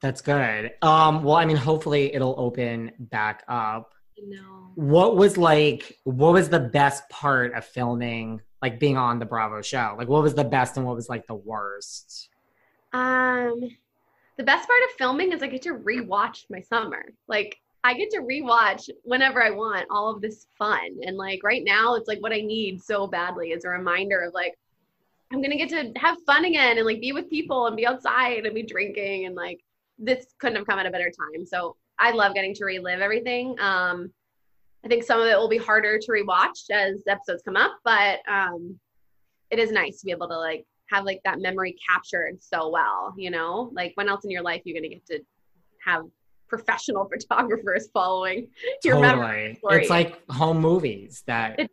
That's 0.00 0.20
good. 0.20 0.72
Um, 0.82 1.24
well, 1.24 1.36
I 1.36 1.44
mean, 1.44 1.56
hopefully 1.56 2.14
it'll 2.14 2.34
open 2.38 2.92
back 2.98 3.42
up. 3.48 3.92
No. 4.22 4.70
What 4.76 5.16
was 5.16 5.36
like? 5.36 5.98
What 6.04 6.32
was 6.34 6.48
the 6.48 6.60
best 6.60 7.08
part 7.08 7.54
of 7.54 7.64
filming 7.64 8.40
like 8.62 8.78
being 8.80 8.96
on 8.96 9.18
the 9.18 9.26
Bravo 9.26 9.62
show? 9.62 9.94
Like 9.96 10.08
what 10.08 10.22
was 10.22 10.34
the 10.34 10.44
best 10.44 10.76
and 10.76 10.86
what 10.86 10.96
was 10.96 11.08
like 11.08 11.26
the 11.26 11.34
worst? 11.34 12.28
Um 12.92 13.70
the 14.36 14.44
best 14.44 14.68
part 14.68 14.80
of 14.84 14.90
filming 14.98 15.32
is 15.32 15.42
I 15.42 15.46
get 15.46 15.62
to 15.62 15.74
rewatch 15.74 16.44
my 16.50 16.60
summer. 16.60 17.06
Like 17.26 17.58
I 17.86 17.94
get 17.94 18.10
to 18.10 18.18
rewatch 18.18 18.90
whenever 19.04 19.40
I 19.40 19.50
want 19.50 19.86
all 19.90 20.12
of 20.12 20.20
this 20.20 20.48
fun. 20.58 20.98
And 21.02 21.16
like 21.16 21.44
right 21.44 21.62
now 21.64 21.94
it's 21.94 22.08
like 22.08 22.20
what 22.20 22.32
I 22.32 22.40
need 22.40 22.82
so 22.82 23.06
badly 23.06 23.50
is 23.52 23.64
a 23.64 23.68
reminder 23.68 24.22
of 24.22 24.34
like 24.34 24.58
I'm 25.32 25.40
gonna 25.40 25.56
get 25.56 25.68
to 25.68 25.92
have 25.96 26.16
fun 26.26 26.46
again 26.46 26.78
and 26.78 26.84
like 26.86 27.00
be 27.00 27.12
with 27.12 27.30
people 27.30 27.68
and 27.68 27.76
be 27.76 27.86
outside 27.86 28.44
and 28.44 28.54
be 28.56 28.64
drinking 28.64 29.26
and 29.26 29.36
like 29.36 29.60
this 30.00 30.34
couldn't 30.40 30.56
have 30.56 30.66
come 30.66 30.80
at 30.80 30.86
a 30.86 30.90
better 30.90 31.12
time. 31.12 31.46
So 31.46 31.76
I 31.96 32.10
love 32.10 32.34
getting 32.34 32.54
to 32.54 32.64
relive 32.64 33.00
everything. 33.00 33.54
Um 33.60 34.10
I 34.84 34.88
think 34.88 35.04
some 35.04 35.20
of 35.20 35.28
it 35.28 35.36
will 35.36 35.48
be 35.48 35.56
harder 35.56 35.96
to 35.96 36.12
rewatch 36.12 36.68
as 36.72 37.02
episodes 37.08 37.42
come 37.44 37.56
up, 37.56 37.72
but 37.84 38.20
um, 38.28 38.78
it 39.50 39.58
is 39.58 39.72
nice 39.72 39.98
to 39.98 40.06
be 40.06 40.12
able 40.12 40.28
to 40.28 40.38
like 40.38 40.64
have 40.90 41.04
like 41.04 41.20
that 41.24 41.40
memory 41.40 41.76
captured 41.88 42.38
so 42.40 42.68
well. 42.68 43.14
You 43.16 43.30
know, 43.30 43.70
like 43.72 43.92
when 43.94 44.08
else 44.08 44.24
in 44.24 44.30
your 44.30 44.42
life 44.42 44.62
you're 44.64 44.76
gonna 44.76 44.92
get 44.92 45.06
to 45.06 45.20
have 45.84 46.04
professional 46.48 47.08
photographers 47.12 47.88
following 47.92 48.48
your 48.84 48.96
totally. 48.96 49.16
memory. 49.16 49.60
It's 49.70 49.90
like 49.90 50.28
home 50.30 50.60
movies 50.60 51.22
that. 51.26 51.58
It, 51.60 51.70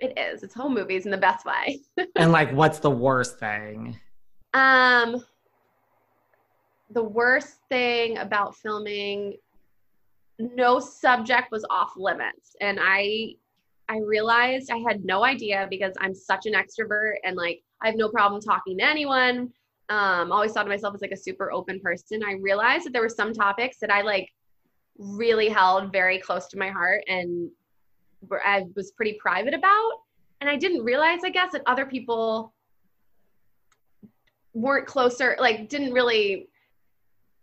it 0.00 0.18
is. 0.18 0.42
It's 0.42 0.54
home 0.54 0.74
movies 0.74 1.04
in 1.04 1.10
the 1.10 1.18
best 1.18 1.44
way. 1.44 1.80
and 2.16 2.32
like, 2.32 2.52
what's 2.52 2.78
the 2.78 2.90
worst 2.90 3.38
thing? 3.38 3.98
Um, 4.54 5.22
the 6.92 7.02
worst 7.02 7.58
thing 7.68 8.18
about 8.18 8.56
filming 8.56 9.36
no 10.38 10.80
subject 10.80 11.50
was 11.50 11.64
off 11.70 11.92
limits 11.96 12.56
and 12.60 12.78
i 12.80 13.34
i 13.88 13.98
realized 13.98 14.70
i 14.70 14.78
had 14.78 15.04
no 15.04 15.22
idea 15.22 15.66
because 15.70 15.92
i'm 16.00 16.14
such 16.14 16.46
an 16.46 16.54
extrovert 16.54 17.14
and 17.24 17.36
like 17.36 17.62
i 17.82 17.86
have 17.86 17.96
no 17.96 18.08
problem 18.08 18.40
talking 18.40 18.78
to 18.78 18.84
anyone 18.84 19.52
um 19.90 20.32
always 20.32 20.52
thought 20.52 20.64
of 20.64 20.68
myself 20.68 20.94
as 20.94 21.00
like 21.00 21.12
a 21.12 21.16
super 21.16 21.52
open 21.52 21.80
person 21.80 22.22
i 22.24 22.32
realized 22.34 22.84
that 22.84 22.92
there 22.92 23.02
were 23.02 23.08
some 23.08 23.32
topics 23.32 23.78
that 23.80 23.90
i 23.90 24.02
like 24.02 24.28
really 24.98 25.48
held 25.48 25.92
very 25.92 26.18
close 26.18 26.46
to 26.46 26.58
my 26.58 26.68
heart 26.68 27.02
and 27.08 27.50
i 28.44 28.64
was 28.76 28.92
pretty 28.92 29.18
private 29.20 29.54
about 29.54 29.90
and 30.40 30.48
i 30.48 30.56
didn't 30.56 30.82
realize 30.82 31.20
i 31.24 31.30
guess 31.30 31.52
that 31.52 31.62
other 31.66 31.86
people 31.86 32.52
weren't 34.54 34.86
closer 34.86 35.36
like 35.38 35.68
didn't 35.68 35.92
really 35.92 36.48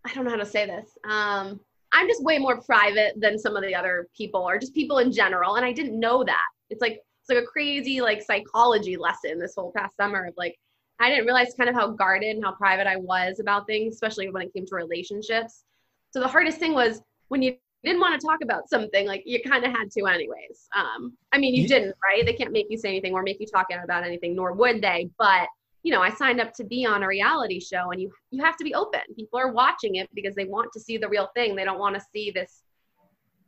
i 0.05 0.13
don't 0.13 0.23
know 0.23 0.31
how 0.31 0.37
to 0.37 0.45
say 0.45 0.65
this 0.65 0.97
um 1.09 1.59
I'm 1.93 2.07
just 2.07 2.23
way 2.23 2.37
more 2.37 2.61
private 2.61 3.13
than 3.17 3.39
some 3.39 3.55
of 3.55 3.63
the 3.63 3.73
other 3.73 4.07
people 4.15 4.41
or 4.41 4.59
just 4.59 4.73
people 4.73 4.99
in 4.99 5.11
general. 5.11 5.55
And 5.55 5.65
I 5.65 5.71
didn't 5.71 5.99
know 5.99 6.23
that. 6.23 6.45
It's 6.69 6.81
like 6.81 7.01
it's 7.21 7.29
like 7.29 7.43
a 7.43 7.47
crazy 7.47 8.01
like 8.01 8.21
psychology 8.21 8.97
lesson 8.97 9.39
this 9.39 9.55
whole 9.55 9.71
past 9.75 9.95
summer 9.97 10.25
of 10.25 10.33
like 10.37 10.57
I 10.99 11.09
didn't 11.09 11.25
realize 11.25 11.53
kind 11.55 11.69
of 11.69 11.75
how 11.75 11.91
guarded 11.91 12.35
and 12.35 12.43
how 12.43 12.53
private 12.53 12.87
I 12.87 12.97
was 12.97 13.39
about 13.39 13.67
things, 13.67 13.93
especially 13.93 14.29
when 14.29 14.41
it 14.41 14.53
came 14.53 14.65
to 14.65 14.75
relationships. 14.75 15.63
So 16.11 16.19
the 16.19 16.27
hardest 16.27 16.57
thing 16.57 16.73
was 16.73 17.01
when 17.27 17.41
you 17.41 17.55
didn't 17.83 17.99
want 17.99 18.19
to 18.19 18.25
talk 18.25 18.39
about 18.41 18.69
something, 18.69 19.05
like 19.05 19.23
you 19.25 19.41
kind 19.43 19.63
of 19.63 19.71
had 19.71 19.91
to 19.91 20.05
anyways. 20.07 20.67
Um, 20.75 21.15
I 21.31 21.37
mean, 21.37 21.53
you 21.53 21.67
didn't, 21.67 21.95
right? 22.03 22.25
They 22.25 22.33
can't 22.33 22.51
make 22.51 22.67
you 22.69 22.77
say 22.77 22.89
anything 22.89 23.13
or 23.13 23.21
make 23.21 23.39
you 23.39 23.45
talk 23.45 23.67
about 23.71 24.03
anything, 24.03 24.35
nor 24.35 24.53
would 24.53 24.81
they. 24.81 25.09
But 25.19 25.47
you 25.83 25.93
know, 25.93 26.01
I 26.01 26.09
signed 26.09 26.41
up 26.41 26.53
to 26.55 26.63
be 26.63 26.85
on 26.85 27.03
a 27.03 27.07
reality 27.07 27.59
show 27.59 27.91
and 27.91 28.01
you 28.01 28.11
you 28.31 28.43
have 28.43 28.57
to 28.57 28.63
be 28.63 28.73
open. 28.73 29.01
People 29.15 29.39
are 29.39 29.51
watching 29.51 29.95
it 29.95 30.09
because 30.13 30.35
they 30.35 30.45
want 30.45 30.71
to 30.73 30.79
see 30.79 30.97
the 30.97 31.07
real 31.07 31.29
thing. 31.35 31.55
They 31.55 31.63
don't 31.63 31.79
want 31.79 31.95
to 31.95 32.01
see 32.13 32.31
this 32.31 32.63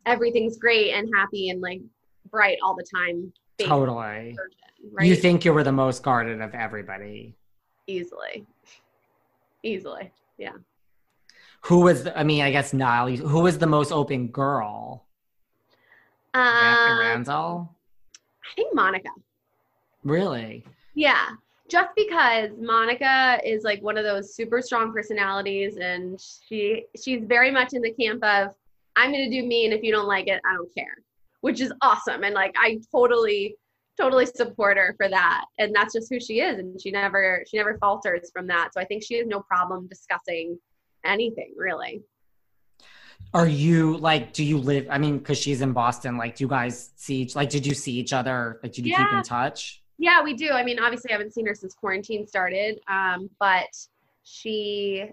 everything's 0.06 0.58
great 0.58 0.94
and 0.94 1.10
happy 1.16 1.50
and 1.50 1.62
like 1.62 1.82
bright 2.32 2.58
all 2.64 2.76
the 2.76 2.86
time. 2.96 3.32
Totally. 3.60 4.36
Version, 4.36 4.92
right? 4.94 5.08
You 5.08 5.16
think 5.16 5.44
you 5.44 5.54
were 5.54 5.64
the 5.64 5.72
most 5.72 6.02
guarded 6.02 6.42
of 6.42 6.56
everybody. 6.56 7.36
Easily. 7.90 8.46
Easily. 9.64 10.12
Yeah. 10.38 10.54
Who 11.64 11.82
was 11.82 12.04
the, 12.04 12.18
I 12.18 12.24
mean, 12.24 12.42
I 12.42 12.52
guess 12.52 12.74
Niall, 12.74 13.10
who 13.10 13.42
was 13.42 13.58
the 13.58 13.68
most 13.68 13.92
open 13.92 14.28
girl? 14.28 15.06
Um, 16.34 17.00
Randall? 17.00 17.76
I 18.44 18.56
think 18.56 18.74
Monica. 18.74 19.10
Really? 20.04 20.64
Yeah 20.94 21.30
just 21.70 21.90
because 21.96 22.50
Monica 22.60 23.40
is 23.46 23.64
like 23.64 23.82
one 23.82 23.98
of 23.98 24.04
those 24.04 24.34
super 24.34 24.62
strong 24.62 24.92
personalities 24.92 25.78
and 25.78 26.20
she 26.20 26.86
she's 27.00 27.24
very 27.24 27.52
much 27.52 27.74
in 27.74 27.82
the 27.82 27.92
camp 27.92 28.24
of 28.24 28.56
I'm 28.96 29.12
going 29.12 29.30
to 29.30 29.42
do 29.42 29.48
me 29.48 29.66
and 29.66 29.74
if 29.74 29.84
you 29.84 29.92
don't 29.92 30.08
like 30.08 30.28
it 30.28 30.42
I 30.46 30.56
don't 30.56 30.74
care 30.74 30.98
which 31.42 31.62
is 31.62 31.72
awesome 31.82 32.24
and 32.24 32.34
like 32.34 32.54
I 32.58 32.80
totally 32.92 33.56
totally 34.00 34.26
support 34.26 34.78
her 34.78 34.94
for 34.98 35.10
that. 35.10 35.46
And 35.58 35.74
that's 35.76 35.94
just 35.94 36.10
who 36.10 36.20
she 36.20 36.42
is. 36.42 36.60
And 36.60 36.80
she 36.82 36.92
never 36.92 37.44
she 37.50 37.58
never 37.58 37.78
falters 37.78 38.30
from 38.34 38.48
that. 38.48 38.70
So 38.74 38.82
I 38.82 38.86
think 38.86 39.04
she 39.04 39.18
has 39.18 39.28
no 39.28 39.42
problem 39.42 39.88
discussing 39.88 40.58
anything 41.06 41.54
really. 41.58 42.02
Are 43.34 43.48
you 43.48 43.98
like 43.98 44.34
do 44.34 44.44
you 44.44 44.58
live 44.58 44.88
I 44.90 44.98
mean 44.98 45.20
cuz 45.20 45.38
she's 45.38 45.62
in 45.62 45.74
Boston 45.74 46.18
like 46.18 46.36
do 46.36 46.44
you 46.44 46.48
guys 46.48 46.92
see 46.96 47.22
each 47.22 47.36
like 47.36 47.50
did 47.50 47.66
you 47.66 47.74
see 47.74 47.94
each 47.94 48.14
other? 48.14 48.60
Like 48.64 48.74
did 48.74 48.86
you 48.86 48.92
yeah. 48.92 49.06
keep 49.06 49.14
in 49.18 49.24
touch? 49.24 49.84
Yeah, 50.00 50.24
we 50.24 50.34
do. 50.34 50.52
I 50.52 50.64
mean, 50.64 50.80
obviously, 50.80 51.12
I 51.12 51.14
haven't 51.14 51.34
seen 51.34 51.46
her 51.46 51.54
since 51.54 51.74
quarantine 51.74 52.26
started, 52.26 52.80
um, 52.88 53.30
but 53.38 53.68
she, 54.24 55.04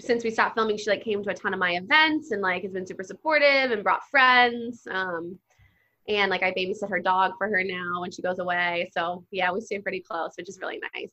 since 0.00 0.24
we 0.24 0.32
stopped 0.32 0.56
filming, 0.56 0.76
she 0.76 0.90
like 0.90 1.04
came 1.04 1.22
to 1.22 1.30
a 1.30 1.34
ton 1.34 1.54
of 1.54 1.60
my 1.60 1.76
events 1.76 2.32
and 2.32 2.42
like 2.42 2.64
has 2.64 2.72
been 2.72 2.86
super 2.88 3.04
supportive 3.04 3.70
and 3.70 3.84
brought 3.84 4.02
friends. 4.10 4.82
Um, 4.90 5.38
and 6.08 6.30
like 6.30 6.42
I 6.42 6.52
babysit 6.52 6.88
her 6.90 7.00
dog 7.00 7.32
for 7.38 7.48
her 7.48 7.62
now 7.64 8.00
when 8.00 8.10
she 8.10 8.22
goes 8.22 8.38
away. 8.38 8.90
So 8.92 9.24
yeah, 9.30 9.52
we 9.52 9.60
stay 9.60 9.78
pretty 9.78 10.00
close, 10.00 10.32
which 10.36 10.48
is 10.48 10.58
really 10.60 10.80
nice. 10.94 11.10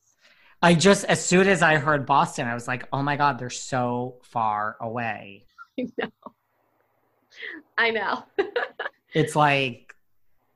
I 0.60 0.74
just 0.74 1.04
as 1.06 1.24
soon 1.24 1.48
as 1.48 1.62
I 1.62 1.76
heard 1.76 2.06
Boston, 2.06 2.46
I 2.46 2.54
was 2.54 2.68
like, 2.68 2.86
oh 2.92 3.02
my 3.02 3.16
god, 3.16 3.38
they're 3.38 3.50
so 3.50 4.16
far 4.22 4.76
away. 4.80 5.44
I 5.78 5.86
know. 5.98 6.10
I 7.78 7.90
know. 7.90 8.24
it's 9.14 9.34
like 9.34 9.94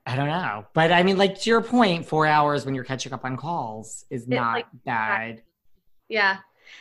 I 0.05 0.15
don't 0.15 0.29
know. 0.29 0.65
But 0.73 0.93
I 0.93 1.03
mean, 1.03 1.17
like 1.17 1.39
to 1.41 1.49
your 1.49 1.61
point, 1.61 2.05
four 2.05 2.25
hours 2.25 2.65
when 2.65 2.73
you're 2.73 2.85
catching 2.85 3.11
up 3.11 3.25
on 3.25 3.35
calls 3.35 4.05
is 4.09 4.27
not 4.27 4.53
like, 4.53 4.65
bad. 4.85 5.41
Yeah. 6.07 6.37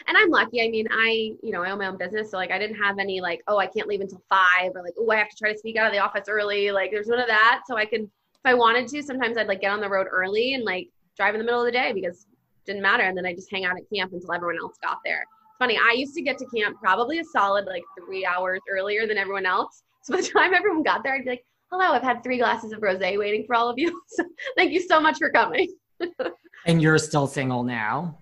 And 0.06 0.16
I'm 0.16 0.30
lucky. 0.30 0.62
I 0.62 0.68
mean, 0.68 0.86
I, 0.90 1.32
you 1.42 1.52
know, 1.52 1.62
I 1.62 1.70
own 1.70 1.78
my 1.78 1.86
own 1.86 1.96
business. 1.96 2.30
So 2.30 2.36
like 2.36 2.50
I 2.50 2.58
didn't 2.58 2.76
have 2.76 2.98
any 2.98 3.20
like, 3.20 3.42
oh, 3.46 3.58
I 3.58 3.66
can't 3.66 3.88
leave 3.88 4.00
until 4.00 4.22
five 4.28 4.72
or 4.74 4.82
like, 4.82 4.94
oh, 4.98 5.10
I 5.10 5.16
have 5.16 5.30
to 5.30 5.36
try 5.36 5.52
to 5.52 5.58
sneak 5.58 5.76
out 5.76 5.86
of 5.86 5.92
the 5.92 5.98
office 5.98 6.28
early. 6.28 6.70
Like 6.70 6.90
there's 6.90 7.08
none 7.08 7.20
of 7.20 7.28
that. 7.28 7.62
So 7.66 7.76
I 7.76 7.86
could, 7.86 8.02
if 8.02 8.40
I 8.44 8.54
wanted 8.54 8.88
to, 8.88 9.02
sometimes 9.02 9.36
I'd 9.36 9.48
like 9.48 9.60
get 9.60 9.70
on 9.70 9.80
the 9.80 9.88
road 9.88 10.06
early 10.10 10.54
and 10.54 10.64
like 10.64 10.88
drive 11.16 11.34
in 11.34 11.40
the 11.40 11.44
middle 11.44 11.60
of 11.60 11.66
the 11.66 11.72
day 11.72 11.92
because 11.92 12.26
it 12.30 12.66
didn't 12.66 12.82
matter. 12.82 13.04
And 13.04 13.16
then 13.16 13.26
I 13.26 13.34
just 13.34 13.50
hang 13.50 13.64
out 13.64 13.76
at 13.76 13.88
camp 13.92 14.12
until 14.12 14.32
everyone 14.32 14.58
else 14.60 14.76
got 14.82 14.98
there. 15.04 15.22
It's 15.22 15.58
funny. 15.58 15.78
I 15.78 15.92
used 15.92 16.14
to 16.14 16.22
get 16.22 16.38
to 16.38 16.46
camp 16.46 16.78
probably 16.80 17.18
a 17.18 17.24
solid 17.24 17.66
like 17.66 17.82
three 17.98 18.26
hours 18.26 18.60
earlier 18.70 19.06
than 19.06 19.18
everyone 19.18 19.46
else. 19.46 19.82
So 20.02 20.14
by 20.14 20.20
the 20.20 20.28
time 20.28 20.54
everyone 20.54 20.82
got 20.82 21.02
there, 21.02 21.14
I'd 21.14 21.24
be 21.24 21.30
like, 21.30 21.44
hello, 21.70 21.92
I've 21.92 22.02
had 22.02 22.22
three 22.22 22.38
glasses 22.38 22.72
of 22.72 22.80
rosé 22.80 23.18
waiting 23.18 23.44
for 23.46 23.56
all 23.56 23.68
of 23.68 23.78
you. 23.78 24.00
So 24.08 24.24
thank 24.56 24.72
you 24.72 24.80
so 24.80 25.00
much 25.00 25.18
for 25.18 25.30
coming. 25.30 25.74
and 26.66 26.80
you're 26.80 26.98
still 26.98 27.26
single 27.26 27.64
now? 27.64 28.18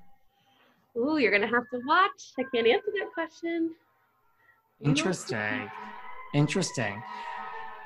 Ooh, 0.96 1.18
you're 1.18 1.32
gonna 1.32 1.48
have 1.48 1.68
to 1.72 1.80
watch. 1.86 2.32
I 2.38 2.44
can't 2.54 2.66
answer 2.66 2.90
that 2.98 3.12
question. 3.12 3.74
Interesting. 4.80 5.70
Interesting. 6.34 7.02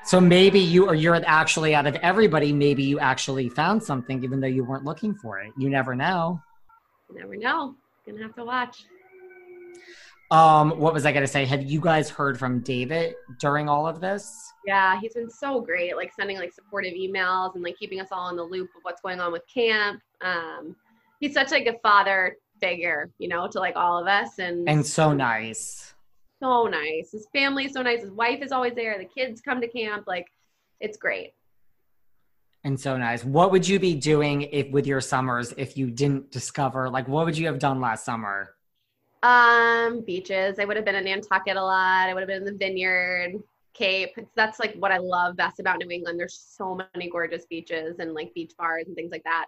So 0.03 0.19
maybe 0.19 0.59
you 0.59 0.87
or 0.87 0.95
you're 0.95 1.15
actually 1.25 1.75
out 1.75 1.87
of 1.87 1.95
everybody, 1.97 2.53
maybe 2.53 2.83
you 2.83 2.99
actually 2.99 3.49
found 3.49 3.83
something 3.83 4.23
even 4.23 4.39
though 4.39 4.47
you 4.47 4.63
weren't 4.63 4.85
looking 4.85 5.13
for 5.13 5.39
it. 5.39 5.51
You 5.57 5.69
never 5.69 5.95
know. 5.95 6.41
You 7.09 7.19
never 7.19 7.35
know. 7.35 7.75
gonna 8.05 8.21
have 8.21 8.35
to 8.35 8.45
watch. 8.45 8.85
Um, 10.31 10.79
what 10.79 10.93
was 10.93 11.05
I 11.05 11.11
gonna 11.11 11.27
say? 11.27 11.45
Have 11.45 11.63
you 11.63 11.81
guys 11.81 12.09
heard 12.09 12.37
from 12.37 12.59
David 12.59 13.15
during 13.39 13.67
all 13.67 13.87
of 13.87 13.99
this? 13.99 14.53
Yeah, 14.65 14.99
he's 14.99 15.15
been 15.15 15.29
so 15.29 15.59
great, 15.59 15.95
like 15.95 16.13
sending 16.13 16.37
like 16.37 16.53
supportive 16.53 16.93
emails 16.93 17.55
and 17.55 17.63
like 17.63 17.77
keeping 17.77 17.99
us 17.99 18.09
all 18.11 18.29
in 18.29 18.35
the 18.35 18.43
loop 18.43 18.69
of 18.75 18.83
what's 18.83 19.01
going 19.01 19.19
on 19.19 19.31
with 19.31 19.41
camp. 19.51 20.01
Um, 20.21 20.75
he's 21.19 21.33
such 21.33 21.51
like 21.51 21.65
a 21.65 21.79
father 21.79 22.37
figure, 22.59 23.09
you 23.17 23.27
know, 23.27 23.47
to 23.47 23.59
like 23.59 23.75
all 23.75 23.99
of 23.99 24.07
us, 24.07 24.39
and 24.39 24.67
And 24.69 24.85
so 24.85 25.13
nice. 25.13 25.93
so 26.41 26.65
nice. 26.67 27.11
His 27.11 27.27
family 27.33 27.65
is 27.65 27.73
so 27.73 27.81
nice. 27.81 28.01
His 28.01 28.11
wife 28.11 28.41
is 28.41 28.51
always 28.51 28.73
there. 28.75 28.97
The 28.97 29.05
kids 29.05 29.41
come 29.41 29.59
to 29.61 29.67
camp. 29.67 30.05
Like, 30.07 30.27
it's 30.79 30.97
great. 30.97 31.33
And 32.63 32.79
so 32.79 32.97
nice. 32.97 33.23
What 33.23 33.51
would 33.51 33.67
you 33.67 33.79
be 33.79 33.95
doing 33.95 34.41
if 34.43 34.69
with 34.71 34.85
your 34.85 35.01
summers 35.01 35.53
if 35.57 35.77
you 35.77 35.89
didn't 35.89 36.29
discover 36.31 36.89
like 36.89 37.07
what 37.07 37.25
would 37.25 37.37
you 37.37 37.47
have 37.47 37.57
done 37.59 37.79
last 37.79 38.03
summer? 38.03 38.55
Um, 39.23 40.01
beaches. 40.05 40.59
I 40.59 40.65
would 40.65 40.75
have 40.75 40.85
been 40.85 40.95
in 40.95 41.05
Nantucket 41.05 41.55
a 41.57 41.63
lot. 41.63 42.09
I 42.09 42.13
would 42.13 42.21
have 42.21 42.27
been 42.27 42.45
in 42.45 42.45
the 42.45 42.57
Vineyard, 42.57 43.33
Cape. 43.73 44.11
That's 44.35 44.59
like 44.59 44.75
what 44.75 44.91
I 44.91 44.97
love 44.97 45.35
best 45.37 45.59
about 45.59 45.79
New 45.79 45.89
England. 45.89 46.19
There's 46.19 46.37
so 46.37 46.77
many 46.95 47.09
gorgeous 47.09 47.45
beaches 47.45 47.99
and 47.99 48.13
like 48.13 48.33
beach 48.33 48.53
bars 48.57 48.85
and 48.87 48.95
things 48.95 49.11
like 49.11 49.23
that. 49.23 49.45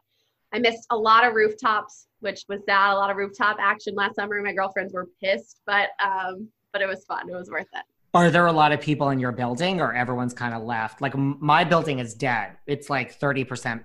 I 0.54 0.60
missed 0.60 0.86
a 0.90 0.98
lot 0.98 1.26
of 1.26 1.34
rooftops, 1.34 2.08
which 2.20 2.44
was 2.50 2.62
sad. 2.66 2.94
A 2.94 2.96
lot 2.96 3.10
of 3.10 3.18
rooftop 3.18 3.58
action 3.60 3.96
last 3.96 4.16
summer. 4.16 4.42
My 4.42 4.54
girlfriends 4.54 4.94
were 4.94 5.08
pissed, 5.22 5.62
but 5.66 5.90
um, 6.04 6.50
but 6.74 6.82
it 6.82 6.88
was 6.88 7.06
fun. 7.06 7.30
It 7.30 7.36
was 7.36 7.50
worth 7.50 7.68
it. 7.74 7.84
Are 8.14 8.30
there 8.30 8.48
a 8.48 8.52
lot 8.52 8.74
of 8.74 8.82
people 8.82 9.10
in 9.10 9.20
your 9.20 9.32
building 9.32 9.80
or 9.80 9.94
everyone's 9.94 10.34
kind 10.34 10.54
of 10.54 10.64
left? 10.64 11.02
Like 11.02 11.16
my 11.16 11.64
building 11.64 12.00
is 12.00 12.14
dead. 12.14 12.58
It's 12.68 12.90
like 12.90 13.18
30% 13.18 13.84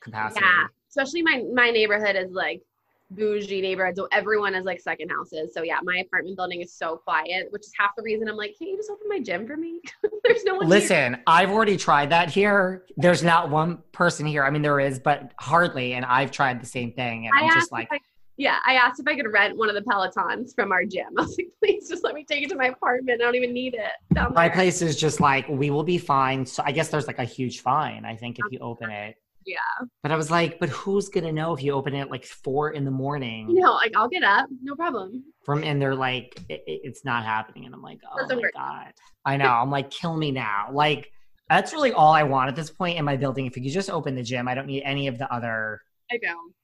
capacity. 0.00 0.44
Yeah, 0.44 0.66
especially 0.88 1.22
my 1.22 1.44
my 1.54 1.70
neighborhood 1.70 2.16
is 2.16 2.32
like 2.32 2.62
bougie 3.10 3.60
neighborhood, 3.60 3.96
so 3.96 4.08
everyone 4.12 4.54
has 4.54 4.64
like 4.64 4.80
second 4.80 5.08
houses. 5.08 5.52
So 5.54 5.62
yeah, 5.62 5.78
my 5.82 5.98
apartment 5.98 6.36
building 6.36 6.60
is 6.60 6.72
so 6.72 6.96
quiet, 6.96 7.48
which 7.50 7.62
is 7.62 7.72
half 7.78 7.90
the 7.96 8.02
reason 8.02 8.28
I'm 8.28 8.36
like, 8.36 8.56
can 8.56 8.68
you 8.68 8.76
just 8.76 8.90
open 8.90 9.08
my 9.08 9.20
gym 9.20 9.46
for 9.46 9.56
me? 9.56 9.80
There's 10.24 10.44
no 10.44 10.54
one. 10.54 10.66
here. 10.66 10.70
Listen, 10.70 11.16
I've 11.26 11.50
already 11.50 11.76
tried 11.76 12.10
that 12.10 12.30
here. 12.30 12.84
There's 12.96 13.22
not 13.22 13.50
one 13.50 13.82
person 13.92 14.26
here. 14.26 14.44
I 14.44 14.50
mean, 14.50 14.62
there 14.62 14.80
is, 14.80 14.98
but 14.98 15.32
hardly. 15.38 15.94
And 15.94 16.04
I've 16.04 16.30
tried 16.30 16.60
the 16.60 16.66
same 16.66 16.92
thing. 16.92 17.26
And 17.26 17.34
I 17.36 17.46
I'm 17.46 17.54
just 17.54 17.72
like, 17.72 17.88
I, 17.90 17.98
yeah, 18.36 18.58
I 18.64 18.74
asked 18.74 19.00
if 19.00 19.06
I 19.06 19.16
could 19.16 19.30
rent 19.30 19.56
one 19.56 19.68
of 19.68 19.74
the 19.74 19.82
Pelotons 19.82 20.54
from 20.54 20.72
our 20.72 20.84
gym. 20.84 21.08
I 21.18 21.22
was 21.22 21.36
like, 21.36 21.48
please 21.62 21.88
just 21.88 22.04
let 22.04 22.14
me 22.14 22.24
take 22.24 22.42
it 22.42 22.48
to 22.50 22.56
my 22.56 22.66
apartment. 22.66 23.20
I 23.20 23.24
don't 23.24 23.34
even 23.34 23.52
need 23.52 23.74
it 23.74 23.90
my 24.32 24.48
place 24.48 24.82
is 24.82 24.96
just 24.96 25.20
like, 25.20 25.48
we 25.48 25.70
will 25.70 25.82
be 25.82 25.98
fine. 25.98 26.46
So 26.46 26.62
I 26.64 26.72
guess 26.72 26.88
there's 26.88 27.06
like 27.06 27.18
a 27.18 27.24
huge 27.24 27.60
fine, 27.60 28.04
I 28.04 28.16
think, 28.16 28.38
if 28.38 28.50
you 28.50 28.58
open 28.60 28.90
it. 28.90 29.16
Yeah. 29.46 29.56
But 30.02 30.12
I 30.12 30.16
was 30.16 30.30
like, 30.30 30.58
but 30.60 30.68
who's 30.68 31.08
going 31.08 31.24
to 31.24 31.32
know 31.32 31.52
if 31.54 31.62
you 31.62 31.72
open 31.72 31.94
it 31.94 32.00
at 32.00 32.10
like 32.10 32.24
four 32.24 32.70
in 32.70 32.84
the 32.84 32.90
morning? 32.90 33.48
You 33.50 33.60
know, 33.60 33.72
like 33.74 33.92
I'll 33.96 34.08
get 34.08 34.22
up, 34.22 34.48
no 34.62 34.74
problem. 34.76 35.24
From 35.44 35.64
and 35.64 35.80
they're 35.80 35.94
like, 35.94 36.38
it, 36.48 36.62
it- 36.66 36.80
it's 36.84 37.04
not 37.04 37.24
happening. 37.24 37.64
And 37.66 37.74
I'm 37.74 37.82
like, 37.82 38.00
oh 38.10 38.18
Doesn't 38.20 38.36
my 38.36 38.42
work. 38.42 38.52
God. 38.54 38.92
I 39.24 39.36
know. 39.36 39.46
I'm 39.48 39.70
like, 39.70 39.90
kill 39.90 40.16
me 40.16 40.30
now. 40.30 40.68
Like, 40.72 41.10
that's 41.48 41.72
really 41.72 41.92
all 41.92 42.12
I 42.12 42.22
want 42.22 42.48
at 42.48 42.56
this 42.56 42.70
point 42.70 42.98
in 42.98 43.04
my 43.04 43.16
building. 43.16 43.46
If 43.46 43.56
you 43.56 43.62
could 43.62 43.72
just 43.72 43.90
open 43.90 44.14
the 44.14 44.22
gym, 44.22 44.46
I 44.48 44.54
don't 44.54 44.66
need 44.66 44.82
any 44.84 45.08
of 45.08 45.18
the 45.18 45.32
other 45.32 45.80
I 46.12 46.18
don't. 46.18 46.54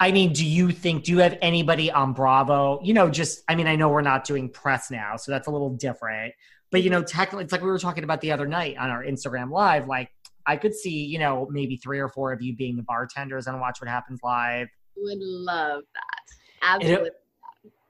I 0.00 0.10
mean, 0.12 0.32
do 0.32 0.44
you 0.44 0.70
think, 0.72 1.04
do 1.04 1.12
you 1.12 1.18
have 1.18 1.38
anybody 1.40 1.90
on 1.90 2.12
Bravo? 2.12 2.80
You 2.82 2.94
know, 2.94 3.08
just, 3.08 3.42
I 3.48 3.54
mean, 3.54 3.66
I 3.66 3.76
know 3.76 3.88
we're 3.88 4.02
not 4.02 4.24
doing 4.24 4.48
press 4.50 4.90
now, 4.90 5.16
so 5.16 5.30
that's 5.32 5.46
a 5.46 5.50
little 5.50 5.70
different. 5.70 6.34
But, 6.70 6.82
you 6.82 6.90
know, 6.90 7.02
technically, 7.02 7.44
it's 7.44 7.52
like 7.52 7.62
we 7.62 7.68
were 7.68 7.78
talking 7.78 8.02
about 8.04 8.20
the 8.20 8.32
other 8.32 8.46
night 8.46 8.76
on 8.76 8.90
our 8.90 9.04
Instagram 9.04 9.50
Live. 9.50 9.86
Like, 9.86 10.10
I 10.46 10.56
could 10.56 10.74
see, 10.74 11.04
you 11.04 11.18
know, 11.18 11.48
maybe 11.50 11.76
three 11.76 11.98
or 11.98 12.08
four 12.08 12.32
of 12.32 12.42
you 12.42 12.54
being 12.54 12.76
the 12.76 12.82
bartenders 12.82 13.46
on 13.46 13.58
Watch 13.60 13.80
What 13.80 13.88
Happens 13.88 14.20
Live, 14.22 14.68
Would 14.96 15.18
love 15.18 15.82
that. 15.94 16.34
Absolutely. 16.66 17.10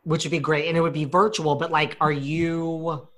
which 0.04 0.24
would 0.24 0.30
be 0.30 0.38
great. 0.38 0.68
And 0.68 0.76
it 0.76 0.80
would 0.80 0.92
be 0.92 1.04
virtual, 1.04 1.54
but 1.56 1.70
like, 1.70 1.96
are 2.00 2.12
you, 2.12 3.08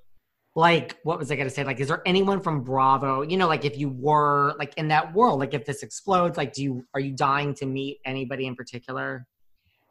like, 0.55 0.99
what 1.03 1.19
was 1.19 1.31
I 1.31 1.37
going 1.37 1.49
to 1.49 1.55
say? 1.55 1.65
Like, 1.65 1.81
is 1.81 1.89
there 1.89 2.03
anyone 2.07 2.41
from 2.41 2.63
Bravo, 2.63 3.23
you 3.23 3.37
know, 3.37 3.47
like 3.47 3.65
if 3.65 3.77
you 3.79 3.91
were 3.91 4.55
like 4.59 4.73
in 4.79 4.89
that 4.89 5.15
world, 5.15 5.39
like 5.41 5.53
if 5.53 5.67
this 5.67 5.83
explodes, 5.83 6.37
like, 6.39 6.53
do 6.55 6.63
you, 6.63 6.85
are 6.95 7.01
you 7.01 7.13
dying 7.13 7.55
to 7.57 7.67
meet 7.67 7.99
anybody 8.07 8.47
in 8.47 8.55
particular 8.57 9.27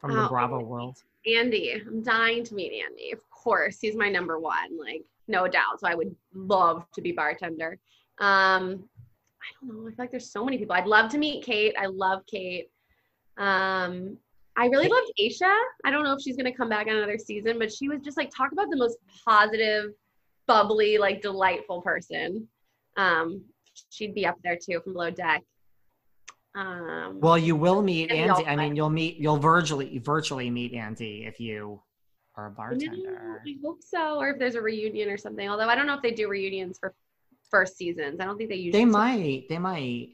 from 0.00 0.12
the 0.12 0.24
Oh. 0.24 0.28
Bravo 0.28 0.60
world? 0.64 0.98
Andy, 1.26 1.72
I'm 1.72 2.02
dying 2.02 2.44
to 2.44 2.54
meet 2.54 2.72
Andy. 2.84 3.12
Of 3.12 3.18
course, 3.30 3.78
he's 3.80 3.96
my 3.96 4.08
number 4.08 4.38
one, 4.38 4.78
like 4.78 5.02
no 5.28 5.48
doubt. 5.48 5.80
So 5.80 5.88
I 5.88 5.94
would 5.94 6.14
love 6.34 6.84
to 6.94 7.00
be 7.00 7.10
bartender. 7.12 7.78
Um, 8.18 8.88
I 9.46 9.66
don't 9.66 9.76
know. 9.76 9.88
I 9.88 9.90
feel 9.90 9.94
like 9.98 10.10
there's 10.10 10.30
so 10.30 10.44
many 10.44 10.58
people. 10.58 10.74
I'd 10.74 10.86
love 10.86 11.10
to 11.12 11.18
meet 11.18 11.44
Kate. 11.44 11.74
I 11.78 11.86
love 11.86 12.22
Kate. 12.26 12.68
Um, 13.38 14.16
I 14.56 14.66
really 14.66 14.88
loved 14.88 15.12
Aesha. 15.20 15.54
I 15.84 15.90
don't 15.90 16.04
know 16.04 16.14
if 16.14 16.22
she's 16.22 16.36
gonna 16.36 16.54
come 16.54 16.68
back 16.68 16.86
on 16.86 16.96
another 16.96 17.18
season, 17.18 17.58
but 17.58 17.72
she 17.72 17.88
was 17.88 18.00
just 18.00 18.16
like 18.16 18.30
talk 18.34 18.52
about 18.52 18.70
the 18.70 18.76
most 18.76 18.96
positive, 19.24 19.92
bubbly, 20.46 20.98
like 20.98 21.20
delightful 21.20 21.82
person. 21.82 22.48
Um, 22.96 23.44
she'd 23.90 24.14
be 24.14 24.26
up 24.26 24.36
there 24.42 24.56
too 24.56 24.80
from 24.80 24.94
below 24.94 25.10
deck. 25.10 25.42
Um, 26.54 27.20
Well, 27.20 27.36
you 27.36 27.54
will 27.54 27.82
meet 27.82 28.10
Andy. 28.10 28.46
I 28.46 28.56
mean, 28.56 28.74
you'll 28.74 28.88
meet, 28.88 29.18
you'll 29.18 29.36
virtually, 29.36 29.98
virtually 29.98 30.48
meet 30.48 30.72
Andy 30.72 31.26
if 31.26 31.38
you 31.38 31.82
are 32.34 32.46
a 32.46 32.50
bartender. 32.50 33.42
I 33.44 33.56
hope 33.62 33.82
so. 33.82 34.18
Or 34.18 34.30
if 34.30 34.38
there's 34.38 34.54
a 34.54 34.62
reunion 34.62 35.10
or 35.10 35.18
something. 35.18 35.48
Although 35.50 35.68
I 35.68 35.74
don't 35.74 35.86
know 35.86 35.94
if 35.94 36.02
they 36.02 36.12
do 36.12 36.28
reunions 36.28 36.78
for 36.78 36.94
first 37.50 37.76
seasons. 37.76 38.20
I 38.20 38.24
don't 38.24 38.36
think 38.36 38.50
they 38.50 38.56
usually. 38.56 38.84
They 38.84 38.90
might, 38.90 39.48
they 39.48 39.58
might. 39.58 40.10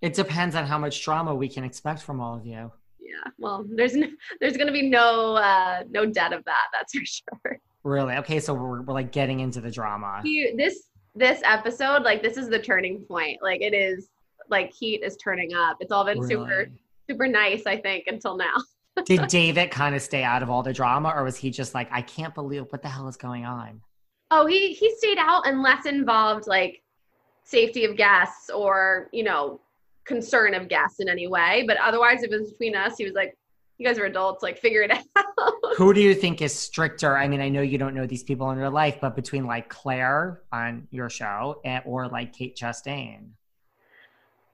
It 0.00 0.14
depends 0.14 0.54
on 0.56 0.66
how 0.66 0.78
much 0.78 1.04
drama 1.04 1.34
we 1.34 1.48
can 1.48 1.64
expect 1.64 2.02
from 2.02 2.20
all 2.20 2.36
of 2.36 2.46
you. 2.46 2.72
Yeah. 3.00 3.30
Well, 3.38 3.66
there's 3.68 3.94
no, 3.94 4.06
there's 4.40 4.56
gonna 4.56 4.72
be 4.72 4.88
no 4.88 5.34
uh 5.34 5.82
no 5.90 6.06
doubt 6.06 6.32
of 6.32 6.44
that. 6.44 6.64
That's 6.72 6.92
for 6.96 7.04
sure. 7.04 7.58
Really? 7.82 8.14
Okay, 8.16 8.40
so 8.40 8.54
we're, 8.54 8.82
we're 8.82 8.94
like 8.94 9.10
getting 9.12 9.40
into 9.40 9.60
the 9.60 9.70
drama. 9.70 10.20
You- 10.24 10.56
This 10.56 10.84
this 11.14 11.40
episode, 11.44 12.02
like 12.02 12.22
this 12.22 12.36
is 12.36 12.48
the 12.48 12.58
turning 12.58 13.00
point. 13.00 13.38
Like 13.42 13.60
it 13.62 13.74
is 13.74 14.08
like 14.48 14.72
heat 14.72 15.02
is 15.02 15.16
turning 15.16 15.52
up. 15.54 15.76
It's 15.80 15.92
all 15.92 16.04
been 16.04 16.26
super 16.26 16.70
super 17.08 17.26
nice. 17.26 17.66
I 17.66 17.76
think 17.80 18.04
until 18.06 18.36
now. 18.36 18.54
Did 19.04 19.26
David 19.28 19.70
kind 19.70 19.94
of 19.94 20.02
stay 20.02 20.22
out 20.22 20.42
of 20.42 20.50
all 20.50 20.62
the 20.62 20.72
drama, 20.72 21.12
or 21.14 21.24
was 21.24 21.36
he 21.36 21.50
just 21.50 21.74
like, 21.74 21.88
I 21.90 22.02
can't 22.02 22.34
believe 22.34 22.66
what 22.70 22.82
the 22.82 22.88
hell 22.88 23.08
is 23.08 23.16
going 23.16 23.44
on? 23.44 23.80
Oh, 24.30 24.46
he 24.46 24.72
he 24.72 24.94
stayed 24.96 25.18
out 25.18 25.46
and 25.46 25.62
less 25.62 25.86
involved 25.86 26.46
like 26.46 26.82
safety 27.44 27.84
of 27.84 27.96
guests 27.96 28.50
or 28.50 29.08
you 29.12 29.24
know 29.24 29.60
concern 30.04 30.54
of 30.54 30.68
guests 30.68 31.00
in 31.00 31.08
any 31.08 31.26
way. 31.26 31.64
But 31.66 31.76
otherwise, 31.78 32.22
if 32.22 32.32
it 32.32 32.40
was 32.40 32.50
between 32.52 32.76
us, 32.76 32.96
he 32.96 33.04
was 33.04 33.14
like, 33.14 33.36
"You 33.78 33.86
guys 33.86 33.98
are 33.98 34.06
adults. 34.06 34.42
Like, 34.42 34.58
figure 34.58 34.82
it 34.82 34.90
out." 35.16 35.54
Who 35.76 35.92
do 35.92 36.00
you 36.00 36.14
think 36.14 36.42
is 36.42 36.54
stricter? 36.54 37.16
I 37.16 37.28
mean, 37.28 37.40
I 37.40 37.48
know 37.48 37.62
you 37.62 37.78
don't 37.78 37.94
know 37.94 38.06
these 38.06 38.22
people 38.22 38.50
in 38.50 38.58
real 38.58 38.70
life, 38.70 38.98
but 39.00 39.16
between 39.16 39.46
like 39.46 39.68
Claire 39.68 40.42
on 40.52 40.86
your 40.90 41.10
show 41.10 41.60
and, 41.64 41.82
or 41.86 42.08
like 42.08 42.32
Kate 42.32 42.56
Chastain. 42.56 43.30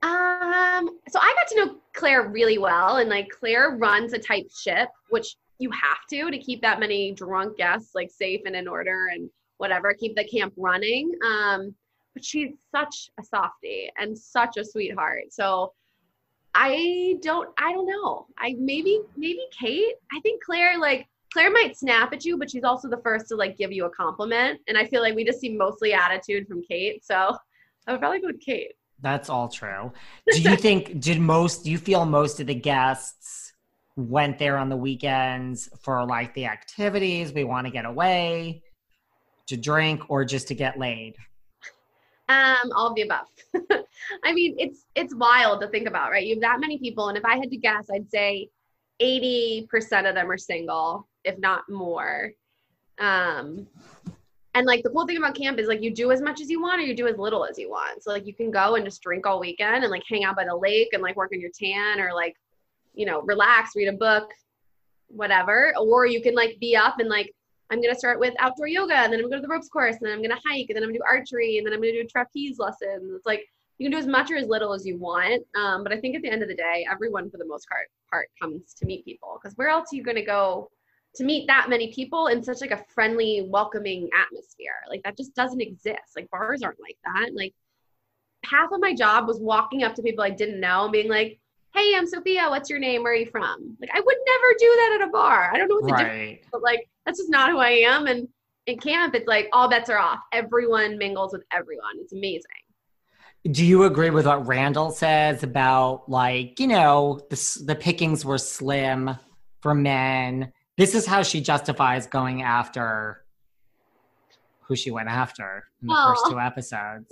Um, 0.03 0.89
so 1.09 1.19
I 1.19 1.33
got 1.35 1.47
to 1.47 1.55
know 1.55 1.75
Claire 1.93 2.29
really 2.29 2.57
well, 2.57 2.97
and 2.97 3.09
like 3.09 3.29
Claire 3.29 3.77
runs 3.77 4.13
a 4.13 4.19
tight 4.19 4.51
ship, 4.51 4.89
which 5.09 5.35
you 5.59 5.71
have 5.71 6.05
to 6.11 6.29
to 6.29 6.37
keep 6.37 6.61
that 6.61 6.79
many 6.79 7.11
drunk 7.13 7.57
guests 7.57 7.95
like 7.95 8.11
safe 8.11 8.41
and 8.45 8.55
in 8.55 8.67
order 8.67 9.07
and 9.11 9.27
whatever, 9.57 9.93
keep 9.93 10.15
the 10.15 10.23
camp 10.23 10.53
running. 10.57 11.11
Um, 11.25 11.75
but 12.13 12.25
she's 12.25 12.53
such 12.71 13.09
a 13.19 13.23
softie 13.23 13.91
and 13.97 14.17
such 14.17 14.57
a 14.57 14.65
sweetheart. 14.65 15.25
So 15.29 15.73
I 16.55 17.17
don't, 17.21 17.49
I 17.59 17.73
don't 17.73 17.87
know. 17.87 18.25
I 18.37 18.55
maybe, 18.57 19.01
maybe 19.15 19.41
Kate. 19.57 19.93
I 20.11 20.19
think 20.21 20.43
Claire, 20.43 20.79
like 20.79 21.07
Claire 21.31 21.51
might 21.51 21.77
snap 21.77 22.13
at 22.13 22.25
you, 22.25 22.37
but 22.37 22.49
she's 22.49 22.63
also 22.63 22.89
the 22.89 22.97
first 23.03 23.27
to 23.27 23.35
like 23.35 23.57
give 23.57 23.71
you 23.71 23.85
a 23.85 23.89
compliment. 23.91 24.59
And 24.67 24.77
I 24.77 24.85
feel 24.85 25.01
like 25.01 25.15
we 25.15 25.23
just 25.23 25.39
see 25.39 25.55
mostly 25.55 25.93
attitude 25.93 26.47
from 26.47 26.63
Kate. 26.63 27.05
So 27.05 27.37
I 27.85 27.91
would 27.91 27.99
probably 27.99 28.21
go 28.21 28.27
with 28.27 28.41
Kate. 28.41 28.73
That's 28.99 29.29
all 29.29 29.47
true. 29.47 29.91
Do 30.31 30.41
you 30.41 30.55
think 30.55 30.99
did 30.99 31.19
most 31.19 31.63
do 31.63 31.71
you 31.71 31.77
feel 31.77 32.05
most 32.05 32.39
of 32.39 32.47
the 32.47 32.55
guests 32.55 33.53
went 33.95 34.37
there 34.37 34.57
on 34.57 34.69
the 34.69 34.77
weekends 34.77 35.69
for 35.81 36.05
like 36.05 36.33
the 36.33 36.45
activities, 36.45 37.33
we 37.33 37.43
want 37.43 37.65
to 37.65 37.71
get 37.71 37.85
away, 37.85 38.63
to 39.47 39.57
drink, 39.57 40.01
or 40.09 40.25
just 40.25 40.47
to 40.49 40.55
get 40.55 40.77
laid? 40.77 41.15
Um, 42.29 42.71
all 42.75 42.87
of 42.87 42.95
the 42.95 43.03
above. 43.03 43.27
I 44.23 44.33
mean, 44.33 44.55
it's 44.59 44.85
it's 44.95 45.15
wild 45.15 45.61
to 45.61 45.67
think 45.69 45.87
about, 45.87 46.11
right? 46.11 46.25
You 46.25 46.35
have 46.35 46.41
that 46.41 46.59
many 46.59 46.77
people, 46.77 47.07
and 47.07 47.17
if 47.17 47.23
I 47.23 47.37
had 47.37 47.49
to 47.51 47.57
guess, 47.57 47.87
I'd 47.91 48.09
say 48.11 48.49
eighty 48.99 49.65
percent 49.69 50.07
of 50.07 50.15
them 50.15 50.29
are 50.29 50.37
single, 50.37 51.07
if 51.23 51.37
not 51.37 51.69
more. 51.69 52.31
Um, 52.99 53.67
and 54.55 54.65
like 54.65 54.83
the 54.83 54.89
cool 54.89 55.05
thing 55.05 55.17
about 55.17 55.35
camp 55.35 55.59
is 55.59 55.67
like 55.67 55.81
you 55.81 55.93
do 55.93 56.11
as 56.11 56.21
much 56.21 56.41
as 56.41 56.49
you 56.49 56.61
want, 56.61 56.81
or 56.81 56.83
you 56.83 56.95
do 56.95 57.07
as 57.07 57.17
little 57.17 57.45
as 57.45 57.57
you 57.57 57.69
want. 57.69 58.03
So 58.03 58.11
like 58.11 58.25
you 58.25 58.33
can 58.33 58.51
go 58.51 58.75
and 58.75 58.83
just 58.83 59.01
drink 59.01 59.25
all 59.25 59.39
weekend 59.39 59.83
and 59.83 59.91
like 59.91 60.03
hang 60.09 60.25
out 60.25 60.35
by 60.35 60.45
the 60.45 60.55
lake 60.55 60.89
and 60.91 61.01
like 61.01 61.15
work 61.15 61.31
on 61.33 61.39
your 61.39 61.51
tan, 61.57 62.01
or 62.01 62.13
like 62.13 62.35
you 62.93 63.05
know 63.05 63.21
relax, 63.21 63.71
read 63.75 63.87
a 63.87 63.93
book, 63.93 64.29
whatever. 65.07 65.73
Or 65.79 66.05
you 66.05 66.21
can 66.21 66.35
like 66.35 66.57
be 66.59 66.75
up 66.75 66.95
and 66.99 67.07
like 67.07 67.33
I'm 67.69 67.81
gonna 67.81 67.95
start 67.95 68.19
with 68.19 68.33
outdoor 68.39 68.67
yoga, 68.67 68.95
and 68.95 69.11
then 69.11 69.19
I'm 69.19 69.25
gonna 69.25 69.37
go 69.37 69.41
to 69.41 69.47
the 69.47 69.53
ropes 69.53 69.69
course, 69.69 69.95
and 69.97 70.05
then 70.05 70.13
I'm 70.13 70.21
gonna 70.21 70.39
hike, 70.45 70.67
and 70.69 70.75
then 70.75 70.83
I'm 70.83 70.89
gonna 70.89 70.99
do 70.99 71.05
archery, 71.07 71.57
and 71.57 71.65
then 71.65 71.73
I'm 71.73 71.81
gonna 71.81 71.91
do 71.91 72.03
trapeze 72.05 72.59
lessons. 72.59 73.11
It's 73.13 73.25
like 73.25 73.45
you 73.77 73.85
can 73.85 73.91
do 73.91 73.97
as 73.97 74.07
much 74.07 74.31
or 74.31 74.37
as 74.37 74.47
little 74.47 74.73
as 74.73 74.85
you 74.85 74.97
want. 74.97 75.43
Um, 75.55 75.83
but 75.83 75.93
I 75.93 75.99
think 75.99 76.15
at 76.15 76.21
the 76.21 76.29
end 76.29 76.41
of 76.41 76.49
the 76.49 76.55
day, 76.55 76.85
everyone 76.89 77.29
for 77.29 77.37
the 77.37 77.45
most 77.45 77.67
part 77.69 77.87
part 78.09 78.29
comes 78.41 78.73
to 78.75 78.85
meet 78.85 79.05
people 79.05 79.39
because 79.41 79.55
where 79.57 79.69
else 79.69 79.91
are 79.91 79.95
you 79.95 80.03
going 80.03 80.15
to 80.15 80.25
go 80.25 80.69
to 81.15 81.23
meet 81.23 81.47
that 81.47 81.69
many 81.69 81.93
people 81.93 82.27
in 82.27 82.43
such 82.43 82.61
like 82.61 82.71
a 82.71 82.83
friendly, 82.93 83.45
welcoming 83.47 84.09
atmosphere? 84.19 84.79
Like 84.89 85.03
that 85.03 85.17
just 85.17 85.35
doesn't 85.35 85.61
exist. 85.61 86.15
Like 86.15 86.29
bars 86.31 86.63
aren't 86.63 86.79
like 86.81 86.97
that. 87.05 87.31
Like 87.35 87.53
half 88.43 88.71
of 88.71 88.79
my 88.79 88.93
job 88.93 89.27
was 89.27 89.39
walking 89.39 89.83
up 89.83 89.93
to 89.95 90.01
people 90.01 90.23
I 90.23 90.29
didn't 90.29 90.59
know 90.59 90.83
and 90.83 90.91
being 90.91 91.09
like, 91.09 91.39
"Hey, 91.77 91.93
I'm 91.95 92.07
Sophia. 92.07 92.49
What's 92.49 92.69
your 92.69 92.79
name? 92.79 93.03
Where 93.03 93.13
are 93.13 93.15
you 93.15 93.27
from?" 93.27 93.77
Like 93.79 93.91
I 93.93 93.99
would 93.99 94.17
never 94.25 94.55
do 94.59 94.65
that 94.65 94.99
at 95.01 95.07
a 95.07 95.11
bar. 95.11 95.51
I 95.53 95.57
don't 95.57 95.67
know 95.67 95.75
what 95.75 95.85
the 95.85 95.93
Right. 95.93 96.03
difference, 96.03 96.41
is, 96.41 96.47
but 96.51 96.61
like 96.63 96.89
that's 97.05 97.19
just 97.19 97.29
not 97.29 97.51
who 97.51 97.59
I 97.59 97.69
am. 97.69 98.07
And 98.07 98.27
in 98.65 98.77
camp, 98.79 99.15
it's 99.15 99.27
like 99.27 99.47
all 99.53 99.69
bets 99.69 99.89
are 99.89 99.97
off. 99.97 100.19
Everyone 100.33 100.97
mingles 100.97 101.33
with 101.33 101.43
everyone. 101.51 101.95
It's 101.99 102.13
amazing. 102.13 102.51
Do 103.51 103.65
you 103.65 103.83
agree 103.83 104.09
with 104.09 104.25
what 104.25 104.45
Randall 104.45 104.91
says 104.91 105.43
about 105.43 106.09
like, 106.09 106.59
you 106.59 106.67
know, 106.67 107.21
the, 107.29 107.63
the 107.65 107.75
pickings 107.75 108.25
were 108.25 108.37
slim 108.37 109.11
for 109.61 109.73
men? 109.73 110.51
This 110.75 110.95
is 110.95 111.05
how 111.05 111.23
she 111.23 111.39
justifies 111.39 112.07
going 112.07 112.41
after 112.41 113.23
who 114.67 114.75
she 114.75 114.91
went 114.91 115.07
after 115.07 115.63
in 115.81 115.87
the 115.87 115.95
first 115.95 116.25
two 116.29 116.39
episodes. 116.39 117.07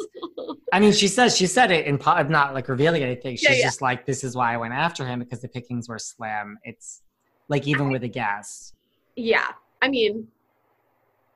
I 0.74 0.80
mean, 0.80 0.91
she 0.91 1.08
says 1.08 1.38
she 1.38 1.47
said 1.47 1.72
it 1.72 1.86
in 1.86 1.99
I'm 2.06 2.30
not 2.30 2.53
like 2.53 2.68
revealing 2.68 3.01
anything. 3.01 3.38
She's 3.38 3.49
Yeah, 3.49 3.56
yeah. 3.56 3.64
just 3.64 3.82
like, 3.82 4.06
this 4.06 4.24
is 4.24 4.36
why 4.36 4.53
I 4.53 4.58
went 4.58 4.74
after 4.74 5.06
him 5.06 5.20
because 5.20 5.41
the 5.41 5.47
pickings 5.47 5.88
were 5.88 5.99
slim. 5.99 6.58
It's 6.64 7.01
like 7.47 7.68
even 7.68 7.89
with 7.89 8.03
a 8.03 8.08
guest. 8.08 8.76
Yeah, 9.16 9.47
I 9.82 9.88
mean, 9.88 10.28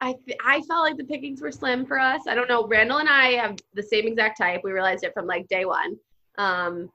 I 0.01 0.13
th- 0.25 0.37
I 0.45 0.61
felt 0.61 0.83
like 0.83 0.97
the 0.97 1.05
pickings 1.05 1.41
were 1.41 1.51
slim 1.51 1.85
for 1.85 1.97
us. 1.97 2.23
I 2.27 2.35
don't 2.35 2.49
know. 2.49 2.67
Randall 2.67 2.97
and 2.97 3.09
I 3.09 3.31
have 3.33 3.57
the 3.73 3.83
same 3.83 4.07
exact 4.07 4.37
type. 4.37 4.61
We 4.63 4.71
realized 4.71 5.03
it 5.03 5.13
from 5.13 5.25
like 5.25 5.47
day 5.47 5.63
one. 5.63 5.97
Um, 6.37 6.89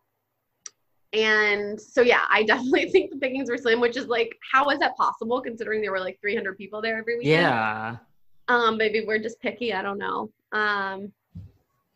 and 1.14 1.81
so 1.81 2.03
yeah, 2.03 2.22
I 2.29 2.43
definitely 2.47 2.91
think 2.91 3.11
the 3.11 3.16
pickings 3.16 3.49
were 3.49 3.57
slim, 3.57 3.81
which 3.81 3.97
is 3.97 4.07
like, 4.07 4.37
how 4.53 4.68
is 4.70 4.79
that 4.81 4.97
possible 4.97 5.41
considering 5.41 5.81
there 5.81 5.93
were 5.93 6.01
like 6.01 6.18
300 6.20 6.59
people 6.59 6.83
there 6.83 6.99
every 6.99 7.16
weekend? 7.16 7.33
Yeah. 7.43 7.97
Um, 8.49 8.76
maybe 8.76 9.05
we're 9.07 9.18
just 9.18 9.40
picky. 9.40 9.72
I 9.72 9.82
don't 9.82 9.99
know. 9.99 10.30
Um, 10.53 11.12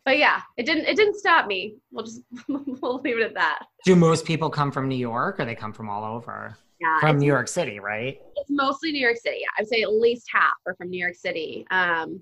but 0.05 0.17
yeah, 0.17 0.41
it 0.57 0.65
didn't 0.65 0.85
it 0.85 0.95
didn't 0.95 1.15
stop 1.15 1.45
me. 1.45 1.75
We'll 1.91 2.05
just 2.05 2.21
we'll 2.47 2.99
leave 3.01 3.19
it 3.19 3.23
at 3.23 3.33
that. 3.35 3.65
Do 3.85 3.95
most 3.95 4.25
people 4.25 4.49
come 4.49 4.71
from 4.71 4.87
New 4.87 4.95
York 4.95 5.39
or 5.39 5.45
they 5.45 5.55
come 5.55 5.73
from 5.73 5.89
all 5.89 6.03
over? 6.03 6.57
Yeah, 6.81 6.99
From 7.01 7.19
New 7.19 7.25
York 7.25 7.49
City, 7.49 7.79
right? 7.79 8.21
it's 8.37 8.49
mostly 8.49 8.93
New 8.93 9.01
York 9.01 9.17
City. 9.17 9.41
I'd 9.57 9.67
say 9.67 9.81
at 9.81 9.91
least 9.91 10.27
half 10.31 10.53
are 10.65 10.75
from 10.75 10.89
New 10.89 10.97
York 10.97 11.15
City. 11.15 11.65
Um, 11.71 12.21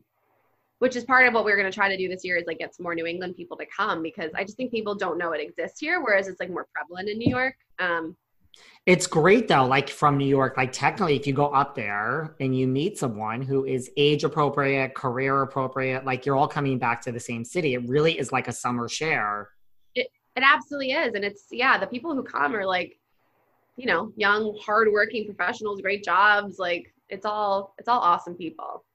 which 0.80 0.96
is 0.96 1.04
part 1.04 1.28
of 1.28 1.34
what 1.34 1.44
we're 1.44 1.56
going 1.56 1.70
to 1.70 1.76
try 1.76 1.90
to 1.90 1.98
do 1.98 2.08
this 2.08 2.24
year 2.24 2.38
is 2.38 2.46
like 2.46 2.60
get 2.60 2.76
some 2.76 2.84
more 2.84 2.94
New 2.94 3.06
England 3.08 3.36
people 3.36 3.58
to 3.58 3.66
come 3.66 4.04
because 4.04 4.32
I 4.36 4.44
just 4.44 4.58
think 4.58 4.70
people 4.72 4.94
don't 4.94 5.18
know 5.18 5.32
it 5.32 5.42
exists 5.42 5.80
here, 5.80 6.02
whereas 6.04 6.28
it's 6.28 6.40
like 6.40 6.52
more 6.52 6.68
prevalent 6.74 7.10
in 7.10 7.18
New 7.18 7.30
York. 7.30 7.56
Um, 7.80 8.16
It's 8.88 9.06
great 9.06 9.50
though, 9.50 9.66
like 9.66 9.90
from 9.90 10.18
New 10.18 10.26
York. 10.26 10.56
Like 10.56 10.72
technically, 10.72 11.18
if 11.18 11.28
you 11.28 11.34
go 11.34 11.48
up 11.48 11.76
there 11.76 12.36
and 12.40 12.58
you 12.58 12.68
meet 12.68 12.98
someone 12.98 13.42
who 13.42 13.66
is 13.66 13.92
age 13.98 14.24
appropriate, 14.24 14.96
career 14.96 15.42
appropriate, 15.42 16.06
like 16.06 16.26
you're 16.26 16.38
all 16.38 16.48
coming 16.48 16.80
back 16.80 17.02
to 17.02 17.12
the 17.12 17.20
same 17.20 17.44
city. 17.44 17.74
It 17.74 17.86
really 17.90 18.18
is 18.18 18.32
like 18.32 18.48
a 18.48 18.54
summer 18.54 18.88
share. 18.88 19.50
it 19.94 20.08
it 20.38 20.44
absolutely 20.46 20.92
is, 20.92 21.14
and 21.16 21.26
it's 21.26 21.48
yeah, 21.52 21.78
the 21.78 21.88
people 21.88 22.16
who 22.16 22.24
come 22.24 22.56
are 22.56 22.66
like, 22.66 22.98
you 23.76 23.88
know, 23.88 24.14
young, 24.16 24.58
hardworking 24.62 25.26
professionals, 25.26 25.82
great 25.82 26.06
jobs. 26.06 26.58
Like 26.58 26.94
it's 27.10 27.26
all 27.26 27.76
it's 27.78 27.90
all 27.90 28.00
awesome 28.00 28.36
people. 28.36 28.86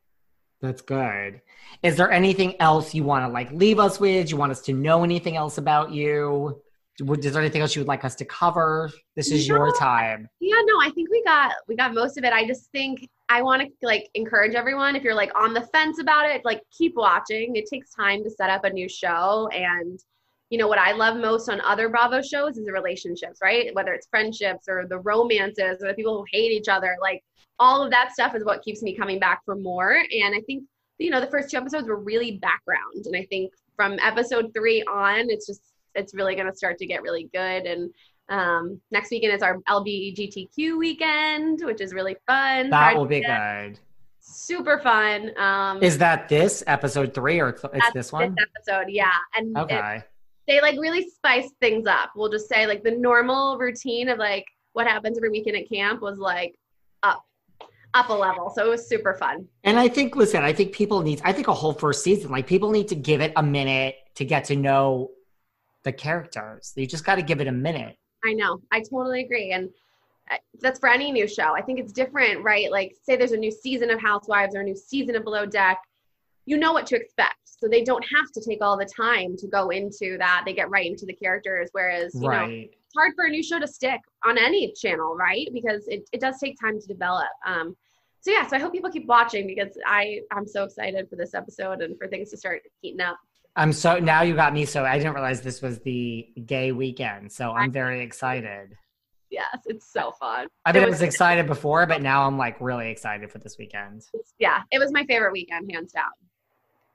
That's 0.62 0.80
good. 0.80 1.42
Is 1.82 1.96
there 1.96 2.10
anything 2.10 2.58
else 2.60 2.94
you 2.94 3.04
want 3.04 3.26
to 3.26 3.28
like 3.28 3.52
leave 3.52 3.78
us 3.78 4.00
with? 4.00 4.30
You 4.30 4.38
want 4.38 4.52
us 4.52 4.62
to 4.62 4.72
know 4.72 5.04
anything 5.04 5.36
else 5.36 5.58
about 5.58 5.90
you? 5.90 6.61
Would- 7.00 7.24
Is 7.24 7.32
there 7.32 7.42
anything 7.42 7.62
else 7.62 7.74
you 7.74 7.80
would 7.80 7.88
like 7.88 8.04
us 8.04 8.14
to 8.16 8.24
cover? 8.24 8.90
This 9.16 9.30
is 9.30 9.48
your 9.48 9.72
time. 9.76 10.28
Yeah, 10.40 10.60
no, 10.66 10.74
I 10.80 10.90
think 10.90 11.10
we 11.10 11.22
got 11.24 11.52
we 11.68 11.76
got 11.76 11.94
most 11.94 12.18
of 12.18 12.24
it. 12.24 12.32
I 12.32 12.46
just 12.46 12.70
think 12.70 13.08
I 13.28 13.40
want 13.42 13.62
to 13.62 13.68
like 13.86 14.10
encourage 14.14 14.54
everyone 14.54 14.94
if 14.94 15.02
you're 15.02 15.14
like 15.14 15.32
on 15.34 15.54
the 15.54 15.62
fence 15.72 15.98
about 15.98 16.28
it, 16.28 16.44
like 16.44 16.60
keep 16.70 16.94
watching. 16.96 17.56
It 17.56 17.66
takes 17.66 17.94
time 17.94 18.22
to 18.24 18.30
set 18.30 18.50
up 18.50 18.64
a 18.64 18.70
new 18.70 18.88
show 18.88 19.48
and 19.52 19.98
you 20.50 20.58
know 20.58 20.68
what 20.68 20.78
I 20.78 20.92
love 20.92 21.16
most 21.16 21.48
on 21.48 21.62
other 21.62 21.88
Bravo 21.88 22.20
shows 22.20 22.58
is 22.58 22.66
the 22.66 22.72
relationships, 22.72 23.38
right? 23.42 23.74
Whether 23.74 23.94
it's 23.94 24.06
friendships 24.08 24.68
or 24.68 24.86
the 24.86 24.98
romances 24.98 25.82
or 25.82 25.88
the 25.88 25.94
people 25.94 26.18
who 26.18 26.26
hate 26.30 26.52
each 26.52 26.68
other, 26.68 26.98
like 27.00 27.24
all 27.58 27.82
of 27.82 27.90
that 27.90 28.12
stuff 28.12 28.34
is 28.34 28.44
what 28.44 28.62
keeps 28.62 28.82
me 28.82 28.94
coming 28.94 29.18
back 29.18 29.40
for 29.46 29.56
more. 29.56 29.92
And 29.92 30.34
I 30.34 30.42
think 30.42 30.64
you 30.98 31.08
know 31.08 31.20
the 31.22 31.26
first 31.28 31.50
two 31.50 31.56
episodes 31.56 31.88
were 31.88 31.96
really 31.96 32.32
background, 32.32 33.06
and 33.06 33.16
I 33.16 33.24
think 33.30 33.54
from 33.76 33.98
episode 34.00 34.52
three 34.54 34.82
on, 34.82 35.30
it's 35.30 35.46
just 35.46 35.62
it's 35.94 36.14
really 36.14 36.34
going 36.34 36.48
to 36.50 36.56
start 36.56 36.78
to 36.78 36.86
get 36.86 37.02
really 37.02 37.28
good 37.32 37.64
and 37.66 37.90
um, 38.28 38.80
next 38.90 39.10
weekend 39.10 39.34
is 39.34 39.42
our 39.42 39.58
LGBTQ 39.68 40.78
weekend, 40.78 41.60
which 41.64 41.80
is 41.80 41.92
really 41.92 42.16
fun. 42.26 42.70
That 42.70 42.96
will 42.96 43.04
be 43.04 43.16
weekend, 43.16 43.74
good. 43.74 43.80
Super 44.20 44.78
fun. 44.78 45.36
Um, 45.38 45.82
Is 45.82 45.98
that 45.98 46.28
this 46.28 46.62
episode 46.66 47.12
three 47.12 47.40
or 47.40 47.48
it's 47.50 47.62
that's 47.62 47.92
this 47.92 48.12
one? 48.12 48.34
episode, 48.40 48.86
yeah. 48.88 49.10
And 49.36 49.56
it- 49.56 49.60
Okay. 49.60 50.02
they 50.48 50.60
like 50.62 50.78
really 50.80 51.08
spice 51.10 51.50
things 51.60 51.86
up. 51.86 52.10
We'll 52.16 52.30
just 52.30 52.48
say 52.48 52.66
like 52.66 52.82
the 52.82 52.92
normal 52.92 53.58
routine 53.58 54.08
of 54.08 54.18
like 54.18 54.46
what 54.72 54.86
happens 54.86 55.18
every 55.18 55.28
weekend 55.28 55.56
at 55.56 55.68
camp 55.68 56.00
was 56.00 56.18
like 56.18 56.54
up, 57.02 57.24
up 57.92 58.08
a 58.08 58.14
level. 58.14 58.50
So 58.54 58.64
it 58.64 58.68
was 58.70 58.88
super 58.88 59.12
fun. 59.14 59.46
And 59.64 59.78
I 59.78 59.88
think, 59.88 60.16
listen, 60.16 60.42
I 60.42 60.52
think 60.54 60.72
people 60.72 61.02
need, 61.02 61.20
I 61.24 61.32
think 61.32 61.48
a 61.48 61.54
whole 61.54 61.74
first 61.74 62.02
season, 62.02 62.30
like 62.30 62.46
people 62.46 62.70
need 62.70 62.88
to 62.88 62.94
give 62.94 63.20
it 63.20 63.32
a 63.36 63.42
minute 63.42 63.96
to 64.14 64.24
get 64.24 64.44
to 64.44 64.56
know 64.56 65.10
the 65.84 65.92
characters. 65.92 66.72
You 66.76 66.86
just 66.86 67.04
got 67.04 67.16
to 67.16 67.22
give 67.22 67.40
it 67.40 67.46
a 67.46 67.52
minute. 67.52 67.96
I 68.24 68.32
know. 68.34 68.60
I 68.70 68.80
totally 68.80 69.22
agree. 69.24 69.52
And 69.52 69.68
uh, 70.30 70.36
that's 70.60 70.78
for 70.78 70.88
any 70.88 71.10
new 71.10 71.26
show. 71.26 71.54
I 71.56 71.62
think 71.62 71.80
it's 71.80 71.92
different, 71.92 72.42
right? 72.44 72.70
Like, 72.70 72.94
say 73.02 73.16
there's 73.16 73.32
a 73.32 73.36
new 73.36 73.50
season 73.50 73.90
of 73.90 74.00
Housewives 74.00 74.54
or 74.54 74.60
a 74.60 74.64
new 74.64 74.76
season 74.76 75.16
of 75.16 75.24
Below 75.24 75.46
Deck. 75.46 75.78
You 76.46 76.56
know 76.56 76.72
what 76.72 76.86
to 76.86 76.96
expect. 76.96 77.36
So 77.44 77.68
they 77.68 77.84
don't 77.84 78.04
have 78.16 78.32
to 78.32 78.40
take 78.40 78.60
all 78.60 78.76
the 78.76 78.84
time 78.84 79.36
to 79.36 79.46
go 79.46 79.70
into 79.70 80.18
that. 80.18 80.42
They 80.44 80.52
get 80.52 80.70
right 80.70 80.86
into 80.86 81.06
the 81.06 81.12
characters. 81.12 81.68
Whereas, 81.72 82.12
you 82.14 82.22
know, 82.22 82.28
right. 82.28 82.70
it's 82.72 82.94
hard 82.96 83.12
for 83.14 83.26
a 83.26 83.30
new 83.30 83.42
show 83.42 83.60
to 83.60 83.68
stick 83.68 84.00
on 84.24 84.36
any 84.36 84.72
channel, 84.72 85.14
right? 85.14 85.48
Because 85.52 85.86
it, 85.86 86.08
it 86.12 86.20
does 86.20 86.38
take 86.38 86.56
time 86.60 86.80
to 86.80 86.86
develop. 86.86 87.28
Um, 87.46 87.76
so 88.20 88.30
yeah, 88.30 88.46
so 88.46 88.56
I 88.56 88.60
hope 88.60 88.72
people 88.72 88.90
keep 88.90 89.06
watching 89.06 89.48
because 89.48 89.76
I 89.84 90.20
I'm 90.30 90.46
so 90.46 90.62
excited 90.62 91.08
for 91.10 91.16
this 91.16 91.34
episode 91.34 91.82
and 91.82 91.98
for 91.98 92.06
things 92.06 92.30
to 92.30 92.36
start 92.36 92.62
heating 92.80 93.00
up. 93.00 93.16
I'm 93.54 93.72
so, 93.72 93.98
now 93.98 94.22
you 94.22 94.34
got 94.34 94.52
me 94.52 94.64
so, 94.64 94.84
I 94.84 94.96
didn't 94.98 95.14
realize 95.14 95.42
this 95.42 95.60
was 95.60 95.80
the 95.80 96.26
gay 96.46 96.72
weekend. 96.72 97.30
So 97.32 97.52
I'm 97.52 97.70
very 97.70 98.02
excited. 98.02 98.76
Yes, 99.30 99.58
it's 99.66 99.90
so 99.90 100.12
fun. 100.12 100.46
I 100.64 100.72
mean, 100.72 100.82
It 100.82 100.86
I 100.86 100.90
was 100.90 101.02
excited 101.02 101.46
before, 101.46 101.86
but 101.86 102.02
now 102.02 102.26
I'm 102.26 102.36
like 102.36 102.60
really 102.60 102.90
excited 102.90 103.30
for 103.30 103.38
this 103.38 103.56
weekend. 103.58 104.02
Yeah, 104.38 104.62
it 104.70 104.78
was 104.78 104.92
my 104.92 105.04
favorite 105.04 105.32
weekend, 105.32 105.70
hands 105.72 105.92
down. 105.92 106.10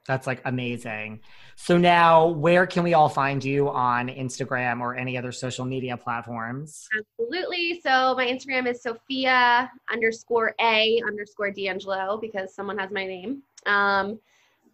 That's 0.08 0.26
like 0.26 0.42
amazing. 0.46 1.20
So 1.58 1.78
now, 1.78 2.28
where 2.28 2.66
can 2.66 2.84
we 2.84 2.94
all 2.94 3.10
find 3.10 3.44
you 3.44 3.70
on 3.70 4.08
Instagram 4.08 4.80
or 4.80 4.96
any 4.96 5.18
other 5.18 5.34
social 5.34 5.66
media 5.66 5.98
platforms? 5.98 6.88
Absolutely. 6.98 7.82
So 7.82 8.16
my 8.16 8.26
Instagram 8.26 8.68
is 8.68 8.82
Sophia 8.82 9.70
underscore 9.92 10.56
A 10.62 11.02
underscore 11.06 11.52
D'Angelo 11.52 12.18
because 12.22 12.56
someone 12.56 12.78
has 12.78 12.90
my 12.90 13.06
name. 13.06 13.44
Um, 13.66 14.20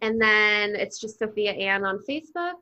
and 0.04 0.20
then 0.20 0.76
it's 0.76 1.00
just 1.00 1.18
Sophia 1.18 1.52
Ann 1.52 1.82
on 1.84 1.98
Facebook. 2.08 2.52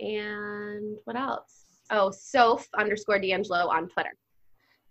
And 0.00 0.98
what 1.04 1.16
else? 1.16 1.64
Oh, 1.90 2.10
Soph 2.10 2.68
underscore 2.78 3.18
D'Angelo 3.18 3.68
on 3.68 3.88
Twitter. 3.88 4.14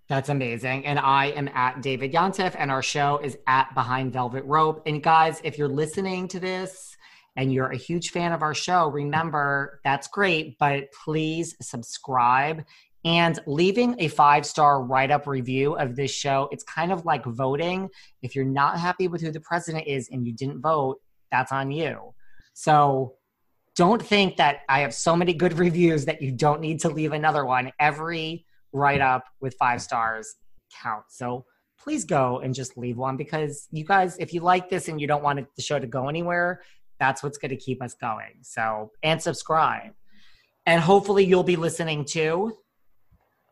That's 0.07 0.29
amazing. 0.29 0.87
And 0.87 0.97
I 0.97 1.27
am 1.27 1.49
at 1.49 1.83
David 1.83 2.11
Yontef, 2.11 2.55
and 2.57 2.71
our 2.71 2.81
show 2.81 3.19
is 3.23 3.37
at 3.45 3.71
Behind 3.75 4.11
Velvet 4.11 4.43
Rope. 4.45 4.81
And 4.87 5.03
guys, 5.03 5.39
if 5.43 5.59
you're 5.59 5.67
listening 5.67 6.27
to 6.29 6.39
this 6.39 6.97
and 7.35 7.53
you're 7.53 7.69
a 7.69 7.77
huge 7.77 8.09
fan 8.09 8.31
of 8.31 8.41
our 8.41 8.55
show, 8.55 8.87
remember 8.87 9.79
that's 9.83 10.07
great, 10.07 10.57
but 10.57 10.91
please 11.03 11.55
subscribe 11.61 12.65
and 13.05 13.39
leaving 13.45 13.95
a 13.99 14.07
five 14.07 14.47
star 14.47 14.83
write 14.83 15.11
up 15.11 15.27
review 15.27 15.75
of 15.75 15.95
this 15.95 16.11
show. 16.11 16.49
It's 16.51 16.63
kind 16.63 16.91
of 16.91 17.05
like 17.05 17.23
voting. 17.23 17.87
If 18.23 18.35
you're 18.35 18.45
not 18.45 18.79
happy 18.79 19.07
with 19.07 19.21
who 19.21 19.31
the 19.31 19.41
president 19.41 19.85
is 19.85 20.09
and 20.11 20.25
you 20.25 20.33
didn't 20.33 20.59
vote, 20.59 20.99
that's 21.31 21.51
on 21.51 21.71
you. 21.71 22.13
So 22.53 23.15
don't 23.75 24.01
think 24.01 24.37
that 24.37 24.61
I 24.67 24.81
have 24.81 24.93
so 24.93 25.15
many 25.15 25.33
good 25.33 25.53
reviews 25.57 26.05
that 26.05 26.21
you 26.21 26.31
don't 26.31 26.61
need 26.61 26.79
to 26.81 26.89
leave 26.89 27.13
another 27.13 27.45
one. 27.45 27.71
Every 27.79 28.45
write 28.73 29.01
up 29.01 29.23
with 29.41 29.55
five 29.55 29.81
stars 29.81 30.35
counts. 30.83 31.17
So 31.17 31.45
please 31.79 32.05
go 32.05 32.39
and 32.39 32.53
just 32.53 32.77
leave 32.77 32.97
one 32.97 33.17
because 33.17 33.67
you 33.71 33.85
guys, 33.85 34.17
if 34.17 34.33
you 34.33 34.41
like 34.41 34.69
this 34.69 34.87
and 34.87 34.99
you 34.99 35.07
don't 35.07 35.23
want 35.23 35.39
it, 35.39 35.47
the 35.55 35.61
show 35.61 35.79
to 35.79 35.87
go 35.87 36.09
anywhere, 36.09 36.61
that's 36.99 37.23
what's 37.23 37.37
going 37.37 37.49
to 37.49 37.57
keep 37.57 37.81
us 37.81 37.93
going. 37.93 38.39
So, 38.41 38.91
and 39.01 39.21
subscribe. 39.21 39.93
And 40.65 40.81
hopefully 40.81 41.23
you'll 41.23 41.43
be 41.43 41.55
listening 41.55 42.05
too. 42.05 42.57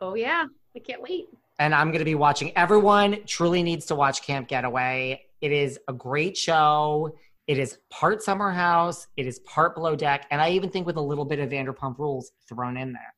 Oh, 0.01 0.13
yeah. 0.15 0.45
I 0.75 0.79
can't 0.79 1.01
wait. 1.01 1.25
And 1.59 1.73
I'm 1.73 1.87
going 1.87 1.99
to 1.99 2.05
be 2.05 2.15
watching. 2.15 2.55
Everyone 2.55 3.23
truly 3.25 3.63
needs 3.63 3.85
to 3.87 3.95
watch 3.95 4.21
Camp 4.21 4.47
Getaway. 4.47 5.23
It 5.41 5.51
is 5.51 5.79
a 5.87 5.93
great 5.93 6.37
show. 6.37 7.15
It 7.47 7.57
is 7.57 7.79
part 7.89 8.21
summer 8.21 8.51
house, 8.51 9.07
it 9.15 9.25
is 9.25 9.39
part 9.39 9.73
below 9.73 9.95
deck, 9.95 10.27
and 10.31 10.41
I 10.41 10.51
even 10.51 10.69
think 10.69 10.85
with 10.85 10.97
a 10.97 11.01
little 11.01 11.23
bit 11.23 11.39
of 11.39 11.49
Vanderpump 11.49 11.97
rules 11.97 12.33
thrown 12.47 12.75
in 12.75 12.91
there. 12.91 13.13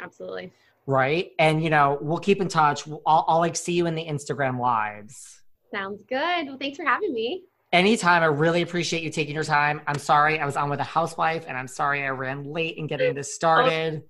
Absolutely. 0.00 0.52
Right. 0.86 1.32
And 1.38 1.62
you 1.62 1.70
know, 1.70 1.98
we'll 2.00 2.18
keep 2.18 2.40
in 2.40 2.48
touch. 2.48 2.86
I'll, 3.06 3.24
I'll 3.26 3.38
like 3.38 3.56
see 3.56 3.72
you 3.72 3.86
in 3.86 3.94
the 3.94 4.04
Instagram 4.04 4.60
lives. 4.60 5.42
Sounds 5.72 6.02
good. 6.08 6.46
Well, 6.46 6.56
thanks 6.58 6.76
for 6.76 6.84
having 6.84 7.12
me. 7.12 7.44
Anytime. 7.72 8.22
I 8.22 8.26
really 8.26 8.62
appreciate 8.62 9.02
you 9.02 9.10
taking 9.10 9.34
your 9.34 9.44
time. 9.44 9.82
I'm 9.86 9.98
sorry 9.98 10.40
I 10.40 10.46
was 10.46 10.56
on 10.56 10.70
with 10.70 10.80
a 10.80 10.84
housewife 10.84 11.44
and 11.46 11.58
I'm 11.58 11.68
sorry 11.68 12.04
I 12.04 12.08
ran 12.08 12.44
late 12.44 12.78
in 12.78 12.86
getting 12.86 13.14
this 13.14 13.28
oh, 13.32 13.34
started. 13.34 14.02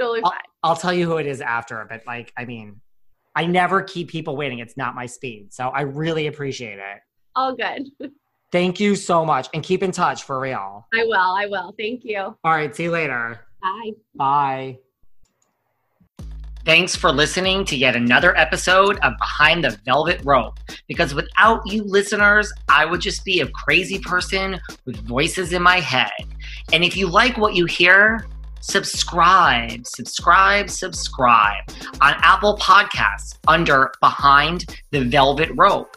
Totally 0.00 0.22
I'll, 0.24 0.30
fine. 0.30 0.40
I'll 0.64 0.76
tell 0.76 0.92
you 0.92 1.06
who 1.06 1.18
it 1.18 1.26
is 1.26 1.40
after, 1.40 1.86
but 1.88 2.02
like, 2.06 2.32
I 2.36 2.44
mean, 2.44 2.80
I 3.36 3.46
never 3.46 3.82
keep 3.82 4.08
people 4.08 4.36
waiting. 4.36 4.58
It's 4.58 4.76
not 4.76 4.96
my 4.96 5.06
speed. 5.06 5.52
So 5.52 5.68
I 5.68 5.82
really 5.82 6.26
appreciate 6.26 6.78
it. 6.78 7.00
All 7.36 7.54
good. 7.54 7.88
Thank 8.52 8.80
you 8.80 8.94
so 8.94 9.24
much. 9.24 9.48
And 9.54 9.62
keep 9.62 9.82
in 9.82 9.92
touch 9.92 10.24
for 10.24 10.38
real. 10.38 10.86
I 10.94 11.04
will. 11.04 11.14
I 11.14 11.46
will. 11.46 11.74
Thank 11.78 12.04
you. 12.04 12.18
All 12.20 12.36
right. 12.44 12.74
See 12.74 12.84
you 12.84 12.90
later. 12.90 13.40
Bye. 13.62 13.90
Bye. 14.14 14.78
Thanks 16.64 16.96
for 16.96 17.12
listening 17.12 17.64
to 17.66 17.76
yet 17.76 17.94
another 17.94 18.36
episode 18.36 18.98
of 19.04 19.16
Behind 19.18 19.62
the 19.62 19.78
Velvet 19.84 20.20
Rope. 20.24 20.58
Because 20.88 21.14
without 21.14 21.64
you 21.64 21.84
listeners, 21.84 22.52
I 22.68 22.84
would 22.84 23.00
just 23.00 23.24
be 23.24 23.40
a 23.40 23.46
crazy 23.48 24.00
person 24.00 24.58
with 24.84 24.96
voices 25.06 25.52
in 25.52 25.62
my 25.62 25.78
head. 25.78 26.10
And 26.72 26.82
if 26.82 26.96
you 26.96 27.06
like 27.06 27.36
what 27.38 27.54
you 27.54 27.66
hear, 27.66 28.26
subscribe, 28.60 29.86
subscribe, 29.86 30.68
subscribe 30.68 31.62
on 32.00 32.14
Apple 32.18 32.56
Podcasts 32.58 33.38
under 33.46 33.92
Behind 34.00 34.64
the 34.90 35.04
Velvet 35.04 35.50
Rope. 35.54 35.96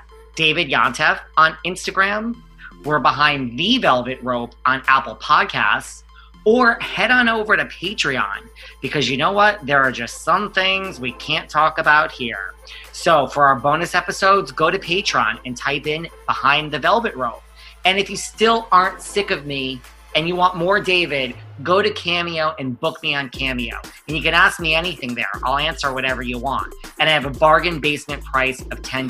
David 0.35 0.69
Yontef 0.69 1.19
on 1.37 1.57
Instagram. 1.65 2.41
We're 2.83 2.99
behind 2.99 3.57
the 3.57 3.77
Velvet 3.77 4.21
Rope 4.21 4.55
on 4.65 4.81
Apple 4.87 5.15
Podcasts. 5.17 6.03
Or 6.43 6.79
head 6.79 7.11
on 7.11 7.29
over 7.29 7.55
to 7.55 7.65
Patreon 7.65 8.49
because 8.81 9.07
you 9.07 9.15
know 9.15 9.31
what? 9.31 9.63
There 9.63 9.79
are 9.83 9.91
just 9.91 10.23
some 10.23 10.51
things 10.51 10.99
we 10.99 11.11
can't 11.13 11.47
talk 11.47 11.77
about 11.77 12.11
here. 12.11 12.55
So 12.93 13.27
for 13.27 13.45
our 13.45 13.59
bonus 13.59 13.93
episodes, 13.93 14.51
go 14.51 14.71
to 14.71 14.79
Patreon 14.79 15.39
and 15.45 15.55
type 15.55 15.85
in 15.85 16.07
Behind 16.25 16.71
the 16.71 16.79
Velvet 16.79 17.15
Rope. 17.15 17.43
And 17.85 17.99
if 17.99 18.09
you 18.09 18.17
still 18.17 18.67
aren't 18.71 19.03
sick 19.03 19.29
of 19.29 19.45
me 19.45 19.81
and 20.15 20.27
you 20.27 20.35
want 20.35 20.55
more 20.55 20.79
David, 20.79 21.35
go 21.63 21.81
to 21.81 21.91
Cameo 21.91 22.55
and 22.59 22.79
book 22.79 23.01
me 23.03 23.13
on 23.13 23.29
Cameo. 23.29 23.79
And 24.07 24.17
you 24.17 24.23
can 24.23 24.33
ask 24.33 24.59
me 24.59 24.73
anything 24.73 25.13
there. 25.13 25.29
I'll 25.43 25.57
answer 25.57 25.93
whatever 25.93 26.21
you 26.21 26.39
want. 26.39 26.73
And 26.99 27.07
I 27.07 27.13
have 27.13 27.25
a 27.25 27.29
bargain 27.29 27.79
basement 27.79 28.23
price 28.23 28.61
of 28.61 28.81
$10. 28.81 29.09